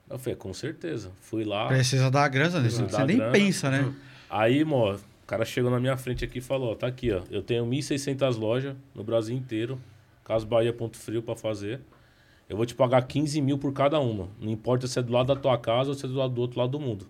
[0.09, 1.13] Eu falei: com certeza.
[1.21, 1.69] Fui lá.
[1.69, 2.69] Precisa dar grana, né?
[2.69, 3.33] Você nem grana.
[3.33, 3.93] pensa, né?
[4.29, 7.23] Aí, mó, o cara chegou na minha frente aqui e falou: ó, tá aqui, ó.
[7.31, 9.79] Eu tenho 1.600 lojas no Brasil inteiro.
[10.25, 11.81] Caso Bahia Ponto Frio pra fazer.
[12.49, 14.29] Eu vou te pagar 15 mil por cada uma.
[14.41, 16.41] Não importa se é do lado da tua casa ou se é do lado do
[16.41, 17.07] outro lado do mundo.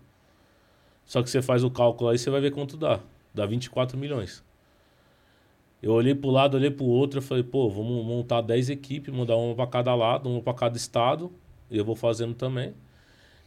[1.04, 3.00] Só que você faz o cálculo aí, você vai ver quanto dá.
[3.34, 4.42] Dá 24 milhões.
[5.82, 9.36] Eu olhei pro lado, olhei pro outro, eu falei, pô, vamos montar 10 equipes, mandar
[9.36, 11.32] uma pra cada lado, uma pra cada estado.
[11.70, 12.72] E eu vou fazendo também.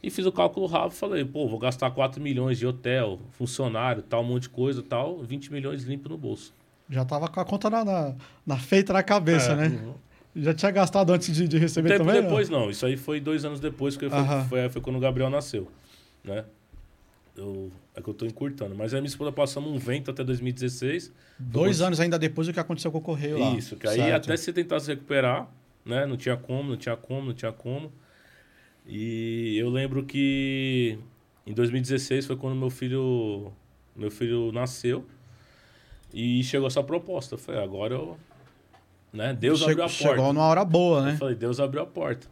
[0.02, 4.20] E fiz o cálculo rápido, falei, pô, vou gastar 4 milhões de hotel, funcionário, tal,
[4.22, 6.52] um monte de coisa, tal, 20 milhões limpo no bolso.
[6.90, 8.14] Já tava com a conta na, na,
[8.46, 9.94] na feita na cabeça, É, né?
[10.36, 12.20] Já tinha gastado antes de, de Um receber tempo também?
[12.22, 14.18] depois não, isso aí foi dois anos depois, que foi,
[14.48, 15.68] foi, foi quando o Gabriel nasceu,
[16.22, 16.44] né?
[17.36, 18.74] Eu, é que eu tô encurtando.
[18.74, 21.12] Mas aí minha esposa passamos um vento até 2016.
[21.38, 23.50] Dois anos ainda depois do que aconteceu com o Correio lá.
[23.54, 24.24] Isso, que aí Certo.
[24.24, 25.48] até você tentar se recuperar,
[25.84, 26.06] né?
[26.06, 27.92] Não tinha como, não tinha como, não tinha como.
[28.86, 30.98] E eu lembro que
[31.46, 33.52] em 2016 foi quando meu filho,
[33.94, 35.04] meu filho nasceu
[36.14, 37.34] e chegou essa proposta.
[37.34, 38.16] Eu falei, agora eu,
[39.12, 39.34] né?
[39.34, 40.02] Deus Chegou, abriu a porta.
[40.16, 41.16] chegou numa hora boa, Eu né?
[41.16, 42.26] falei, Deus abriu a porta.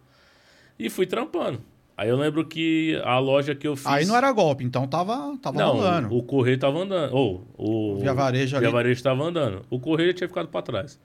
[0.78, 1.60] E fui trampando.
[1.96, 3.86] Aí eu lembro que a loja que eu fiz.
[3.86, 6.16] Aí não era golpe, então tava, tava Não, rolando.
[6.16, 7.14] o correio tava andando.
[7.14, 8.64] Ou, o Via Varejo ali.
[8.66, 9.62] Via Varejo tava andando.
[9.70, 10.98] O correio tinha ficado para trás.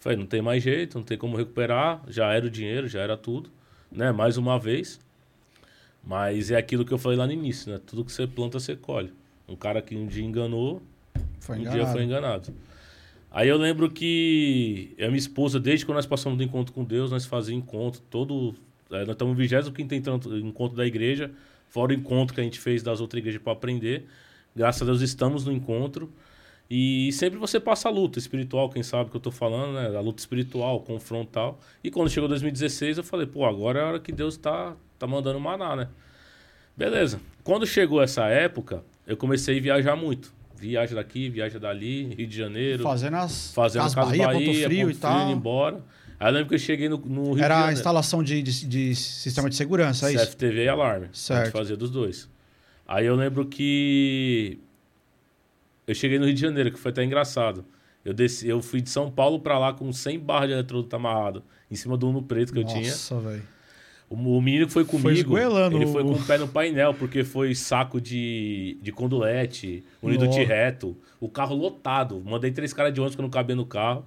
[0.00, 2.02] Falei, não tem mais jeito, não tem como recuperar.
[2.08, 3.50] Já era o dinheiro, já era tudo.
[3.90, 4.10] Né?
[4.10, 4.98] Mais uma vez.
[6.04, 7.80] Mas é aquilo que eu falei lá no início, né?
[7.86, 9.12] Tudo que você planta, você colhe.
[9.48, 10.82] Um cara que um dia enganou,
[11.38, 11.78] Foi um enganado.
[11.84, 12.52] dia foi enganado.
[13.30, 17.10] Aí eu lembro que a minha esposa, desde quando nós passamos do encontro com Deus,
[17.12, 18.54] nós fazíamos encontro todo.
[19.00, 19.38] Nós estamos no
[19.72, 21.30] 25 encontro- da igreja,
[21.68, 24.06] fora o encontro que a gente fez das outras igrejas para aprender.
[24.54, 26.12] Graças a Deus estamos no encontro.
[26.70, 29.94] E sempre você passa a luta espiritual, quem sabe que eu tô falando, né?
[29.96, 31.60] A luta espiritual, confrontal.
[31.84, 35.06] E quando chegou 2016, eu falei, pô, agora é a hora que Deus tá, tá
[35.06, 35.88] mandando maná, né?
[36.76, 37.20] Beleza.
[37.44, 40.32] Quando chegou essa época, eu comecei a viajar muito.
[40.56, 44.64] Viagem daqui, viagem dali, Rio de Janeiro, Fazendo as fazendo Casas Casa Bahia, Bahia, Ponto
[44.64, 45.22] Frio e Ponto tal.
[45.28, 45.80] indo embora.
[46.22, 47.78] Aí eu lembro que eu cheguei no, no Rio de Era a Janeiro.
[47.78, 50.24] instalação de, de, de sistema de segurança, é isso?
[50.26, 51.06] CFTV e alarme.
[51.06, 51.44] A Certo.
[51.46, 52.28] gente fazia dos dois.
[52.86, 54.58] Aí eu lembro que
[55.86, 57.64] eu cheguei no Rio de Janeiro, que foi até engraçado.
[58.04, 61.42] Eu, desci, eu fui de São Paulo pra lá com 100 barras de eletroduto amarrado
[61.70, 62.88] em cima do Uno preto que eu tinha.
[62.90, 63.42] Nossa, velho.
[64.08, 67.24] O, o menino que foi comigo, esgoelando ele foi com o pé no painel, porque
[67.24, 72.22] foi saco de, de condulete, unido de reto, o carro lotado.
[72.24, 74.04] Mandei três caras de ônibus que não cabia no carro.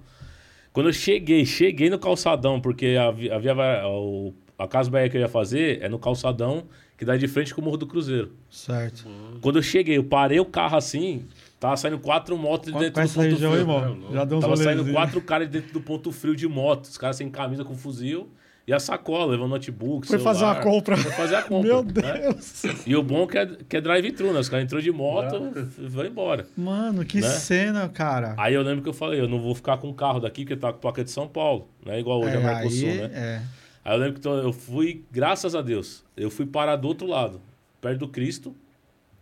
[0.76, 3.54] Quando eu cheguei, cheguei no calçadão, porque a, a, via,
[3.88, 6.64] o- a Casa Bahia que eu ia fazer é no calçadão
[6.98, 8.32] que dá de frente com o Morro do Cruzeiro.
[8.50, 9.06] Certo.
[9.40, 11.24] Quando eu cheguei, eu parei o carro assim,
[11.58, 13.62] tava saindo quatro motos de dentro do ponto região frio.
[13.62, 14.12] irmão.
[14.12, 16.84] Já deu uns Tava saindo quatro caras dentro do ponto frio de moto.
[16.84, 18.28] Os caras sem camisa, com fuzil.
[18.66, 20.58] E a sacola, levando notebook, Foi fazer celular.
[20.58, 20.96] a compra.
[20.96, 21.68] Foi fazer a compra.
[21.68, 21.92] Meu né?
[21.92, 22.64] Deus.
[22.84, 24.40] E o bom que é, que é drive-thru, né?
[24.40, 26.48] Os caras entrou de moto e vai embora.
[26.56, 27.28] Mano, que Né?
[27.28, 28.34] cena, cara.
[28.36, 30.56] Aí eu lembro que eu falei, eu não vou ficar com o carro daqui, porque
[30.56, 32.00] tá com placa de São Paulo, né?
[32.00, 33.10] Igual hoje é, a Mercosul, aí, né?
[33.14, 33.42] é.
[33.84, 37.40] Aí eu lembro que eu fui, graças a Deus, eu fui parar do outro lado,
[37.80, 38.52] perto do Cristo,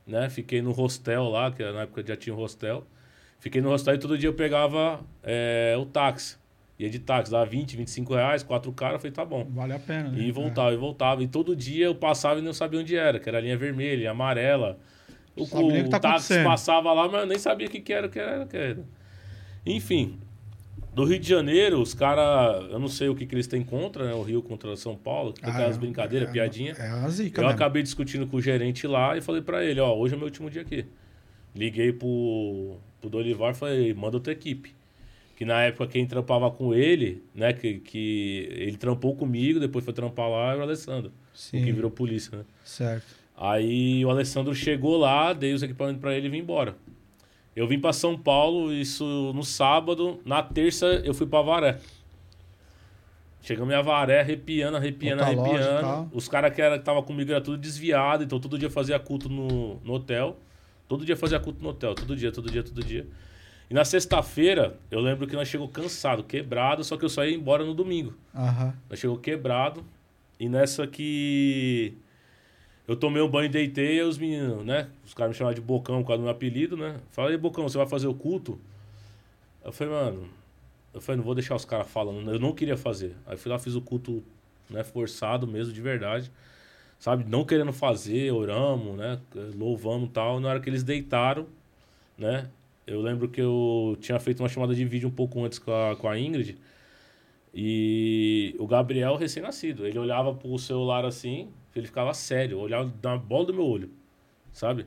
[0.06, 0.30] né?
[0.30, 2.86] Fiquei no hostel lá, que na época já tinha um hostel.
[3.38, 6.38] Fiquei no hostel e todo dia eu pegava é, o táxi.
[6.78, 9.46] Ia de táxi, dava 20, 25 reais, quatro caras, eu falei, tá bom.
[9.50, 10.18] Vale a pena, né?
[10.18, 11.22] E voltava, e voltava.
[11.22, 13.96] E todo dia eu passava e não sabia onde era, que era a linha vermelha,
[13.96, 14.78] linha amarela.
[15.36, 18.10] O, o tá táxi passava lá, mas eu nem sabia o que, que era, o
[18.10, 18.84] que era, o que era.
[19.64, 20.18] Enfim,
[20.94, 24.06] do Rio de Janeiro, os caras, eu não sei o que, que eles têm contra,
[24.06, 24.14] né?
[24.14, 26.72] O Rio contra São Paulo, que tem Ah, aquelas é, brincadeiras, é, piadinha.
[26.72, 27.56] É uma zica Eu mesmo.
[27.56, 30.48] acabei discutindo com o gerente lá e falei pra ele, ó, hoje é meu último
[30.48, 30.86] dia aqui.
[31.54, 34.74] Liguei pro, pro Dolivar e falei, manda outra equipe.
[35.36, 37.52] Que na época quem trampava com ele, né?
[37.52, 41.10] Que, que ele trampou comigo, depois foi trampar lá, era o Alessandro.
[41.34, 41.60] Sim.
[41.62, 42.44] O que virou polícia, né?
[42.64, 43.04] Certo.
[43.36, 46.76] Aí o Alessandro chegou lá, dei os equipamentos pra ele e vim embora.
[47.56, 50.20] Eu vim pra São Paulo, isso no sábado.
[50.24, 51.78] Na terça eu fui pra Varé.
[53.42, 56.10] Chegamos em Avaré, arrepiando, arrepiando, Outra arrepiando.
[56.14, 59.28] Os caras que era- que tava comigo era tudo desviado, então todo dia fazia culto
[59.28, 60.38] no, no hotel.
[60.88, 63.06] Todo dia fazia culto no hotel, todo dia, todo dia, todo dia.
[63.70, 67.34] E na sexta-feira, eu lembro que nós chegou cansado, quebrado, só que eu só ia
[67.34, 68.14] embora no domingo.
[68.34, 68.74] Aham.
[68.88, 69.84] Nós chegou quebrado.
[70.38, 71.94] E nessa que
[72.86, 74.88] eu tomei um banho e deitei, e os meninos, né?
[75.06, 76.96] Os caras me chamavam de Bocão por causa do meu apelido, né?
[77.12, 78.60] Falei, Bocão, você vai fazer o culto?
[79.64, 80.28] Eu falei, mano,
[80.92, 82.30] eu falei, não vou deixar os caras falando.
[82.30, 83.16] Eu não queria fazer.
[83.26, 84.22] Aí fui lá, fiz o culto,
[84.68, 86.30] né, forçado mesmo, de verdade.
[86.98, 87.24] Sabe?
[87.24, 89.18] Não querendo fazer, oramos, né?
[89.56, 90.38] Louvamos e tal.
[90.38, 91.46] Na hora que eles deitaram,
[92.16, 92.48] né?
[92.86, 95.96] Eu lembro que eu tinha feito uma chamada de vídeo um pouco antes com a,
[95.96, 96.58] com a Ingrid.
[97.54, 103.46] E o Gabriel, recém-nascido, ele olhava pro celular assim, ele ficava sério, olhava na bola
[103.46, 103.90] do meu olho,
[104.52, 104.86] sabe?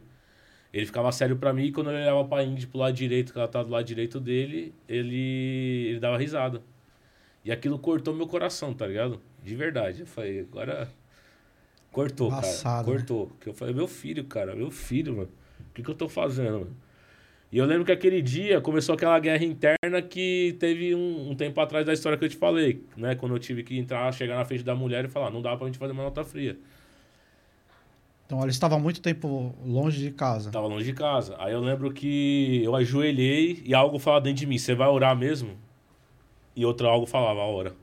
[0.74, 3.40] Ele ficava sério pra mim e quando ele olhava pra Indy pro lado direito, que
[3.40, 6.62] ela tá do lado direito dele, ele, ele dava risada.
[7.44, 9.22] E aquilo cortou meu coração, tá ligado?
[9.42, 10.02] De verdade.
[10.02, 10.90] Eu falei, agora.
[11.90, 12.80] Cortou, Embaçado, cara.
[12.80, 12.84] né?
[12.84, 13.28] Cortou.
[13.28, 15.30] Porque eu falei, meu filho, cara, meu filho, mano.
[15.70, 16.78] O que, que eu tô fazendo, mano?
[17.52, 21.60] E eu lembro que aquele dia começou aquela guerra interna que teve um, um tempo
[21.62, 23.16] atrás da história que eu te falei, né?
[23.16, 25.66] Quando eu tive que entrar, chegar na frente da mulher e falar, não dá pra
[25.66, 26.58] gente fazer uma nota fria.
[28.26, 30.52] Então ela estava muito tempo longe de casa.
[30.52, 31.38] Tava longe de casa.
[31.40, 35.16] Aí eu lembro que eu ajoelhei e algo falava dentro de mim, você vai orar
[35.16, 35.58] mesmo?
[36.54, 37.74] E outro algo falava, ora.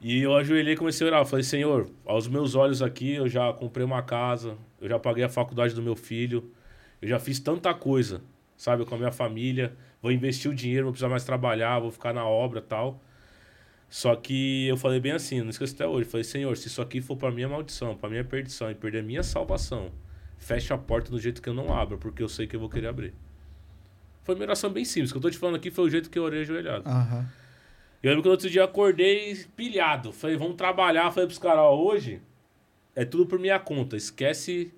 [0.00, 1.20] E eu ajoelhei e comecei a orar.
[1.20, 5.24] Eu falei, Senhor, aos meus olhos aqui, eu já comprei uma casa, eu já paguei
[5.24, 6.50] a faculdade do meu filho,
[7.02, 8.22] eu já fiz tanta coisa,
[8.56, 9.74] sabe, com a minha família.
[10.00, 13.02] Vou investir o dinheiro, vou precisar mais trabalhar, vou ficar na obra tal.
[13.88, 16.08] Só que eu falei bem assim, não esqueço até hoje.
[16.08, 19.02] Falei, Senhor, se isso aqui for pra minha maldição, pra minha perdição e perder a
[19.02, 19.90] minha salvação,
[20.38, 22.68] fecha a porta do jeito que eu não abro, porque eu sei que eu vou
[22.68, 23.14] querer abrir.
[24.24, 25.10] Foi uma oração bem simples.
[25.10, 26.88] O que eu tô te falando aqui foi o jeito que eu orei ajoelhado.
[26.88, 27.26] Aham.
[28.02, 30.12] Eu lembro que no outro dia eu acordei pilhado.
[30.12, 31.10] Falei, vamos trabalhar.
[31.12, 32.20] Falei pros caras, ó, hoje
[32.94, 33.96] é tudo por minha conta.
[33.96, 34.72] Esquece.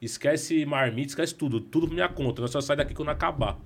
[0.00, 1.60] Esquece marmita, esquece tudo.
[1.60, 2.42] Tudo por minha conta.
[2.42, 3.58] Nós só sai daqui quando acabar.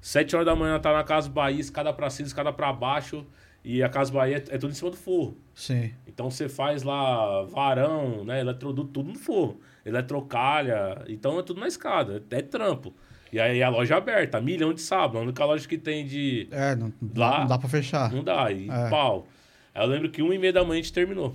[0.00, 3.26] Sete horas da manhã tá na Casa Bahia, escada pra cima, escada pra baixo.
[3.64, 5.36] E a Casa Bahia é, é tudo em cima do forro.
[5.54, 5.92] Sim.
[6.06, 8.40] Então você faz lá varão, né?
[8.40, 9.58] Eletroduto, tudo no forro.
[9.84, 11.02] Eletrocalha.
[11.08, 12.22] Então é tudo na escada.
[12.30, 12.94] É, é trampo.
[13.32, 15.18] E aí a loja é aberta, milhão de sábado.
[15.18, 16.46] A única loja que tem de.
[16.50, 18.12] É, não, Lá- não dá pra fechar.
[18.12, 18.90] Não dá, e É.
[18.90, 19.26] pau.
[19.74, 21.34] Aí eu lembro que uma e meia da manhã a gente terminou.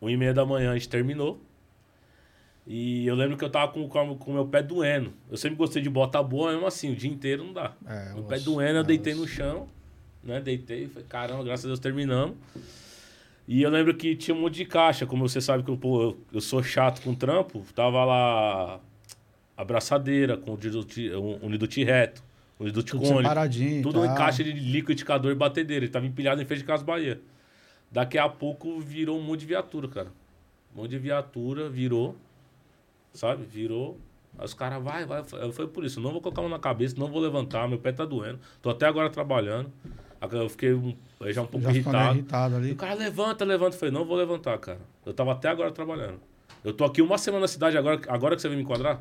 [0.00, 1.40] Uma e meia da manhã a gente terminou.
[2.66, 5.12] E eu lembro que eu tava com com com o meu pé doendo.
[5.30, 7.72] Eu sempre gostei de bota boa, mesmo assim, o dia inteiro não dá.
[7.86, 9.22] É, osso, pé doendo, eu é, deitei osso.
[9.22, 9.68] no chão,
[10.22, 10.40] né?
[10.40, 12.36] Deitei, falei, caramba, graças a Deus terminamos.
[13.46, 16.16] E eu lembro que tinha um monte de caixa, como você sabe que eu, pô,
[16.32, 18.80] eu, sou chato com trampo, tava lá
[19.54, 22.22] abraçadeira com Niduti reto,
[22.58, 23.34] Niduti Tudo cônico.
[23.82, 24.06] Tudo tá?
[24.06, 25.84] em caixa de liquidificador e batedeira.
[25.84, 27.20] Ele tava empilhado em frente de Casa Bahia.
[27.90, 30.08] Daqui a pouco virou um monte de viatura, cara.
[30.74, 32.16] Um monte de viatura, virou.
[33.14, 33.44] Sabe?
[33.44, 33.98] Virou.
[34.36, 35.20] Aí os caras, vai, vai.
[35.20, 37.78] Eu falei por isso, não vou colocar a mão na cabeça, não vou levantar, meu
[37.78, 38.40] pé tá doendo.
[38.60, 39.70] Tô até agora trabalhando.
[40.32, 40.96] Eu fiquei um-
[41.26, 42.14] já um pouco Já meio irritado.
[42.18, 42.72] irritado E ali.
[42.72, 43.76] o cara levanta, levanta.
[43.76, 44.80] Eu falei, não vou levantar, cara.
[45.06, 46.18] Eu tava até agora trabalhando.
[46.64, 49.00] Eu tô aqui uma semana na cidade, agora, agora que você vem me enquadrar?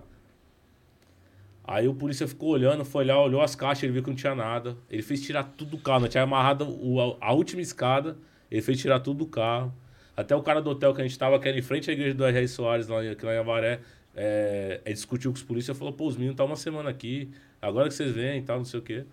[1.64, 4.35] Aí o polícia ficou olhando, foi lá, olhou as caixas, ele viu que não tinha
[4.35, 4.76] nada.
[4.90, 6.07] Ele fez tirar tudo do carro, né?
[6.10, 8.18] Tinha amarrado o- a última escada,
[8.52, 9.73] ele fez tirar tudo do carro.
[10.15, 12.14] Até o cara do hotel que a gente tava, que era em frente à igreja
[12.14, 12.48] do R.R.
[12.49, 13.80] Soares, lá, aqui lá em Avaré,
[14.15, 17.31] é, ele discutiu com os polícias e falou, pô, os meninos tá uma semana aqui,
[17.61, 19.06] agora que vocês vêm e tal, não sei o quê.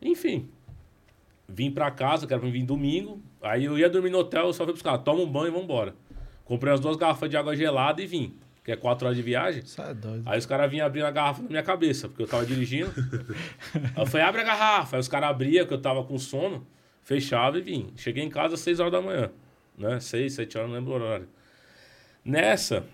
[0.00, 0.48] Enfim,
[1.48, 3.20] vim pra casa, que era pra vir domingo.
[3.42, 5.94] Aí eu ia dormir no hotel, eu só fui buscar, toma um banho e vambora.
[6.44, 8.36] Comprei umas duas garrafas de água gelada e vim.
[8.62, 9.62] Que é quatro horas de viagem.
[9.62, 10.22] Isso é doido.
[10.26, 12.90] Aí os caras vinham abrindo a garrafa na minha cabeça, porque eu tava dirigindo.
[13.74, 14.96] Aí eu falei, abre a garrafa.
[14.96, 16.66] Aí os caras abriam, porque eu tava com sono,
[17.02, 17.92] fechava e vim.
[17.96, 19.30] Cheguei em casa às 6 horas da manhã.
[19.76, 20.00] Né?
[20.00, 21.28] 6, 7 horas, não lembro o horário.
[22.24, 22.86] Nessa,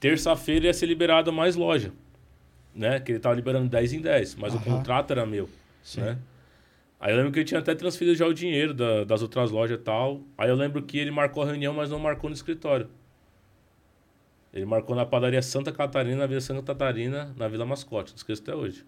[0.00, 1.92] terça-feira ia ser liberado mais loja.
[2.74, 2.98] Né?
[3.00, 4.64] Que ele tava liberando 10 em 10, mas o Aham.
[4.64, 5.48] contrato era meu.
[5.82, 6.00] Sim.
[6.00, 6.18] Né?
[6.98, 9.78] Aí eu lembro que ele tinha até transferido já o dinheiro da- das outras lojas
[9.78, 10.22] e tal.
[10.38, 12.88] Aí eu lembro que ele marcou a reunião, mas não marcou no escritório.
[14.52, 18.12] Ele marcou na padaria Santa Catarina, na Vila Santa Catarina, na Vila Mascote.
[18.12, 18.84] Não esqueço até hoje.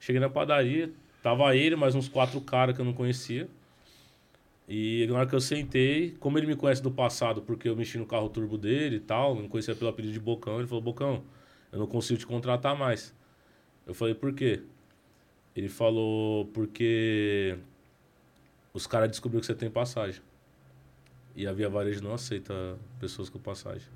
[0.00, 0.90] Cheguei na padaria,
[1.22, 3.48] tava ele, mais uns quatro caras que eu não conhecia.
[4.68, 7.96] E na hora que eu sentei, como ele me conhece do passado, porque eu mexi
[7.96, 11.24] no carro turbo dele e tal, me conhecia pelo apelido de Bocão, ele falou, Bocão,
[11.72, 13.14] eu não consigo te contratar mais.
[13.86, 14.62] Eu falei, por quê?
[15.56, 17.56] Ele falou, porque
[18.74, 20.20] os caras descobriram que você tem passagem.
[21.34, 23.88] E a Via Varejo não aceita pessoas com passagem.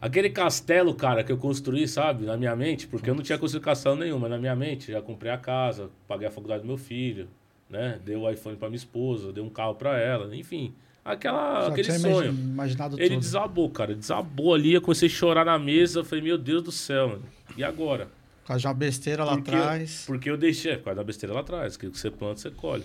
[0.00, 3.64] Aquele castelo, cara, que eu construí, sabe, na minha mente, porque eu não tinha construído
[3.64, 6.78] castelo nenhum, mas na minha mente, já comprei a casa, paguei a faculdade do meu
[6.78, 7.28] filho,
[7.72, 7.98] né?
[8.04, 10.72] Dei o iPhone pra minha esposa, dei um carro pra ela, enfim.
[11.04, 12.26] Aquela, aquele sonho.
[12.30, 13.20] imagi- imaginado Ele tudo.
[13.20, 13.92] desabou, cara.
[13.94, 15.98] Desabou ali, eu comecei a chorar na mesa.
[16.00, 17.24] Eu falei, meu Deus do céu, mano.
[17.56, 18.06] E agora?
[18.42, 20.04] Por causa de uma besteira lá atrás.
[20.06, 22.84] Porque eu deixei, por causa da besteira lá atrás, que você planta, você colhe.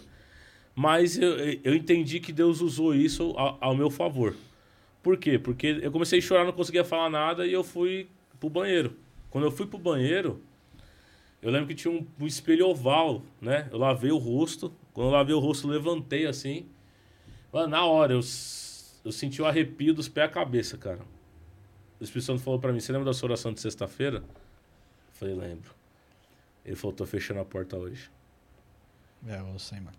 [0.76, 4.34] Mas eu, eu entendi que Deus usou isso ao, ao meu favor.
[5.04, 5.38] Por quê?
[5.40, 8.08] Porque eu comecei a chorar, não conseguia falar nada e eu fui
[8.40, 8.94] pro banheiro.
[9.30, 10.42] Quando eu fui pro banheiro,
[11.42, 13.70] eu lembro que tinha um, um espelho oval, né?
[13.72, 14.74] Eu lavei o rosto.
[14.94, 16.68] Quando eu lavei o rosto, eu levantei assim.
[17.54, 18.22] Mano, na hora, eu,
[19.06, 21.00] eu senti o arrepio dos pés à cabeça, cara.
[22.00, 24.18] O Espírito Santo falou pra mim, você lembra da sua oração de sexta-feira?
[24.18, 25.72] Eu falei, lembro.
[26.66, 28.10] Ele falou, tô fechando a porta hoje.
[29.28, 29.98] É, eu sei, mano.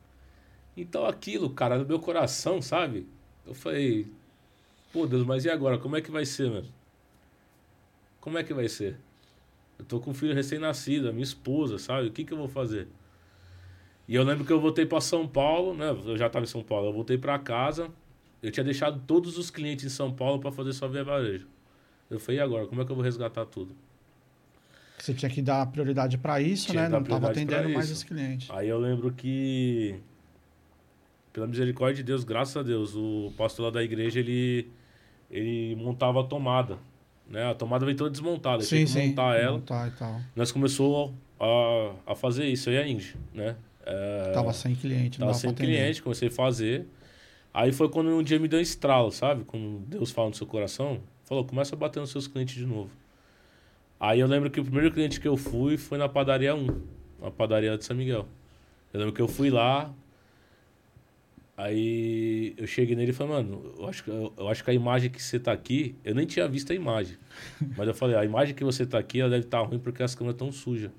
[0.77, 3.07] Então aquilo, cara, no meu coração, sabe?
[3.47, 4.07] Eu falei,
[4.93, 5.79] pô Deus, mas e agora?
[5.79, 6.69] Como é que vai ser, mano?
[8.21, 8.97] Como é que vai ser?
[9.79, 12.09] Eu tô com um filho recém-nascido, a minha esposa, sabe?
[12.09, 12.89] O que que eu vou fazer?
[14.09, 15.91] E eu lembro que eu voltei para São Paulo, né?
[15.91, 17.91] Eu já tava em São Paulo, eu voltei para casa.
[18.43, 21.47] Eu tinha deixado todos os clientes em São Paulo para fazer só via varejo.
[22.11, 22.67] Eu falei, e agora?
[22.67, 23.75] Como é que eu vou resgatar tudo?
[24.99, 26.89] Você tinha que dar prioridade pra isso, Tinha né?
[26.89, 27.95] Não tava prioridade pra atendendo mais isso.
[27.95, 28.51] esse cliente.
[28.51, 30.01] Aí eu lembro que,
[31.33, 34.69] pela misericórdia de Deus, graças a Deus, o pastor lá da igreja, ele,
[35.31, 36.79] ele montava a tomada.
[37.29, 37.51] Né?
[37.51, 38.63] A tomada veio toda desmontada.
[38.63, 39.09] Sim, que sim.
[39.09, 39.59] montar ela.
[39.59, 40.21] Montar e tal.
[40.35, 43.57] Nós começamos a, a fazer isso, e a Indy, né?
[43.85, 46.87] É, Tava sem cliente, tava sem cliente, comecei a fazer.
[47.55, 49.45] Aí foi quando um dia me deu um estralo, sabe?
[49.45, 52.91] Quando Deus fala no seu coração, falou, começa a bater nos seus clientes de novo.
[53.99, 56.67] Aí eu lembro que o primeiro cliente que eu fui foi na padaria 1,
[57.21, 58.27] na padaria de São Miguel.
[58.93, 59.93] Eu lembro que eu fui lá,
[61.59, 65.11] aí eu cheguei nele e falei, mano, eu acho, que, eu acho que a imagem
[65.11, 67.17] que você tá aqui, eu nem tinha visto a imagem.
[67.77, 70.15] Mas eu falei, a imagem que você tá aqui, ela deve estar ruim porque as
[70.15, 70.93] câmeras estão sujas.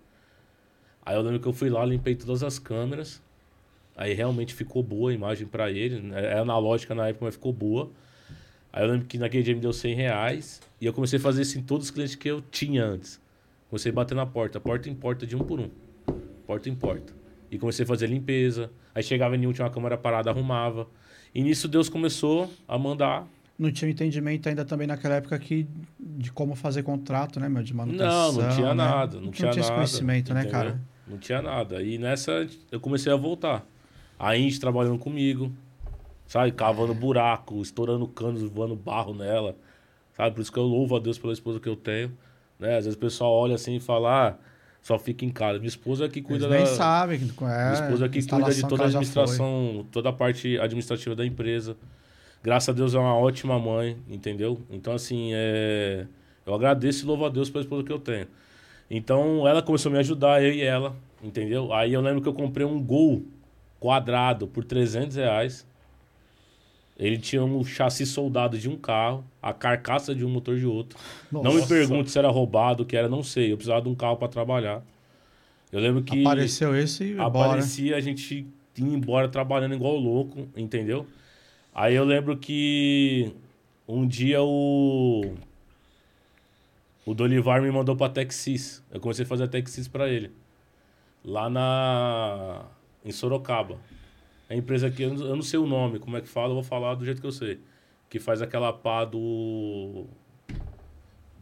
[1.06, 3.22] Aí eu lembro que eu fui lá, limpei todas as câmeras.
[3.96, 6.02] Aí realmente ficou boa a imagem pra ele.
[6.02, 6.26] né?
[6.26, 7.90] Era analógica na época, mas ficou boa.
[8.72, 10.62] Aí eu lembro que naquele dia me deu 100 reais.
[10.80, 13.20] E eu comecei a fazer isso em todos os clientes que eu tinha antes.
[13.70, 15.70] Comecei a bater na porta, porta em porta, de um por um.
[16.46, 17.14] Porta em porta.
[17.50, 18.70] E comecei a fazer limpeza.
[18.94, 20.88] Aí chegava em tinha uma câmera parada, arrumava.
[21.34, 23.28] E nisso Deus começou a mandar.
[23.58, 25.68] Não tinha entendimento ainda também naquela época aqui
[26.00, 27.62] de como fazer contrato, né, meu?
[27.62, 28.34] De manutenção.
[28.34, 28.74] Não, não tinha né?
[28.74, 29.20] nada.
[29.20, 29.74] Não, tinha, esse nada.
[29.74, 30.60] conhecimento, né, entendeu?
[30.60, 30.82] cara?
[31.08, 31.82] Não tinha nada.
[31.84, 33.66] E nessa eu comecei a voltar.
[34.18, 35.52] A Indy trabalhando comigo,
[36.26, 36.52] sabe?
[36.52, 39.56] Cavando buraco, estourando canos, voando barro nela.
[40.14, 40.36] Sabe?
[40.36, 42.12] Por isso que eu louvo a Deus pela esposa que eu tenho.
[42.60, 42.78] Né?
[42.78, 44.36] Às vezes o pessoal olha assim e fala, ah,
[44.82, 45.60] só fica em casa.
[45.60, 46.66] Minha esposa que Eles cuida nem da.
[46.66, 47.20] sabem.
[47.20, 51.76] É, Minha esposa que cuida de toda a administração, toda a parte administrativa da empresa.
[52.42, 54.62] Graças a Deus é uma ótima mãe, entendeu?
[54.70, 56.06] Então, assim, é...
[56.46, 58.28] eu agradeço e louvo a Deus pela esposa que eu tenho.
[58.90, 61.74] Então, ela começou a me ajudar, eu e ela, entendeu?
[61.74, 63.24] Aí eu lembro que eu comprei um Gol
[63.80, 65.68] quadrado por 300 reais.
[67.00, 71.00] Ele tinha um chassi soldado de um carro, a carcaça de um motor de outro.
[71.32, 71.68] Não me Nossa.
[71.68, 73.54] pergunte se era roubado, o que era, não sei.
[73.54, 74.84] Eu precisava de um carro para trabalhar.
[75.72, 78.46] Eu lembro que Apareceu esse e aparecia a gente
[78.78, 81.08] ia embora trabalhando igual louco, entendeu?
[81.74, 83.32] Aí eu lembro que
[83.88, 85.36] um dia o
[87.06, 88.84] o Dolivar me mandou pra Texis.
[88.92, 90.32] Eu comecei a fazer a Texis pra ele.
[91.24, 92.66] Lá na
[93.06, 93.78] em Sorocaba.
[94.50, 96.96] A empresa que eu não- sei o nome, como é que fala, eu vou falar
[96.96, 97.60] do jeito que eu sei.
[98.10, 100.06] Que faz aquela pá do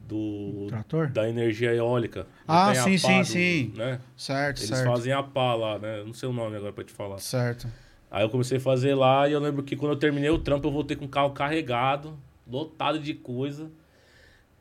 [0.08, 1.10] do Trator?
[1.10, 2.26] da energia eólica.
[2.48, 3.74] Ah, sim, sim, do- sim.
[3.76, 4.00] Né?
[4.16, 4.86] Certo, Eles certo.
[4.90, 6.00] fazem a pá lá, né?
[6.00, 7.18] Eu Não sei o nome agora pra te falar.
[7.20, 7.68] Certo.
[8.10, 10.68] Aí eu comecei a fazer lá e eu lembro que quando eu terminei o trampo,
[10.68, 12.18] eu voltei com o carro carregado,
[12.50, 13.70] lotado de coisa.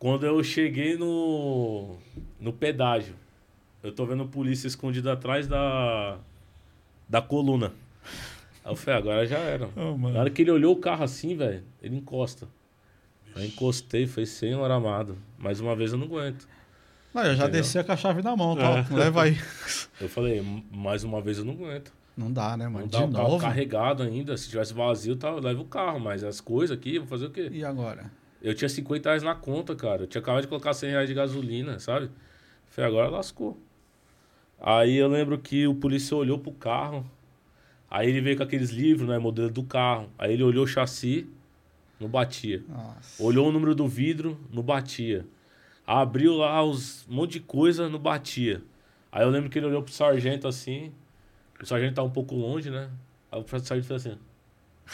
[0.00, 1.96] Quando eu cheguei no,
[2.40, 3.14] no pedágio,
[3.84, 6.18] eu tô vendo polícia escondida atrás da,
[7.08, 7.72] da coluna.
[8.66, 9.68] Aí eu falei, agora já era.
[9.76, 12.48] Oh, Na hora que ele olhou o carro assim, velho, ele encosta.
[13.36, 15.16] Aí encostei, foi senhor amado.
[15.38, 16.48] Mais uma vez eu não aguento.
[17.14, 17.62] Não, eu já Entendeu?
[17.62, 18.84] desci com a chave na mão, tá?
[18.92, 19.38] Leva aí.
[20.00, 21.92] Eu falei, mais uma vez eu não aguento.
[22.16, 22.80] Não dá, né, mano?
[22.80, 23.40] Não De dá carro novo?
[23.44, 24.36] carregado ainda.
[24.36, 26.00] Se tivesse vazio, tá, leva o carro.
[26.00, 27.48] Mas as coisas aqui, vou fazer o quê?
[27.52, 28.10] E agora?
[28.42, 30.02] Eu tinha 50 reais na conta, cara.
[30.02, 32.10] Eu tinha acabado de colocar 100 reais de gasolina, sabe?
[32.68, 33.58] Falei, agora lascou.
[34.60, 37.04] Aí eu lembro que o polícia olhou pro carro.
[37.96, 39.18] Aí ele veio com aqueles livros, né?
[39.18, 40.10] Modelo do carro.
[40.18, 41.26] Aí ele olhou o chassi,
[41.98, 42.62] não batia.
[42.68, 43.22] Nossa.
[43.22, 45.24] Olhou o número do vidro, não batia.
[45.86, 48.60] Abriu lá os, um monte de coisa, não batia.
[49.10, 50.92] Aí eu lembro que ele olhou pro sargento assim.
[51.58, 52.90] O sargento tá um pouco longe, né?
[53.32, 54.18] Aí o sargento fez assim.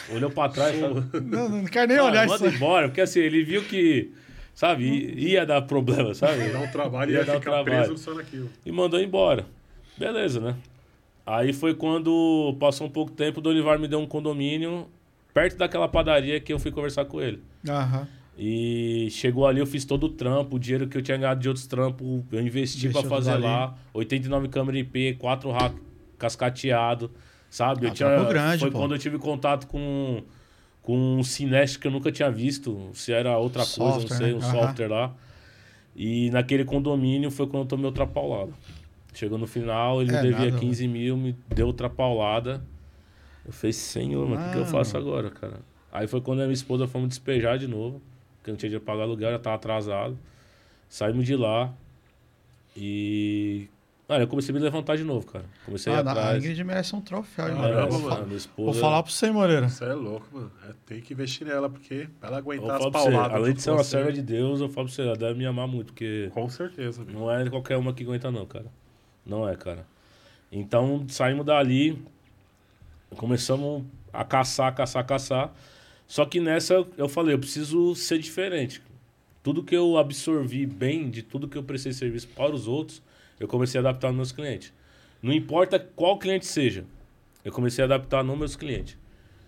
[0.09, 0.79] Olhou pra trás.
[0.79, 1.19] sabe?
[1.29, 2.55] Não, não quero nem Ah, olhar manda isso.
[2.55, 4.11] embora, porque assim, ele viu que,
[4.55, 4.85] sabe,
[5.17, 6.49] ia dar problema, sabe?
[6.51, 7.85] Dá um trabalho e Ia ia dar um ficar trabalho.
[7.87, 8.49] preso só naquilo.
[8.65, 9.45] E mandou embora.
[9.97, 10.55] Beleza, né?
[11.25, 14.87] Aí foi quando passou um pouco tempo, o Dolivar me deu um condomínio
[15.33, 17.41] perto daquela padaria que eu fui conversar com ele.
[17.67, 18.07] Aham.
[18.37, 21.47] E chegou ali, eu fiz todo o trampo, o dinheiro que eu tinha ganhado de
[21.47, 23.75] outros trampos, eu investi pra fazer lá.
[23.93, 25.75] 89 câmera IP, 4 rack
[26.17, 27.11] cascateado,
[27.49, 27.85] sabe?
[27.85, 28.79] Ah, eu tinha, grande, foi pô.
[28.79, 30.23] quando eu tive contato com,
[30.81, 34.31] com um Cinest que eu nunca tinha visto, se era outra coisa, não Software, sei,
[34.31, 34.33] né?
[34.33, 34.51] um Aham.
[34.51, 35.15] software lá.
[35.95, 38.51] E naquele condomínio foi quando eu tomei outra paulada.
[39.13, 42.63] Chegou no final, ele É, me devia nada, 15 mil, me deu outra paulada.
[43.45, 44.71] Eu falei, senhor, mas o que, que eu Mano.
[44.71, 45.59] faço agora, cara?
[45.91, 48.01] Aí foi quando a minha esposa fomos despejar de novo,
[48.37, 50.17] porque eu não tinha dinheiro pra pagar aluguel, já tava atrasado.
[50.89, 51.71] Saímos de lá
[52.75, 53.67] e.
[54.07, 55.45] Cara, eu comecei a me levantar de novo, cara.
[55.65, 56.43] Comecei a ir Ah, não, a atrás.
[56.43, 57.99] Ingrid merece um troféu, hein, Ah, mano.
[58.01, 58.25] Mano.
[58.25, 58.71] Minha esposa...
[58.71, 59.69] Vou falar pra você, Moreira.
[59.69, 60.51] Você é louco, mano.
[60.69, 63.35] É, tem que investir nela, porque pra ela aguentar as pra você, pauladas.
[63.37, 65.67] além de ser uma serva de Deus, eu falo pra você, ela deve me amar
[65.67, 67.13] muito, porque Com certeza, meu.
[67.13, 68.65] não é qualquer uma que aguenta, não, cara.
[69.25, 69.85] Não é, cara.
[70.51, 71.97] Então, saímos dali,
[73.15, 75.53] começamos a caçar, caçar, caçar.
[76.07, 78.81] Só que nessa, eu falei, eu preciso ser diferente.
[79.41, 83.01] Tudo que eu absorvi bem de tudo que eu prestei serviço para os outros,
[83.39, 84.73] eu comecei a adaptar nos meus clientes.
[85.21, 86.85] Não importa qual cliente seja,
[87.43, 88.97] eu comecei a adaptar nos meus clientes.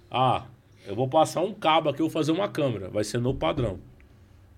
[0.10, 0.46] Ah,
[0.86, 3.80] eu vou passar um cabo aqui, eu vou fazer uma câmera, vai ser no padrão.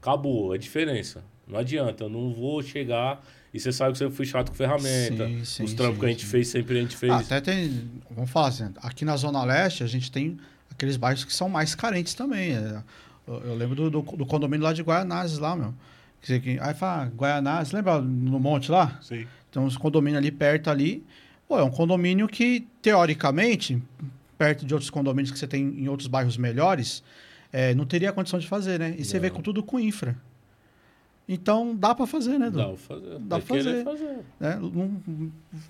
[0.01, 1.23] Acabou, é diferença.
[1.47, 3.23] Não adianta, eu não vou chegar
[3.53, 5.27] e você sabe que eu fui chato com ferramenta.
[5.27, 7.11] Sim, sim, os trampos sim, que a gente fez, sempre a gente fez.
[7.11, 7.89] Ah, até tem.
[8.11, 10.37] Vamos falar assim, aqui na Zona Leste a gente tem
[10.71, 12.53] aqueles bairros que são mais carentes também.
[12.53, 12.81] é.
[13.27, 15.73] Eu, lembro do, do, do condomínio lá de Guaianazes lá, meu.
[16.61, 18.97] Aí fala, Guaianazes, lembra no monte lá?
[19.01, 19.27] Sim.
[19.51, 21.03] Tem uns condomínios ali perto ali.
[21.47, 23.81] Pô, é um condomínio que, teoricamente,
[24.37, 27.03] perto de outros condomínios que você tem em outros bairros melhores,
[27.51, 28.95] é, não teria condição de fazer, né?
[28.97, 29.35] E você vê Não.
[29.37, 30.15] com tudo com infra.
[31.27, 32.57] Então dá para fazer, né, Edu?
[32.57, 33.19] Dá pra fazer.
[33.19, 34.17] Dá É pra querer fazer.
[34.39, 34.59] Né?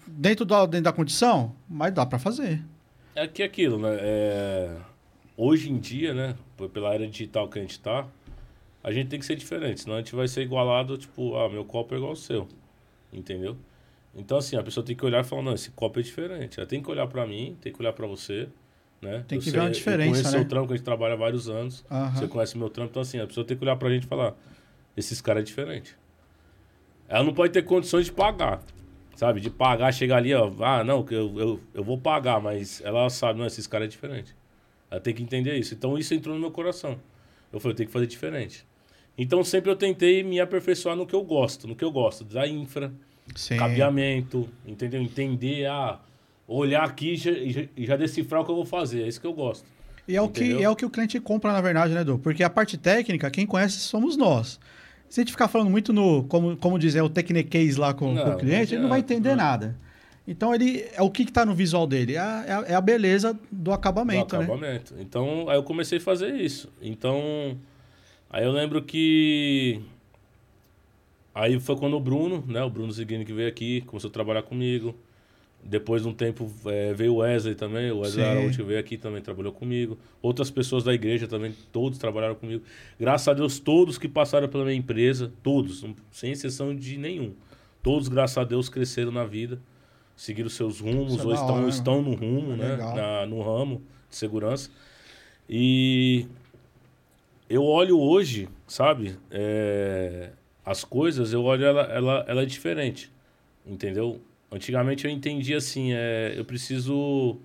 [0.08, 2.64] Dentro, da, dentro da condição, mas dá para fazer.
[3.16, 3.98] É que aquilo, né?
[4.00, 4.76] É...
[5.36, 6.36] Hoje em dia, né?
[6.74, 8.06] Pela era digital que a gente tá,
[8.84, 11.66] a gente tem que ser diferente, senão a gente vai ser igualado, tipo, ah, meu
[11.66, 12.48] copo é igual ao seu.
[13.12, 13.56] Entendeu?
[14.16, 16.60] Então, assim, a pessoa tem que olhar e falar, não, esse copo é diferente.
[16.60, 18.48] Ela tem que olhar pra mim, tem que olhar pra você,
[19.02, 19.24] né?
[19.28, 20.38] Tem Eu que ver uma eu diferença, conheço né?
[20.40, 21.86] seu trampo, que a gente trabalha há vários anos.
[22.16, 24.36] Você conhece meu trampo, então assim, a pessoa tem que olhar pra gente e falar,
[24.98, 25.96] esses caras é diferente.
[27.08, 28.62] Ela não pode ter condições de pagar,
[29.16, 29.40] sabe?
[29.40, 33.40] De pagar, chegar ali, ó, ah, não, eu, eu, eu vou pagar, mas ela sabe,
[33.40, 34.36] não, esses caras é diferente.
[34.92, 35.74] Ela tem que entender isso.
[35.74, 37.00] Então isso entrou no meu coração.
[37.54, 38.66] Eu falei, eu tenho que fazer diferente.
[39.18, 42.48] Então sempre eu tentei me aperfeiçoar no que eu gosto, no que eu gosto, da
[42.48, 42.92] infra,
[43.36, 43.58] Sim.
[43.58, 45.02] cabeamento, entendeu?
[45.02, 46.00] Entender, ah,
[46.48, 47.32] olhar aqui e já,
[47.78, 49.04] já- decifrar o que eu vou fazer.
[49.04, 49.66] É isso que eu gosto.
[50.08, 52.18] E é o, que, é o que o cliente compra, na verdade, né, Edu?
[52.18, 54.58] Porque a parte técnica, quem conhece somos nós.
[55.10, 58.24] Se a gente ficar falando muito no, como, como dizer, o techniquez lá com, Não,
[58.24, 59.44] com o cliente, ele não vai adianta, entender não.
[59.44, 59.78] nada.
[60.28, 62.16] Então, ele é o que está no visual dele?
[62.16, 64.44] É a, é a- é a beleza do acabamento, do né?
[64.44, 64.94] acabamento.
[65.00, 66.70] Então, aí eu comecei a fazer isso.
[66.82, 67.58] Então,
[68.30, 69.82] aí eu lembro que
[71.34, 74.42] aí foi quando o Bruno, né, o Bruno Ziguini que veio aqui, começou a trabalhar
[74.44, 74.94] comigo.
[75.70, 78.32] Depois de um tempo eh, veio o Wesley também, o Wesley Sim.
[78.32, 79.98] Araújo veio aqui também trabalhou comigo.
[80.22, 82.64] Outras pessoas da igreja também, todos trabalharam comigo.
[82.98, 87.34] Graças a Deus, todos que passaram pela minha empresa, todos, sem exceção de nenhum.
[87.84, 89.60] Todos, graças a Deus, cresceram na vida,
[90.16, 91.70] seguiram seus rumos, é ou estão, hora, né?
[91.70, 92.72] estão no rumo, né?
[92.72, 92.96] Legal.
[92.96, 94.70] Na- no ramo de segurança.
[95.50, 96.28] E
[97.50, 99.18] eu olho hoje, sabe?
[99.30, 100.32] é,
[100.66, 103.12] as coisas, eu olho ela, ela, ela é diferente,
[103.66, 104.20] entendeu?
[104.52, 107.38] Antigamente eu entendia assim, é, eu preciso...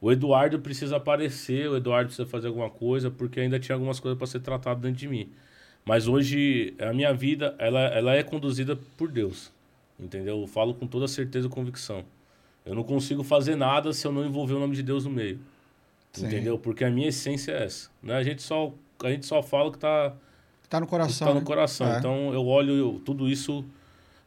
[0.00, 4.18] O Eduardo precisa aparecer, o Eduardo precisa fazer alguma coisa, porque ainda tinha algumas coisas
[4.18, 5.30] para ser tratado dentro de mim.
[5.84, 9.52] Mas hoje, a minha vida, ela, ela é conduzida por Deus,
[9.98, 10.40] entendeu?
[10.40, 12.04] Eu falo com toda certeza e convicção.
[12.66, 15.38] Eu não consigo fazer nada se eu não envolver o nome de Deus no meio.
[16.12, 16.26] Sim.
[16.26, 16.58] Entendeu?
[16.58, 17.88] Porque a minha essência é essa.
[18.02, 18.14] Né?
[18.14, 18.72] A, gente só,
[19.02, 20.14] a gente só fala o que tá,
[20.68, 21.28] Tá no coração.
[21.28, 21.46] tá no né?
[21.46, 21.86] coração.
[21.86, 21.98] É.
[21.98, 23.64] Então eu olho tudo isso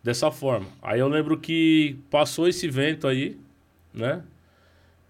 [0.06, 0.68] dessa forma.
[0.84, 3.38] Aí eu lembro que passou esse vento aí,
[3.92, 4.22] né?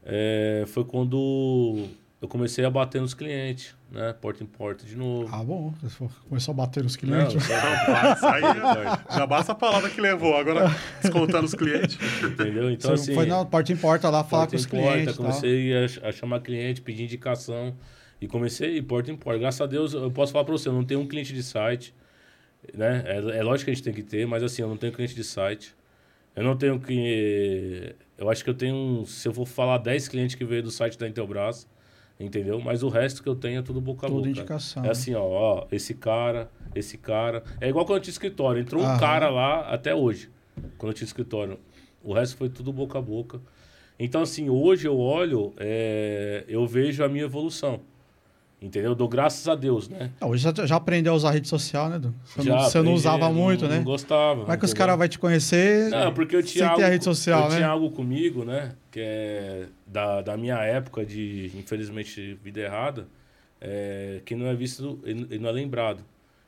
[0.05, 1.85] É, foi quando
[2.21, 4.13] eu comecei a bater nos clientes, né?
[4.21, 5.27] Porta em porta de novo.
[5.35, 5.73] Ah, bom.
[6.29, 7.43] Começou a bater nos Não, clientes.
[7.45, 8.41] só- Rapaz, aí
[9.17, 10.37] já basta a palavra que levou.
[10.37, 11.97] Agora, descontando os clientes.
[12.23, 12.71] entendeu?
[12.71, 15.17] Então Você assim, foi na porta em porta lá falar com os porta, clientes.
[15.17, 17.75] comecei a, a chamar cliente, pedir indicação
[18.21, 19.39] e comecei a ir porta em porta.
[19.39, 21.93] Graças a Deus, eu posso falar para você, eu não tenho um cliente de site.
[22.73, 23.03] Né?
[23.05, 25.15] É, é lógico que a gente tem que ter, mas assim, eu não tenho cliente
[25.15, 25.75] de site.
[26.35, 27.95] Eu não tenho que.
[28.17, 29.05] Eu acho que eu tenho.
[29.05, 31.67] Se eu for falar 10 clientes que veio do site da Intelbras,
[32.19, 32.59] entendeu?
[32.59, 34.29] Mas o resto que eu tenho é tudo boca a Tudo boca.
[34.29, 34.83] indicação.
[34.83, 37.43] É assim, ó, ó, esse cara, esse cara.
[37.61, 38.61] É igual quando eu tinha escritório.
[38.61, 38.99] Entrou um Aham.
[38.99, 40.29] cara lá até hoje,
[40.77, 41.57] quando eu tinha escritório.
[42.03, 43.39] O resto foi tudo boca a boca.
[43.97, 47.79] Então, assim, hoje eu olho, é, eu vejo a minha evolução.
[48.61, 48.91] Entendeu?
[48.91, 50.11] Eu dou graças a Deus, né?
[50.19, 52.15] Ah, Hoje já, já aprendeu a usar rede social, né, Edu?
[52.23, 53.77] Você, Já não, você não usava muito, né?
[53.77, 54.41] Não gostava.
[54.41, 57.03] Como é que os caras vão te conhecer Não, porque eu tinha algo, a rede
[57.03, 57.55] social, eu né?
[57.57, 58.71] tinha algo comigo, né?
[58.89, 63.07] Que é da, da minha época de, infelizmente, vida errada,
[63.59, 66.03] é, que não é visto e não é lembrado.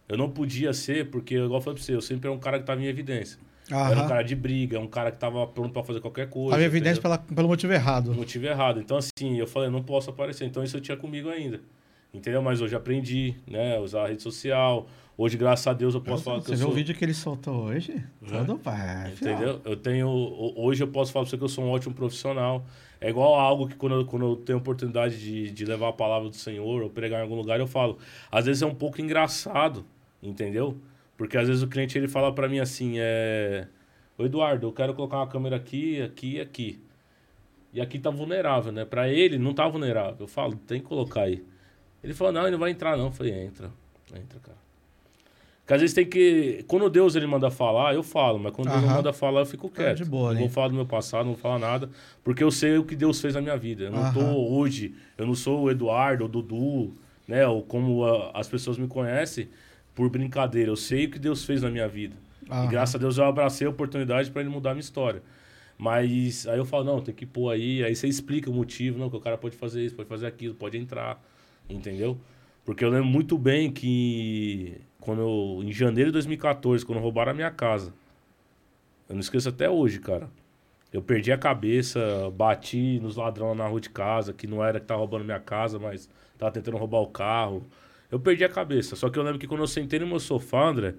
[0.08, 2.58] Eu não podia ser, porque, igual eu falei pra você, eu sempre era um cara
[2.60, 3.38] que tava em evidência.
[3.70, 4.08] Eu Era um Aham.
[4.08, 6.52] cara de briga, um cara que tava pronto pra fazer qualquer coisa.
[6.52, 8.12] Tava em evidência pela, pelo motivo errado.
[8.12, 8.80] No motivo errado.
[8.80, 10.46] Então, assim, eu falei, não posso aparecer.
[10.46, 11.60] Então, isso eu tinha comigo ainda.
[12.14, 12.42] Entendeu?
[12.42, 13.78] Mas hoje aprendi, né?
[13.80, 14.88] Usar a rede social.
[15.18, 16.72] Hoje, graças a Deus, eu posso falar que Você eu viu sou...
[16.74, 18.04] o vídeo que ele soltou hoje?
[18.28, 19.12] Todo pai.
[19.14, 19.60] Entendeu?
[19.66, 20.08] Eu tenho.
[20.08, 22.64] ho- Hoje eu posso falar pra você que eu sou um ótimo profissional.
[23.02, 26.30] É igual algo que quando eu, quando eu tenho oportunidade de, de levar a palavra
[26.30, 27.98] do Senhor ou pregar em algum lugar, eu falo.
[28.32, 29.86] Às vezes é um pouco engraçado,
[30.22, 30.78] entendeu?
[31.18, 33.68] Porque às vezes o cliente ele fala pra mim assim: é.
[34.18, 36.80] Ô Eduardo, eu quero colocar uma câmera aqui, aqui e aqui.
[37.74, 38.86] E aqui tá vulnerável, né?
[38.86, 40.18] Pra ele não tá vulnerável.
[40.22, 41.44] Eu falo, tem que colocar aí.
[42.08, 43.08] Ele falou, não, ele não vai entrar não.
[43.08, 43.70] Eu falei, entra.
[44.16, 44.58] Entra, cara.
[45.60, 46.64] Porque às vezes tem que.
[46.66, 48.98] Quando Deus ele manda falar, eu falo, mas quando Deus não Aham.
[49.00, 49.98] manda falar, eu fico Tá quieto.
[49.98, 51.90] de boa não vou falar do meu passado, não vou falar nada,
[52.24, 53.84] porque eu sei o que Deus fez na minha vida.
[53.84, 54.38] Eu não tô Aham.
[54.38, 56.94] hoje, eu não sou o Eduardo, o Dudu,
[57.28, 57.46] né?
[57.46, 59.50] Ou como ah, as pessoas me conhecem
[59.94, 60.72] por brincadeira.
[60.72, 62.16] Eu sei o que Deus fez na minha vida.
[62.44, 62.68] E Aham.
[62.70, 65.22] graças a Deus eu abracei a oportunidade para ele mudar a minha história.
[65.78, 67.84] Mas aí eu falo, não, tem que pôr aí.
[67.84, 70.56] Aí você explica o motivo, não, que o cara pode fazer isso, pode fazer aquilo,
[70.56, 71.22] pode entrar,
[71.70, 72.18] entendeu?
[72.66, 77.36] Porque eu lembro muito bem que quando eu, em janeiro de 2014, quando roubaram a
[77.36, 77.94] minha casa,
[79.08, 80.30] eu não esqueço até hoje, cara.
[80.92, 82.00] Eu perdi a cabeça,
[82.32, 85.80] bati nos ladrões na rua de casa, que não era que tava roubando minha casa,
[85.80, 87.66] mas tava tentando roubar o carro.
[88.12, 88.96] Eu perdi a cabeça.
[88.96, 90.96] Só que eu lembro que quando eu sentei no meu sofá, André,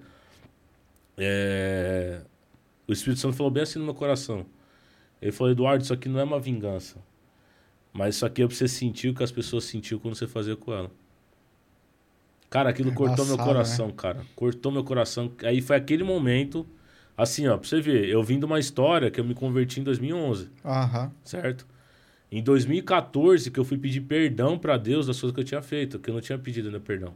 [1.17, 2.21] é,
[2.87, 4.45] o Espírito Santo falou bem assim no meu coração.
[5.21, 6.97] Ele falou, Eduardo, isso aqui não é uma vingança.
[7.93, 10.55] Mas isso aqui é pra você sentir o que as pessoas sentiu quando você fazia
[10.55, 10.91] com ela.
[12.49, 14.25] Cara, aquilo É cortou meu coração, cara.
[14.35, 15.31] Cortou meu coração.
[15.43, 16.65] Aí foi aquele momento,
[17.15, 19.83] assim, ó, pra você ver, eu vim de uma história que eu me converti em
[19.83, 21.11] 2011, Aham.
[21.23, 21.67] certo?
[22.31, 25.99] Em 2014 que eu fui pedir perdão pra Deus das coisas que eu tinha feito,
[25.99, 27.15] que eu não tinha pedido ainda perdão.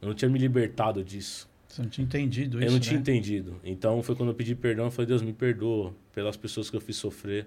[0.00, 1.48] Eu não tinha me libertado disso.
[1.68, 3.00] Você não tinha entendido isso, Eu não tinha né?
[3.00, 3.60] entendido.
[3.64, 6.80] Então foi quando eu pedi perdão, eu falei, Deus, me perdoa pelas pessoas que eu
[6.80, 7.46] fiz sofrer,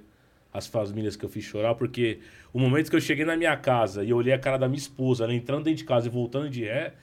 [0.53, 2.19] as famílias que eu fiz chorar, porque
[2.52, 4.78] o momento que eu cheguei na minha casa e eu olhei a cara da minha
[4.80, 6.94] esposa, ela entrando dentro de casa e voltando de ré,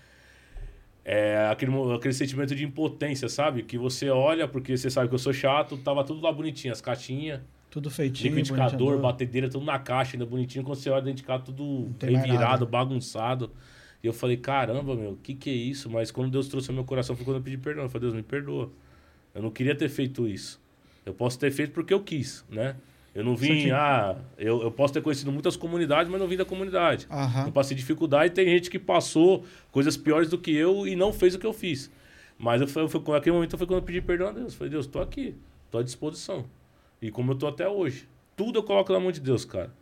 [1.04, 3.62] é aquele, aquele sentimento de impotência, sabe?
[3.62, 6.82] Que você olha, porque você sabe que eu sou chato, tava tudo lá bonitinho, as
[6.82, 11.22] caixinhas, Tudo feitinho, liquidificador, batedeira, tudo na caixa, ainda bonitinho, quando você olha dentro de
[11.22, 13.50] casa, tudo revirado, bagunçado.
[14.02, 15.88] E eu falei, caramba, meu, o que que é isso?
[15.90, 17.84] Mas quando Deus trouxe ao meu coração foi quando eu pedi perdão.
[17.84, 18.70] Eu falei, Deus, me perdoa.
[19.34, 20.60] Eu não queria ter feito isso.
[21.04, 22.76] Eu posso ter feito porque eu quis, né?
[23.14, 26.36] Eu não vim, Você ah, eu, eu posso ter conhecido muitas comunidades, mas não vim
[26.36, 27.06] da comunidade.
[27.10, 27.46] Aham.
[27.46, 31.12] Eu passei dificuldade e tem gente que passou coisas piores do que eu e não
[31.12, 31.90] fez o que eu fiz.
[32.38, 34.52] Mas eu foi, foi, naquele momento foi quando eu pedi perdão a Deus.
[34.52, 35.34] Eu falei, Deus, tô aqui,
[35.70, 36.44] tô à disposição.
[37.02, 38.08] E como eu tô até hoje.
[38.36, 39.72] Tudo eu coloco na mão de Deus, cara.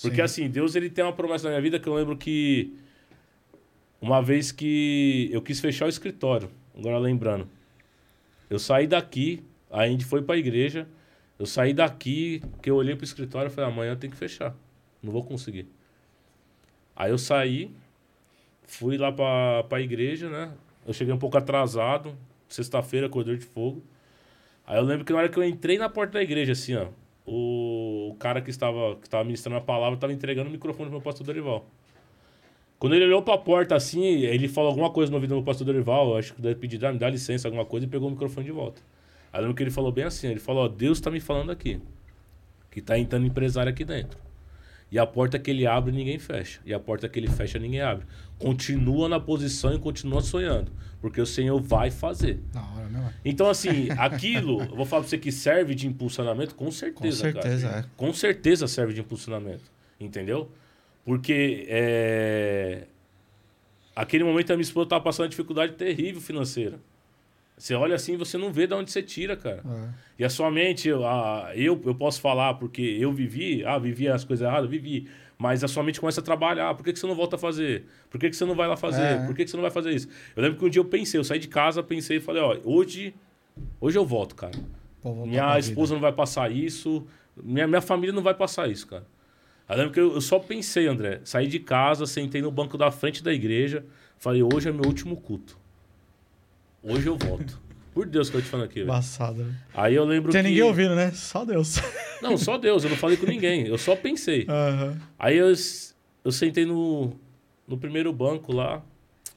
[0.00, 0.22] Porque Sim.
[0.22, 2.72] assim, Deus ele tem uma promessa na minha vida que eu lembro que
[4.00, 7.48] uma vez que eu quis fechar o escritório, agora lembrando.
[8.48, 10.86] Eu saí daqui, aí a gente foi pra igreja,
[11.38, 14.54] eu saí daqui, que eu olhei pro escritório e falei, amanhã eu tenho que fechar.
[15.02, 15.68] Não vou conseguir.
[16.94, 17.70] Aí eu saí,
[18.62, 20.52] fui lá pra, pra igreja, né?
[20.86, 22.16] Eu cheguei um pouco atrasado,
[22.48, 23.82] sexta-feira, corredor de fogo.
[24.66, 26.88] Aí eu lembro que na hora que eu entrei na porta da igreja, assim, ó,
[27.26, 31.02] o cara que estava, que estava ministrando a palavra estava entregando o microfone pro meu
[31.02, 31.66] pastor Dorival.
[32.78, 35.66] Quando ele olhou pra porta assim, ele falou alguma coisa no ouvido do meu pastor
[35.66, 38.46] Dorival, acho que deve pedir, ah, me dá licença, alguma coisa, e pegou o microfone
[38.46, 38.80] de volta.
[39.36, 41.78] Aí lembro que ele falou bem assim, ele falou, ó, Deus tá me falando aqui,
[42.70, 44.18] que tá entrando empresário aqui dentro.
[44.90, 46.58] E a porta que ele abre, ninguém fecha.
[46.64, 48.06] E a porta que ele fecha, ninguém abre.
[48.38, 50.72] Continua na posição e continua sonhando.
[51.02, 52.40] Porque o Senhor vai fazer.
[52.50, 53.12] Da hora, né, mano?
[53.22, 57.30] Então, assim, aquilo, eu vou falar pra você que serve de impulsionamento, com Com certeza,
[57.30, 57.80] certeza, cara.
[57.80, 57.84] é.
[57.94, 59.70] Com certeza serve de impulsionamento.
[60.00, 60.50] Entendeu?
[61.04, 62.84] Porque é...
[63.94, 66.78] aquele momento a minha esposa estava passando uma dificuldade terrível financeira.
[67.56, 69.62] Você olha assim e você não vê de onde você tira, cara.
[69.64, 69.88] É.
[70.18, 74.24] E a sua mente, a, eu, eu posso falar porque eu vivi, ah, vivi as
[74.24, 75.08] coisas erradas, vivi.
[75.38, 76.74] Mas a sua mente começa a trabalhar.
[76.74, 77.84] Por que, que você não volta a fazer?
[78.10, 79.02] Por que, que você não vai lá fazer?
[79.02, 79.26] É.
[79.26, 80.08] Por que, que você não vai fazer isso?
[80.34, 82.58] Eu lembro que um dia eu pensei, eu saí de casa, pensei e falei, ó,
[82.64, 83.14] hoje,
[83.80, 84.58] hoje eu volto, cara.
[85.04, 85.60] Minha vida.
[85.60, 87.06] esposa não vai passar isso,
[87.36, 89.06] minha, minha família não vai passar isso, cara.
[89.68, 92.90] Eu lembro que eu, eu só pensei, André, saí de casa, sentei no banco da
[92.90, 93.84] frente da igreja,
[94.18, 95.58] falei, hoje é meu último culto.
[96.88, 97.60] Hoje eu volto.
[97.92, 98.86] Por Deus que eu tô te falando aqui, velho.
[98.86, 99.42] Embaçado.
[99.42, 99.54] né?
[99.74, 100.48] Aí eu lembro Tem que...
[100.48, 101.10] ninguém ouvindo, né?
[101.12, 101.76] Só Deus.
[102.22, 104.46] Não, só Deus, eu não falei com ninguém, eu só pensei.
[104.48, 104.98] Aham.
[105.18, 105.52] Aí eu,
[106.24, 107.12] eu sentei no,
[107.68, 108.82] no primeiro banco lá,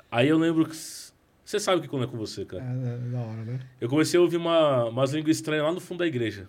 [0.09, 0.75] aí eu lembro que...
[0.75, 2.63] Você sabe o que quando é com você, É, cara.
[2.63, 3.59] é da hora, né?
[3.81, 6.47] Eu comecei a ouvir uma, umas línguas estranhas lá no fundo da igreja.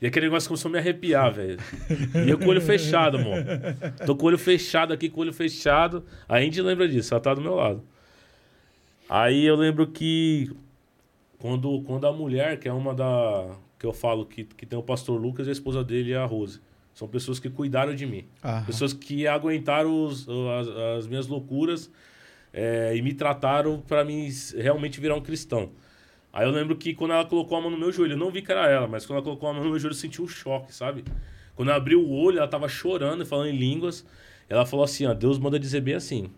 [0.00, 1.58] E aquele negócio começou a me arrepiar, velho.
[2.26, 3.36] E eu com o olho fechado, amor.
[4.06, 6.02] Tô com o olho fechado aqui, com o olho fechado.
[6.28, 7.82] A Indy lembra disso, ela tá do meu lado.
[9.12, 10.52] Aí eu lembro que
[11.36, 13.56] quando, quando a mulher, que é uma da.
[13.76, 16.24] que eu falo que, que tem o pastor Lucas e a esposa dele é a
[16.24, 16.60] Rose.
[16.94, 18.24] São pessoas que cuidaram de mim.
[18.44, 18.64] Aham.
[18.66, 20.68] Pessoas que aguentaram os- as,
[20.98, 21.90] as minhas loucuras
[22.52, 25.70] é, e me trataram para mim realmente virar um cristão.
[26.32, 28.42] Aí eu lembro que quando ela colocou a mão no meu joelho, eu não vi
[28.42, 30.28] que era ela, mas quando ela colocou a mão no meu joelho, eu senti um
[30.28, 31.02] choque, sabe?
[31.56, 34.06] Quando eu abri o olho, ela tava chorando e falando em línguas.
[34.48, 36.30] Ela falou assim: ó, Deus manda dizer bem assim: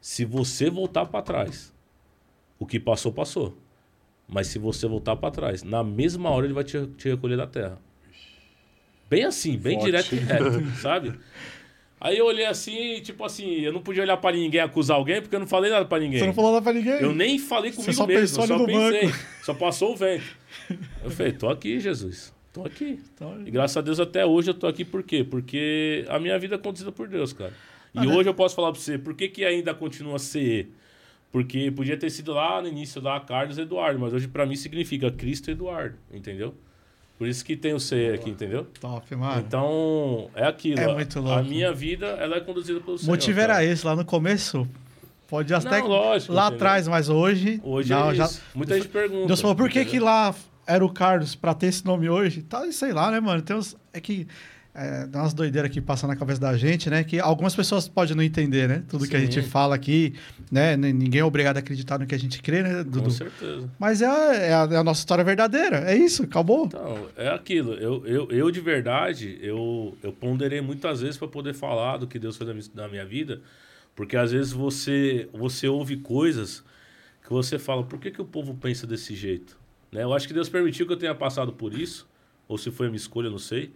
[0.00, 1.72] se você voltar para trás,
[2.58, 3.56] o que passou, passou.
[4.28, 7.46] Mas se você voltar para trás, na mesma hora ele vai te, te recolher da
[7.46, 7.78] terra.
[9.08, 9.86] Bem assim, bem Forte.
[9.86, 11.14] direto e reto, sabe?
[12.00, 15.34] Aí eu olhei assim, tipo assim, eu não podia olhar pra ninguém acusar alguém, porque
[15.34, 16.18] eu não falei nada pra ninguém.
[16.18, 17.00] Você não falou nada pra ninguém?
[17.00, 19.06] Eu nem falei Você comigo só mesmo, pensou eu só no pensei.
[19.08, 19.18] banco.
[19.42, 20.24] Só passou o vento.
[21.04, 22.34] Eu falei, tô aqui, Jesus.
[22.52, 22.98] Tô aqui.
[23.14, 25.22] Então, E graças a Deus até hoje eu tô aqui por quê?
[25.22, 27.52] Porque a minha vida é conduzida por Deus, cara.
[27.94, 28.14] E Ah, né?
[28.14, 30.70] hoje eu posso falar pra você, por que, que ainda continua a ser?
[31.32, 35.10] Porque podia ter sido lá no início lá Carlos Eduardo, mas hoje pra mim significa
[35.10, 36.54] Cristo Eduardo, entendeu?
[37.18, 38.66] Por isso que tem o C aqui, entendeu?
[38.80, 39.42] top, mano.
[39.46, 40.80] Então, é aquilo.
[40.80, 41.44] É a- muito A louco.
[41.48, 43.10] minha vida, ela é conduzida pelo o Senhor.
[43.12, 44.66] motivo era esse, lá no começo.
[45.28, 46.56] Pode até Não, lógico, lá entendeu?
[46.56, 47.60] atrás, mas hoje.
[47.64, 48.42] Hoje não, é já- isso.
[48.54, 49.26] Muita gente pergunta.
[49.26, 49.98] Deus falou, por que, entendeu?
[49.98, 50.34] que lá
[50.66, 52.42] era o Carlos pra ter esse nome hoje?
[52.42, 53.42] Tá, sei lá, né, mano?
[53.42, 54.26] Tem uns, é que
[54.76, 57.02] é, dá umas doideiras aqui passando na cabeça da gente, né?
[57.02, 58.82] Que algumas pessoas podem não entender, né?
[58.88, 59.24] Tudo que a Sim.
[59.30, 60.14] gente fala aqui,
[60.52, 60.76] né?
[60.76, 63.10] Ninguém é obrigado a acreditar no que a gente crê, né, Com Dudu?
[63.10, 63.70] certeza.
[63.78, 65.78] Mas é, a- é a, é a nossa história verdadeira.
[65.90, 66.66] É isso, acabou.
[66.66, 67.72] Então, é aquilo.
[67.74, 72.18] Eu, eu, eu de verdade, eu, eu ponderei muitas vezes para poder falar do que
[72.18, 73.40] Deus fez na minha- vida,
[73.94, 76.62] porque às vezes você, você ouve coisas
[77.22, 79.56] que você fala, por que, que o povo pensa desse jeito?
[79.90, 80.02] Né?
[80.02, 82.06] Eu acho que Deus permitiu que eu tenha passado por isso,
[82.46, 83.72] ou se foi a minha escolha, eu não sei,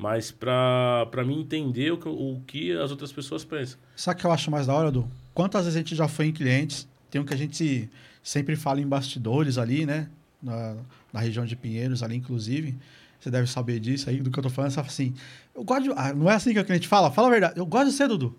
[0.00, 3.78] mas para mim entender o que, o que as outras pessoas pensam.
[3.94, 5.06] Sabe o que eu acho mais da hora, Du?
[5.34, 6.88] Quantas vezes a gente já foi em clientes?
[7.10, 7.90] Tem um que a gente
[8.22, 10.08] sempre fala em bastidores ali, né?
[10.42, 10.74] Na,
[11.12, 12.78] na região de Pinheiros ali, inclusive.
[13.20, 14.70] Você deve saber disso aí, do que eu tô falando.
[14.70, 15.14] Você fala assim,
[15.54, 15.90] eu gosto de...
[15.94, 17.10] ah, não é assim que o cliente fala?
[17.10, 17.58] Fala a verdade.
[17.58, 18.34] Eu gosto de você, Dudu.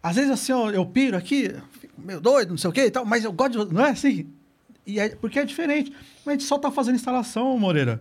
[0.00, 2.90] Às vezes assim, ó, eu piro aqui, fico meio doido, não sei o que e
[2.92, 3.74] tal, mas eu gosto de...
[3.74, 4.28] Não é assim?
[4.86, 5.92] E é, porque é diferente.
[6.24, 8.00] Mas a gente só tá fazendo instalação, Moreira.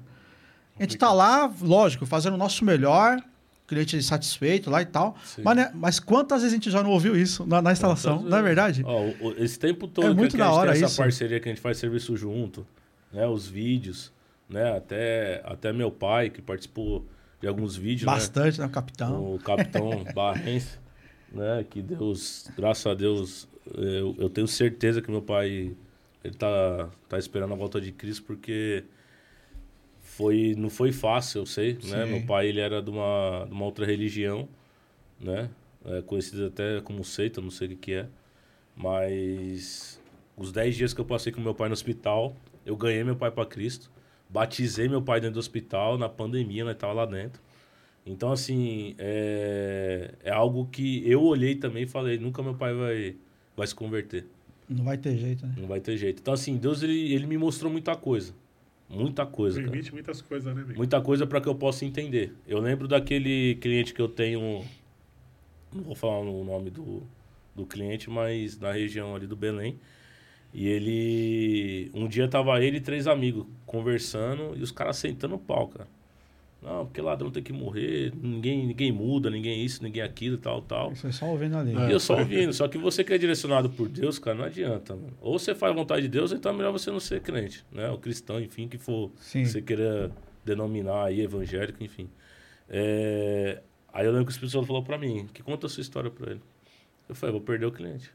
[0.80, 3.22] A gente tá lá, lógico, fazendo o nosso melhor,
[3.68, 5.16] cliente satisfeito lá e tal.
[5.24, 5.42] Sim.
[5.44, 8.18] Mas, né, mas quantas vezes a gente já não ouviu isso na, na instalação?
[8.18, 8.82] Quantas Não é verdade?
[8.86, 9.04] Ó,
[9.38, 11.02] esse tempo todo É que- muito que, a gente hora tem essa isso.
[11.02, 12.66] parceria que a gente faz serviço junto,
[13.14, 13.28] né?
[13.28, 14.12] Os vídeos,
[14.50, 14.76] né?
[14.76, 17.06] Até, até meu pai, que participou
[17.42, 18.14] de alguns vídeos, né?
[18.14, 19.36] Bastante, né, capitão?
[19.36, 20.78] O capitão Barrense,
[21.32, 21.64] né?
[21.70, 25.74] Que Deus, graças a Deus, eu, eu tenho certeza que meu pai
[26.24, 28.84] ele tá, tá esperando a volta de Cristo porque
[30.20, 32.06] foi, não foi fácil, eu sei, né?
[32.06, 32.12] Sim.
[32.12, 34.50] Meu pai, ele era de uma, de uma outra religião,
[35.18, 35.50] né?
[35.86, 38.08] É, conhecida até como seita, não sei o que que é.
[38.76, 39.98] Mas
[40.36, 42.36] os 10 dias que eu passei com meu pai no hospital,
[42.66, 43.90] eu ganhei meu pai para Cristo.
[44.30, 47.42] Batizei meu pai dentro do hospital, na pandemia, nós tava lá dentro.
[48.06, 53.16] Então, assim, é, é algo que eu olhei também e falei, nunca meu pai vai,
[53.56, 54.26] vai se converter.
[54.68, 55.56] Não vai ter jeito, né?
[55.58, 56.20] Não vai ter jeito.
[56.20, 58.34] Então, assim, Deus, ele, ele me mostrou muita coisa.
[58.90, 59.72] Muita coisa, cara.
[59.72, 60.78] Permite muitas coisas, né, amigo?
[60.78, 62.34] Muita coisa para que eu possa entender.
[62.48, 64.66] Eu lembro daquele cliente que eu tenho,
[65.72, 67.04] não vou falar o nome do,
[67.56, 69.80] do cliente, mas na região ali do Belém.
[70.52, 75.40] E ele, um dia tava ele e três amigos conversando e os caras sentando o
[75.40, 75.88] pau, cara.
[76.62, 80.94] Não, porque ladrão tem que morrer, ninguém, ninguém muda, ninguém isso, ninguém aquilo, tal, tal.
[80.94, 81.74] Você só ouvindo ali.
[81.74, 82.52] E eu só ouvindo.
[82.52, 84.94] Só que você que é direcionado por Deus, cara, não adianta.
[84.94, 85.14] Mano.
[85.22, 87.90] Ou você faz a vontade de Deus, então é melhor você não ser crente, né?
[87.90, 89.46] O cristão, enfim, que for Sim.
[89.46, 90.12] você queira
[90.44, 92.10] denominar aí evangélico, enfim.
[92.68, 93.62] É,
[93.94, 96.10] Aí eu lembro que o Espírito Santo falou pra mim, que conta a sua história
[96.10, 96.42] pra ele.
[97.08, 98.12] Eu falei, vou perder o cliente.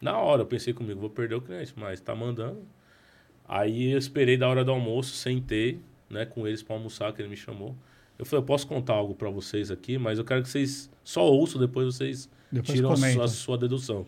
[0.00, 2.62] Na hora eu pensei comigo, vou perder o cliente, mas tá mandando.
[3.48, 5.80] Aí eu esperei da hora do almoço, sentei,
[6.14, 7.76] né, com eles para almoçar, que ele me chamou.
[8.18, 11.28] Eu falei, eu posso contar algo para vocês aqui, mas eu quero que vocês só
[11.28, 14.06] ouçam, depois vocês Depois tiram a a sua dedução.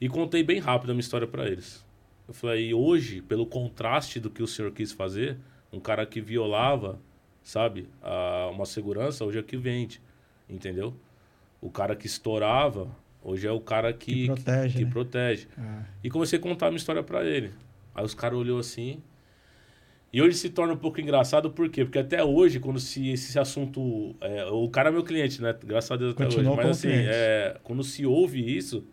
[0.00, 1.84] E contei bem rápido a minha história para eles.
[2.28, 5.36] Eu falei, e hoje, pelo contraste do que o senhor quis fazer,
[5.72, 6.98] um cara que violava,
[7.42, 10.00] sabe, a, uma segurança, hoje é que vende,
[10.48, 10.94] entendeu?
[11.60, 12.88] O cara que estourava,
[13.22, 14.90] hoje é o cara que, Que protege, que né?
[14.90, 15.48] protege.
[15.58, 17.52] Ah, E comecei a contar a minha história pra ele.
[17.94, 19.02] Aí os caras olhou assim.
[20.16, 21.84] E hoje se torna um pouco engraçado, por quê?
[21.84, 24.16] Porque até hoje, quando se esse assunto.
[24.18, 25.54] é, o cara é meu cliente, né?
[25.62, 26.66] Graças a Deus até Continuou hoje.
[26.66, 28.86] Mas assim, é, quando se ouve isso,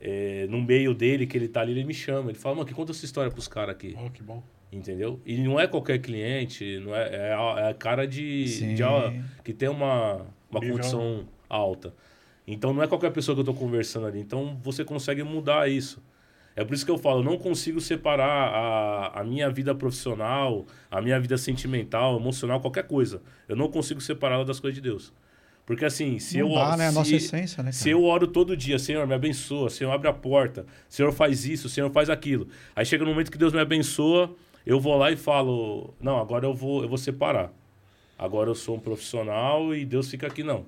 [0.00, 2.30] é, no meio dele, que ele tá ali, ele me chama.
[2.30, 3.96] Ele fala, mano, que conta essa história pros caras aqui.
[4.00, 4.44] Oh, que bom.
[4.70, 5.20] Entendeu?
[5.26, 8.44] E não é qualquer cliente, não é, é, a- é cara de,
[8.76, 8.82] de
[9.42, 11.92] que tem uma, uma condição alta.
[12.46, 14.20] Então não é qualquer pessoa que eu tô conversando ali.
[14.20, 16.00] Então você consegue mudar isso.
[16.56, 20.64] É por isso que eu falo, eu não consigo separar a, a minha vida profissional,
[20.90, 23.20] a minha vida sentimental, emocional, qualquer coisa.
[23.48, 25.12] Eu não consigo separá-la das coisas de Deus.
[25.66, 26.86] Porque assim, se não eu dá, né?
[26.86, 27.72] A se- nossa essência, né?
[27.72, 27.90] se cara?
[27.92, 31.90] eu oro todo dia, Senhor, me abençoa, Senhor, abre a porta, Senhor, faz isso, Senhor,
[31.90, 32.46] faz aquilo.
[32.76, 34.30] Aí chega no momento que Deus me abençoa,
[34.66, 37.50] eu vou lá e falo, não, agora eu vou, eu vou separar.
[38.18, 40.66] Agora eu sou um profissional e Deus fica aqui, não.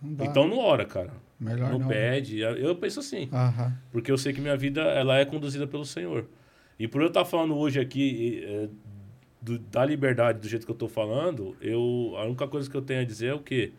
[0.00, 0.24] Não.
[0.26, 1.10] Então não ora, cara.
[1.44, 1.88] Melhor não, não.
[1.88, 2.38] pede.
[2.40, 3.72] Eu penso assim, Aham.
[3.92, 6.26] porque eu sei que minha vida ela é conduzida pelo Senhor.
[6.78, 8.68] E por eu estar falando hoje aqui eh,
[9.40, 12.82] do- da liberdade do jeito que eu estou falando, eu a única coisa que eu
[12.82, 13.72] tenho a dizer é o quê?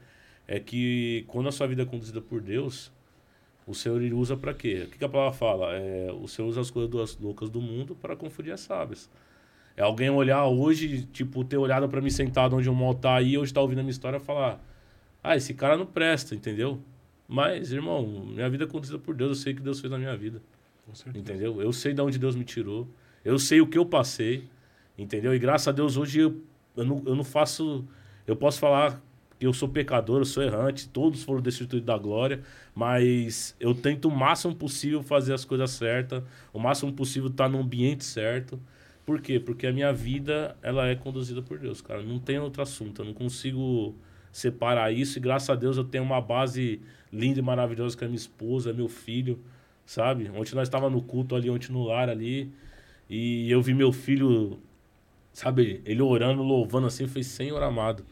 [0.47, 2.91] É que quando a sua vida é conduzida por Deus,
[3.67, 4.83] o Senhor ele usa para quê?
[4.87, 5.73] O que, que a palavra fala?
[5.73, 9.09] É, o Senhor usa as coisas loucas do mundo para confundir as sábias.
[9.75, 13.37] É alguém olhar hoje, tipo, ter olhado para mim sentado onde o mal tá aí,
[13.37, 14.63] hoje tá ouvindo a minha história e falar:
[15.21, 16.79] Ah, esse cara não presta, entendeu?
[17.27, 19.97] Mas, irmão, minha vida é conduzida por Deus, eu sei o que Deus fez na
[19.97, 20.41] minha vida.
[20.85, 21.19] Com certeza.
[21.19, 21.61] Entendeu?
[21.61, 22.87] Eu sei de onde Deus me tirou.
[23.23, 24.47] Eu sei o que eu passei.
[24.97, 25.33] Entendeu?
[25.33, 26.41] E graças a Deus hoje eu,
[26.75, 27.85] eu, não, eu não faço.
[28.25, 29.01] Eu posso falar
[29.39, 32.41] que eu sou pecador, eu sou errante, todos foram destituídos da glória,
[32.73, 36.23] mas eu tento o máximo possível fazer as coisas certas,
[36.53, 38.59] o máximo possível estar no ambiente certo.
[39.05, 39.39] Por quê?
[39.39, 42.01] Porque a minha vida ela é conduzida por Deus, cara.
[42.01, 43.01] Não tem outro assunto.
[43.01, 43.95] Eu não consigo
[44.31, 45.19] separar isso.
[45.19, 46.81] E graças a Deus eu tenho uma base
[47.15, 49.39] linda e maravilhosa que é minha esposa, meu filho,
[49.85, 50.29] sabe?
[50.35, 52.51] Ontem nós estava no culto ali, ontem no lar ali,
[53.09, 54.59] e eu vi meu filho,
[55.31, 58.03] sabe, ele orando, louvando assim, foi Senhor amado.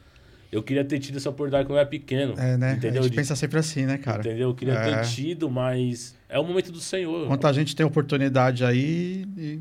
[0.52, 2.36] Eu queria ter tido essa oportunidade quando eu era pequeno.
[2.38, 2.74] É, né?
[2.74, 3.02] Entendeu?
[3.02, 4.20] A gente pensa sempre assim, né, cara?
[4.20, 4.50] Entendeu?
[4.50, 5.02] Eu queria É.
[5.02, 7.28] ter tido, mas é o momento do Senhor.
[7.28, 9.60] Quanta gente tem oportunidade aí e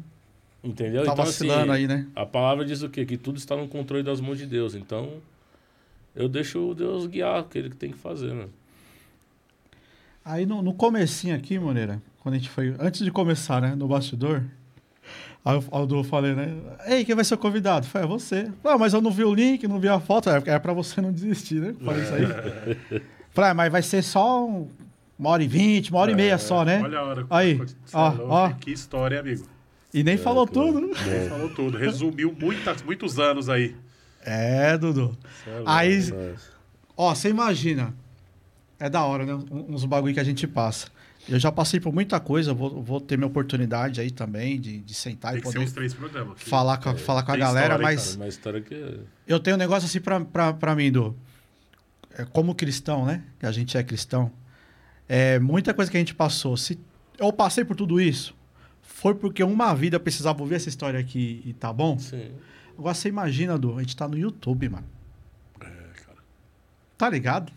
[0.62, 1.04] Entendeu?
[1.04, 2.06] tá então, vacilando assim, aí, né?
[2.14, 3.06] A palavra diz o quê?
[3.06, 4.74] Que tudo está no controle das mãos de Deus.
[4.74, 5.14] Então,
[6.14, 8.46] eu deixo Deus guiar o que ele tem que fazer, né?
[10.24, 12.74] Aí no, no comecinho aqui, Moreira, quando a gente foi.
[12.78, 13.74] Antes de começar, né?
[13.74, 14.42] No bastidor.
[15.44, 16.54] Aí aí eu falei, né?
[16.86, 17.84] Ei, quem vai ser o convidado?
[17.86, 18.50] Falei, é você.
[18.62, 20.30] Não, mas eu não vi o link, não vi a foto.
[20.30, 21.74] É, é pra você não desistir, né?
[21.84, 23.02] Falei isso aí.
[23.34, 24.68] Falei, ah, mas vai ser só um-
[25.18, 26.80] uma hora e vinte, uma hora e meia só, né?
[26.82, 27.26] Olha a hora.
[27.30, 27.60] Aí,
[27.92, 28.50] ó, é ó.
[28.50, 29.46] Que história, amigo.
[29.92, 30.80] E nem falou tudo.
[30.80, 30.88] né?
[31.06, 31.76] Ele falou tudo.
[31.78, 33.74] Resumiu muitas, muitos anos aí.
[34.24, 35.16] É, Dudu.
[35.46, 36.12] É, Aí-
[36.96, 37.94] Ó, você imagina.
[38.84, 39.32] É da hora, né?
[39.50, 40.88] Uns bagulho que a gente passa.
[41.28, 44.92] Eu já passei por muita coisa, vou, vou ter minha oportunidade aí também de, de
[44.92, 46.40] sentar Tem e poder três programas.
[46.42, 49.00] falar com, a- falar com a galera, história, mas Cara, uma história que.
[49.28, 51.16] eu tenho um negócio assim pra, pra, pra mim, do
[52.18, 53.22] é, como cristão, né?
[53.38, 54.32] Que a gente é cristão.
[55.08, 56.56] É, muita coisa que a gente passou.
[56.56, 56.76] Se
[57.18, 58.34] eu passei por tudo isso,
[58.82, 61.96] foi porque uma vida eu precisava ouvir essa história aqui e tá bom?
[62.00, 62.32] Sim.
[62.76, 64.86] Agora você imagina, Du, a gente tá no YouTube, mano.
[65.60, 65.66] É,
[66.04, 66.18] cara.
[66.98, 67.52] Tá ligado?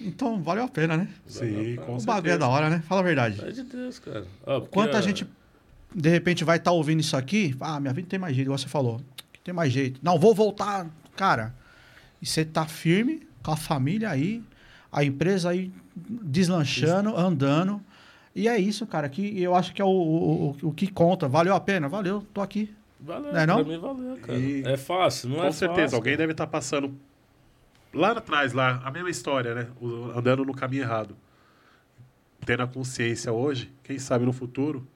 [0.00, 1.08] Então valeu a pena, né?
[1.26, 2.82] Sim, com o bagulho é da hora, né?
[2.88, 3.40] Fala a verdade.
[3.44, 4.24] É de Deus, cara.
[4.44, 5.26] Porque, Quanta ó, gente,
[5.94, 8.68] de repente, vai estar ouvindo isso aqui, ah, minha vida tem mais jeito, igual você
[8.68, 9.00] falou.
[9.44, 10.00] Tem mais jeito.
[10.02, 10.88] Não, vou voltar.
[11.16, 11.54] Cara,
[12.20, 14.42] e você tá firme com a família aí,
[14.90, 17.80] a empresa aí deslanchando, andando.
[18.34, 21.28] E é isso, cara, que eu acho que é o, o, o- o que conta.
[21.28, 21.88] Valeu a pena?
[21.88, 22.72] Valeu, tô aqui.
[23.00, 23.56] Valeu, Não é não?
[23.64, 24.38] pra mim valeu, cara.
[24.38, 25.96] E- É fácil, não Com é certeza, fácil.
[25.96, 26.22] alguém cara.
[26.22, 26.94] deve estar passando
[27.92, 29.68] lá atrás, lá, a mesma história, né?
[30.14, 31.16] Andando no caminho errado.
[32.44, 34.86] Tendo a consciência hoje, quem sabe no futuro,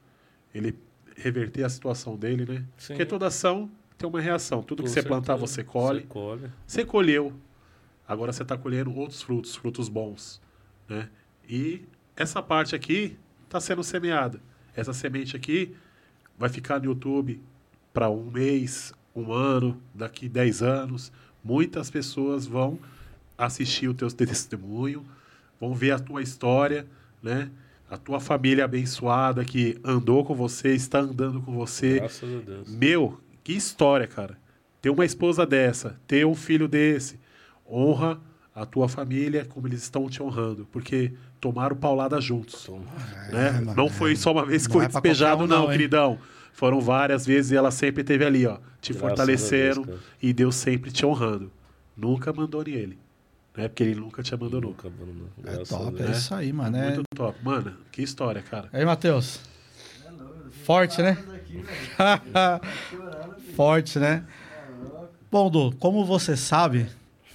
[0.54, 0.78] ele
[1.16, 2.64] reverter a situação dele, né?
[2.76, 2.94] Sim.
[2.94, 4.62] Porque toda ação tem uma reação.
[4.62, 5.54] Tudo Com que você plantar, certeza.
[5.54, 6.00] você colhe.
[6.00, 6.52] Você colhe.
[6.66, 7.32] Você colheu.
[8.06, 10.40] Agora você está colhendo outros frutos, frutos bons.
[10.88, 11.08] Né?
[11.48, 11.84] E
[12.16, 14.40] essa parte aqui está sendo semeada.
[14.74, 15.74] Essa semente aqui
[16.38, 17.40] vai ficar no YouTube
[17.92, 21.12] para um mês, um ano, daqui 10 anos.
[21.44, 22.78] Muitas pessoas vão
[23.36, 25.04] assistir o teu testemunho,
[25.60, 26.86] vão ver a tua história,
[27.22, 27.50] né?
[27.90, 31.96] A tua família abençoada que andou com você, está andando com você.
[31.96, 32.68] Graças a Deus.
[32.74, 34.38] Meu, que história, cara.
[34.80, 37.20] Ter uma esposa dessa, ter um filho desse.
[37.70, 38.18] Honra
[38.54, 40.66] a tua família como eles estão te honrando.
[40.72, 42.64] Porque tomaram paulada juntos.
[42.64, 42.84] Toma.
[43.30, 43.50] né?
[43.52, 45.72] mano, não foi só uma vez que foi é despejado, um, não, não, hein?
[45.72, 46.18] queridão.
[46.55, 48.59] Foram várias vezes e ela sempre esteve ali, ó.
[48.81, 51.51] Te Graças Deus, e Deus sempre te honrando.
[51.97, 52.98] Nunca abandone ele.
[53.56, 53.66] Né?
[53.66, 54.70] Porque ele nunca te abandonou.
[54.70, 55.28] Nunca abandonou.
[55.44, 56.76] É top, é isso aí, mano.
[56.76, 56.94] É...
[56.94, 57.36] Muito top.
[57.43, 58.68] Mano, que história, cara.
[58.72, 59.40] E aí, Matheus?
[60.06, 60.10] É
[60.64, 61.18] Forte, né?
[63.56, 64.24] Forte, né?
[64.31, 65.06] É.
[65.32, 66.86] Bom, Du, como você sabe,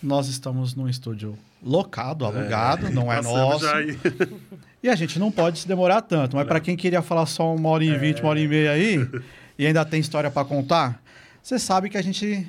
[0.02, 3.66] nós estamos num estúdio locado, alugado, não é nosso.
[4.81, 6.35] E a gente não pode se demorar tanto.
[6.35, 8.97] Mas para quem queria falar só uma hora e vinte, uma hora e meia aí,
[9.60, 11.01] e ainda tem história para contar,
[11.41, 12.47] você sabe que a gente.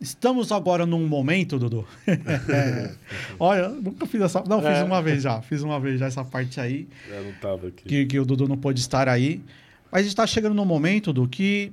[0.00, 1.86] Estamos agora num momento, Dudu.
[3.38, 4.42] Olha, nunca fiz essa.
[4.48, 4.82] Não, fiz É.
[4.84, 5.40] uma vez já.
[5.42, 6.88] Fiz uma vez já essa parte aí.
[7.08, 7.84] Eu não tava aqui.
[7.84, 9.42] que, que o Dudu não pôde estar aí.
[9.90, 11.72] Mas a gente está chegando num momento do que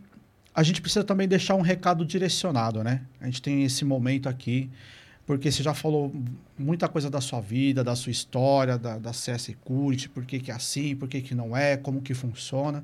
[0.54, 3.02] a gente precisa também deixar um recado direcionado, né?
[3.22, 4.70] A gente tem esse momento aqui,
[5.28, 6.12] porque você já falou
[6.58, 10.50] muita coisa da sua vida, da sua história, da, da CS Security, por que, que
[10.50, 12.84] é assim, por que, que não é, como que funciona.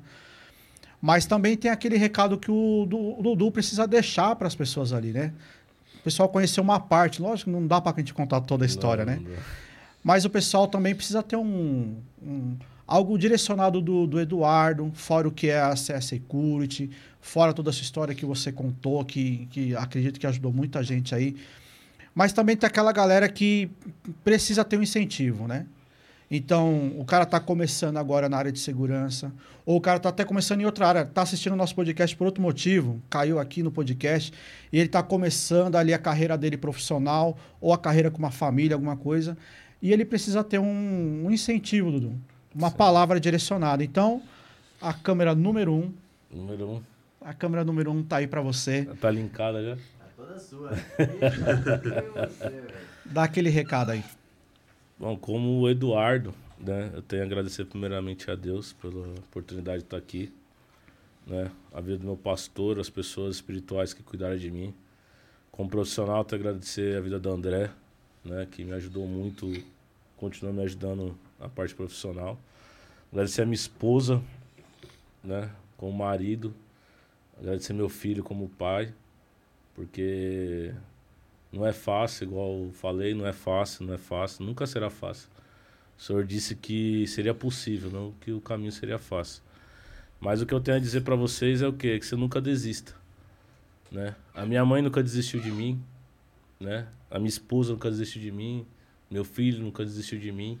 [1.00, 4.92] Mas também tem aquele recado que o, Du- o Dudu precisa deixar para as pessoas
[4.92, 5.32] ali, né?
[6.00, 9.04] O pessoal conhecer uma parte, lógico, não dá para a gente contar toda a história,
[9.06, 9.20] Não, né?
[9.24, 9.36] não.
[10.02, 12.56] Mas o pessoal também precisa ter um, um-
[12.86, 16.90] algo direcionado do, do Eduardo, fora o que é a CS Security,
[17.22, 21.34] fora toda essa história que você contou, que, que acredito que ajudou muita gente aí.
[22.14, 23.70] Mas também tem aquela galera que
[24.22, 25.66] precisa ter um incentivo, né?
[26.30, 29.32] Então, o cara está começando agora na área de segurança,
[29.64, 32.24] ou o cara está até começando em outra área, está assistindo o nosso podcast por
[32.24, 34.32] outro motivo, caiu aqui no podcast,
[34.72, 38.74] e ele está começando ali a carreira dele profissional, ou a carreira com uma família,
[38.74, 39.36] alguma coisa,
[39.82, 42.14] e ele precisa ter um, um incentivo, Dudu,
[42.54, 43.84] uma palavra direcionada.
[43.84, 44.22] Então,
[44.80, 45.92] a câmera número um,
[46.32, 46.82] Número um.
[47.20, 49.76] a câmera número um tá aí para você, Tá linkada já?
[50.24, 50.70] Toda sua.
[53.04, 54.02] Dá aquele recado aí.
[54.98, 56.90] Bom, como o Eduardo, né?
[56.94, 60.32] Eu tenho a agradecer primeiramente a Deus pela oportunidade de estar aqui,
[61.26, 61.50] né?
[61.74, 64.74] A vida do meu pastor, as pessoas espirituais que cuidaram de mim.
[65.52, 67.70] Como profissional, tenho a agradecer a vida do André,
[68.24, 68.48] né?
[68.50, 69.52] Que me ajudou muito,
[70.16, 72.38] continua me ajudando na parte profissional.
[73.12, 74.22] Agradecer a minha esposa,
[75.22, 75.50] né?
[75.76, 76.54] Como marido.
[77.38, 78.94] Agradecer meu filho como pai,
[79.74, 80.72] porque
[81.52, 85.28] não é fácil, igual falei, não é fácil, não é fácil, nunca será fácil.
[85.98, 89.42] O senhor disse que seria possível, não que o caminho seria fácil.
[90.20, 91.98] Mas o que eu tenho a dizer para vocês é o quê?
[91.98, 92.94] Que você nunca desista,
[93.90, 94.14] né?
[94.34, 95.80] A minha mãe nunca desistiu de mim,
[96.58, 96.86] né?
[97.10, 98.66] A minha esposa nunca desistiu de mim,
[99.10, 100.58] meu filho nunca desistiu de mim.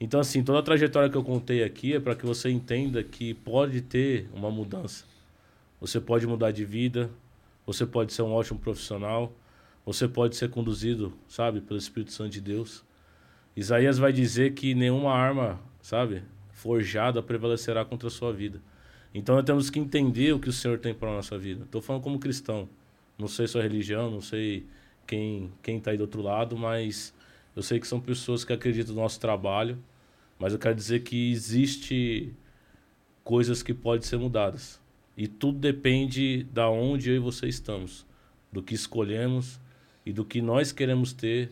[0.00, 3.34] Então assim, toda a trajetória que eu contei aqui é para que você entenda que
[3.34, 5.04] pode ter uma mudança.
[5.80, 7.10] Você pode mudar de vida,
[7.66, 9.36] você pode ser um ótimo profissional,
[9.84, 12.84] você pode ser conduzido, sabe, pelo Espírito Santo de Deus.
[13.56, 16.22] Isaías vai dizer que nenhuma arma, sabe,
[16.52, 18.62] forjada prevalecerá contra a sua vida.
[19.12, 21.64] Então nós temos que entender o que o Senhor tem para a nossa vida.
[21.64, 22.68] Estou falando como cristão.
[23.18, 24.66] Não sei sua religião, não sei
[25.06, 27.14] quem quem está aí do outro lado, mas
[27.54, 29.78] eu sei que são pessoas que acreditam no nosso trabalho.
[30.38, 32.34] Mas eu quero dizer que existe
[33.24, 34.78] coisas que podem ser mudadas.
[35.16, 38.06] E tudo depende da onde eu e você estamos,
[38.52, 39.58] do que escolhemos
[40.04, 41.50] e do que nós queremos ter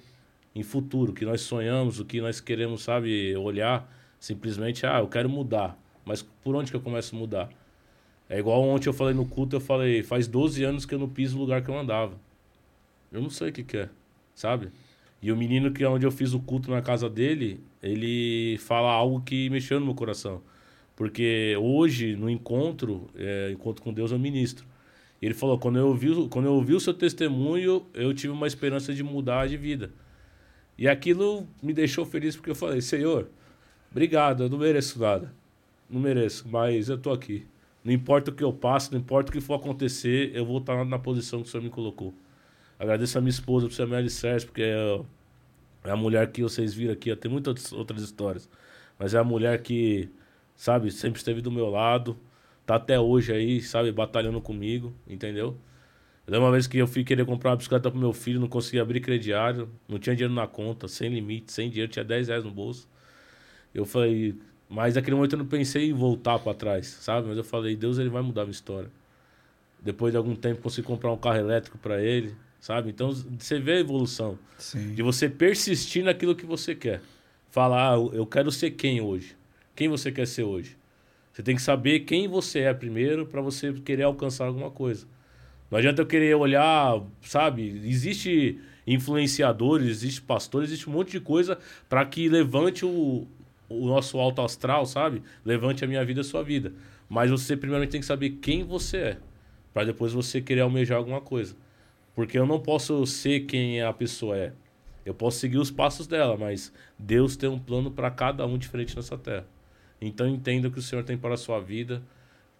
[0.55, 5.09] em futuro, o que nós sonhamos, o que nós queremos, sabe, olhar simplesmente, ah, eu
[5.09, 7.51] quero mudar, mas por onde que eu começo a mudar?
[8.29, 11.09] É igual ontem eu falei no culto, eu falei, faz 12 anos que eu não
[11.09, 12.15] piso no lugar que eu andava.
[13.13, 13.89] Eu não sei o que que é,
[14.35, 14.71] sabe?
[15.21, 18.91] E o menino que é onde eu fiz o culto na casa dele, ele fala
[18.91, 20.43] algo que mexeu no meu coração.
[20.97, 24.65] Porque hoje, no encontro, é, encontro com Deus, eu ministro.
[25.21, 28.93] Ele falou, quando eu, ouvi, quando eu ouvi o seu testemunho, eu tive uma esperança
[28.93, 29.91] de mudar de vida.
[30.77, 33.29] E aquilo me deixou feliz porque eu falei, Senhor,
[33.91, 35.33] obrigado, eu não mereço nada.
[35.89, 37.47] Não mereço, mas eu tô aqui.
[37.83, 40.85] Não importa o que eu passo, não importa o que for acontecer, eu vou estar
[40.85, 42.15] na posição que o Senhor me colocou.
[42.79, 45.01] Agradeço a minha esposa por ser a alicerce, porque é,
[45.85, 48.49] é a mulher que vocês viram aqui, tem muitas outras histórias.
[48.99, 50.09] Mas é a mulher que,
[50.55, 52.17] sabe, sempre esteve do meu lado,
[52.65, 55.57] tá até hoje aí, sabe, batalhando comigo, entendeu?
[56.27, 58.49] Eu lembro uma vez que eu fui querer comprar uma bicicleta pro meu filho, não
[58.49, 62.45] conseguia abrir crediário, não tinha dinheiro na conta, sem limite, sem dinheiro, tinha 10 reais
[62.45, 62.89] no bolso.
[63.75, 64.35] Eu falei,
[64.69, 67.29] mas naquele momento eu não pensei em voltar para trás, sabe?
[67.29, 68.91] Mas eu falei, Deus ele vai mudar a minha história.
[69.83, 72.89] Depois de algum tempo consegui comprar um carro elétrico para ele, sabe?
[72.89, 74.95] Então você vê a evolução Sim.
[74.95, 77.03] de você persistir naquilo que você quer.
[77.51, 79.37] Falar, ah, eu quero ser quem hoje?
[79.75, 80.77] Quem você quer ser hoje.
[81.33, 85.07] Você tem que saber quem você é primeiro para você querer alcançar alguma coisa.
[85.71, 87.83] Não adianta eu querer olhar, sabe?
[87.85, 93.27] Existe influenciadores, existe pastores, existe um monte de coisa para que levante o,
[93.69, 95.23] o nosso alto astral, sabe?
[95.45, 96.73] Levante a minha vida, a sua vida.
[97.09, 99.19] Mas você primeiramente tem que saber quem você é,
[99.73, 101.57] para depois você querer almejar alguma coisa.
[102.15, 104.53] Porque eu não posso ser quem a pessoa é.
[105.05, 108.95] Eu posso seguir os passos dela, mas Deus tem um plano para cada um diferente
[108.95, 109.47] nessa terra.
[110.07, 112.03] Então entenda o que o Senhor tem para a sua vida,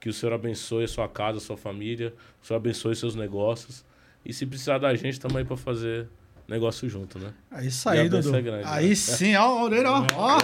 [0.01, 3.85] que o Senhor abençoe a sua casa, a sua família, o Senhor abençoe seus negócios.
[4.25, 6.09] E se precisar da gente, estamos aí para fazer
[6.49, 7.33] negócio junto, né?
[7.53, 8.35] É isso aí, Dudu.
[8.35, 8.95] é grande, aí né?
[8.95, 10.07] sim, ó, orelha, ó.
[10.15, 10.39] ó.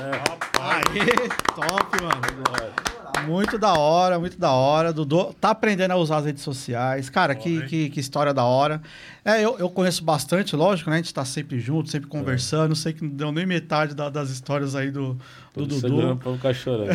[0.61, 2.90] Aí, top, mano.
[3.27, 4.93] Muito da hora, muito da hora.
[4.93, 7.09] Dudu tá aprendendo a usar as redes sociais.
[7.11, 8.81] Cara, que, que, que história da hora.
[9.25, 10.97] É, eu, eu conheço bastante, lógico, né?
[10.97, 12.75] A gente tá sempre junto, sempre conversando.
[12.75, 15.15] Sei que não deu nem metade da- das histórias aí do,
[15.55, 15.81] do Dudu.
[15.81, 16.91] segurando pra não ficar chorando.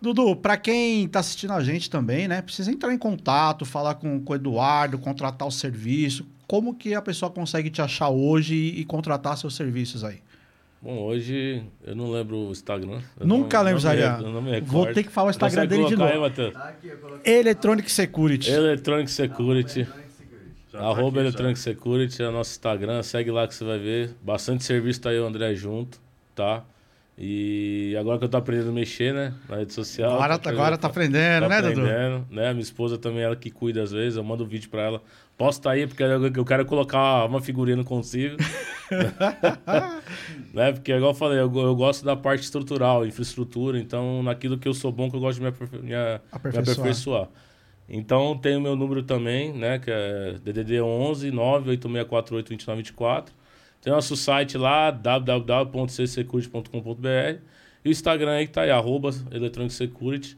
[0.00, 2.42] Dudu, pra quem tá assistindo a gente também, né?
[2.42, 6.26] Precisa entrar em contato, falar com, com o Eduardo, contratar o serviço.
[6.48, 10.18] Como que a pessoa consegue te achar hoje e, e contratar seus serviços aí?
[10.82, 13.00] Bom, hoje eu não lembro o Instagram.
[13.20, 14.72] Eu Nunca não, lembro, não me recordo.
[14.72, 16.24] Vou ter que falar o Instagram dele de novo.
[16.24, 16.30] Aí?
[16.50, 16.90] Tá aqui.
[17.24, 18.50] Electronic Security.
[18.50, 19.80] Electronic Security.
[19.82, 20.52] Electronic Security.
[20.72, 21.20] Já tá Arroba já.
[21.20, 23.00] Electronic Security é o nosso Instagram.
[23.04, 24.10] Segue lá que você vai ver.
[24.20, 26.00] Bastante serviço tá aí o André junto,
[26.34, 26.64] tá?
[27.16, 29.34] E agora que eu tô aprendendo a mexer, né?
[29.48, 30.14] Na rede social.
[30.14, 31.80] Agora, tô agora tá aprendendo, tá né, Dudu?
[31.80, 32.52] aprendendo, né?
[32.52, 34.16] Minha esposa também, ela que cuida às vezes.
[34.16, 35.02] Eu mando um vídeo pra ela.
[35.42, 38.36] Posta aí, porque eu quero colocar uma figurinha, não consigo.
[40.54, 40.70] né?
[40.72, 43.76] Porque, igual eu falei, eu, eu gosto da parte estrutural, infraestrutura.
[43.76, 45.92] Então, naquilo que eu sou bom, que eu gosto de me, aperfei- me
[46.30, 46.62] Aperfeiçoar.
[46.62, 47.28] aperfeiçoar.
[47.88, 49.80] Então, tem o meu número também, né?
[49.80, 53.34] Que é DDD 11 98648 2924.
[53.80, 57.40] Tem nosso site lá, www.csecurity.com.br.
[57.84, 60.36] E o Instagram aí que tá aí, arroba Electronic Security.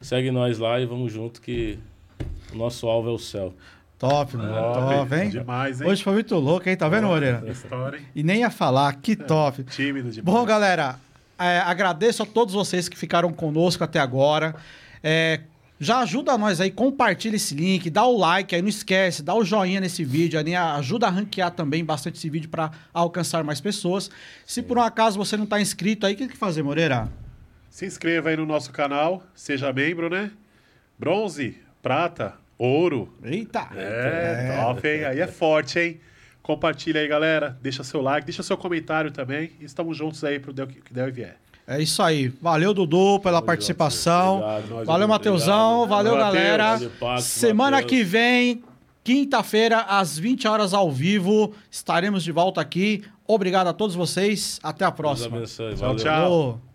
[0.00, 1.78] Segue nós lá e vamos junto que
[2.52, 3.54] o nosso alvo é o céu.
[4.00, 4.50] Top, mano.
[4.50, 5.28] Top, Top, hein?
[5.28, 5.86] Demais, hein?
[5.86, 6.74] Hoje foi muito louco, hein?
[6.74, 7.44] Tá vendo, Moreira?
[7.46, 8.06] História, hein?
[8.16, 9.62] E nem ia falar, que top.
[9.64, 10.24] Tímido demais.
[10.24, 10.96] Bom, galera,
[11.38, 14.56] é, agradeço a todos vocês que ficaram conosco até agora.
[15.04, 15.40] É,
[15.78, 19.44] já ajuda nós aí, compartilha esse link, dá o like aí, não esquece, dá o
[19.44, 24.10] joinha nesse vídeo, aí, ajuda a ranquear também bastante esse vídeo para alcançar mais pessoas.
[24.46, 27.06] Se por um acaso você não tá inscrito aí, o que que fazer, Moreira?
[27.68, 30.30] Se inscreva aí no nosso canal, seja membro, né?
[30.98, 33.08] Bronze, prata, ouro.
[33.24, 33.68] Eita!
[33.74, 35.04] É, top, hein?
[35.04, 36.00] Aí é forte, hein?
[36.42, 37.56] Compartilha aí, galera.
[37.62, 39.52] Deixa seu like, deixa seu comentário também.
[39.60, 41.36] E estamos juntos aí pro Del- que der e vier.
[41.66, 42.28] É isso aí.
[42.42, 44.40] Valeu, Dudu, pela participação.
[44.40, 44.84] Obrigado.
[44.86, 45.86] Valeu, Mateusão.
[45.86, 46.34] Valeu, Mateus.
[46.34, 47.20] galera.
[47.20, 47.90] Semana Mateus.
[47.90, 48.64] que vem,
[49.04, 53.04] quinta-feira, às 20 horas ao vivo, estaremos de volta aqui.
[53.26, 54.58] Obrigado a todos vocês.
[54.62, 55.42] Até a próxima.
[55.76, 56.69] Tchau, tchau.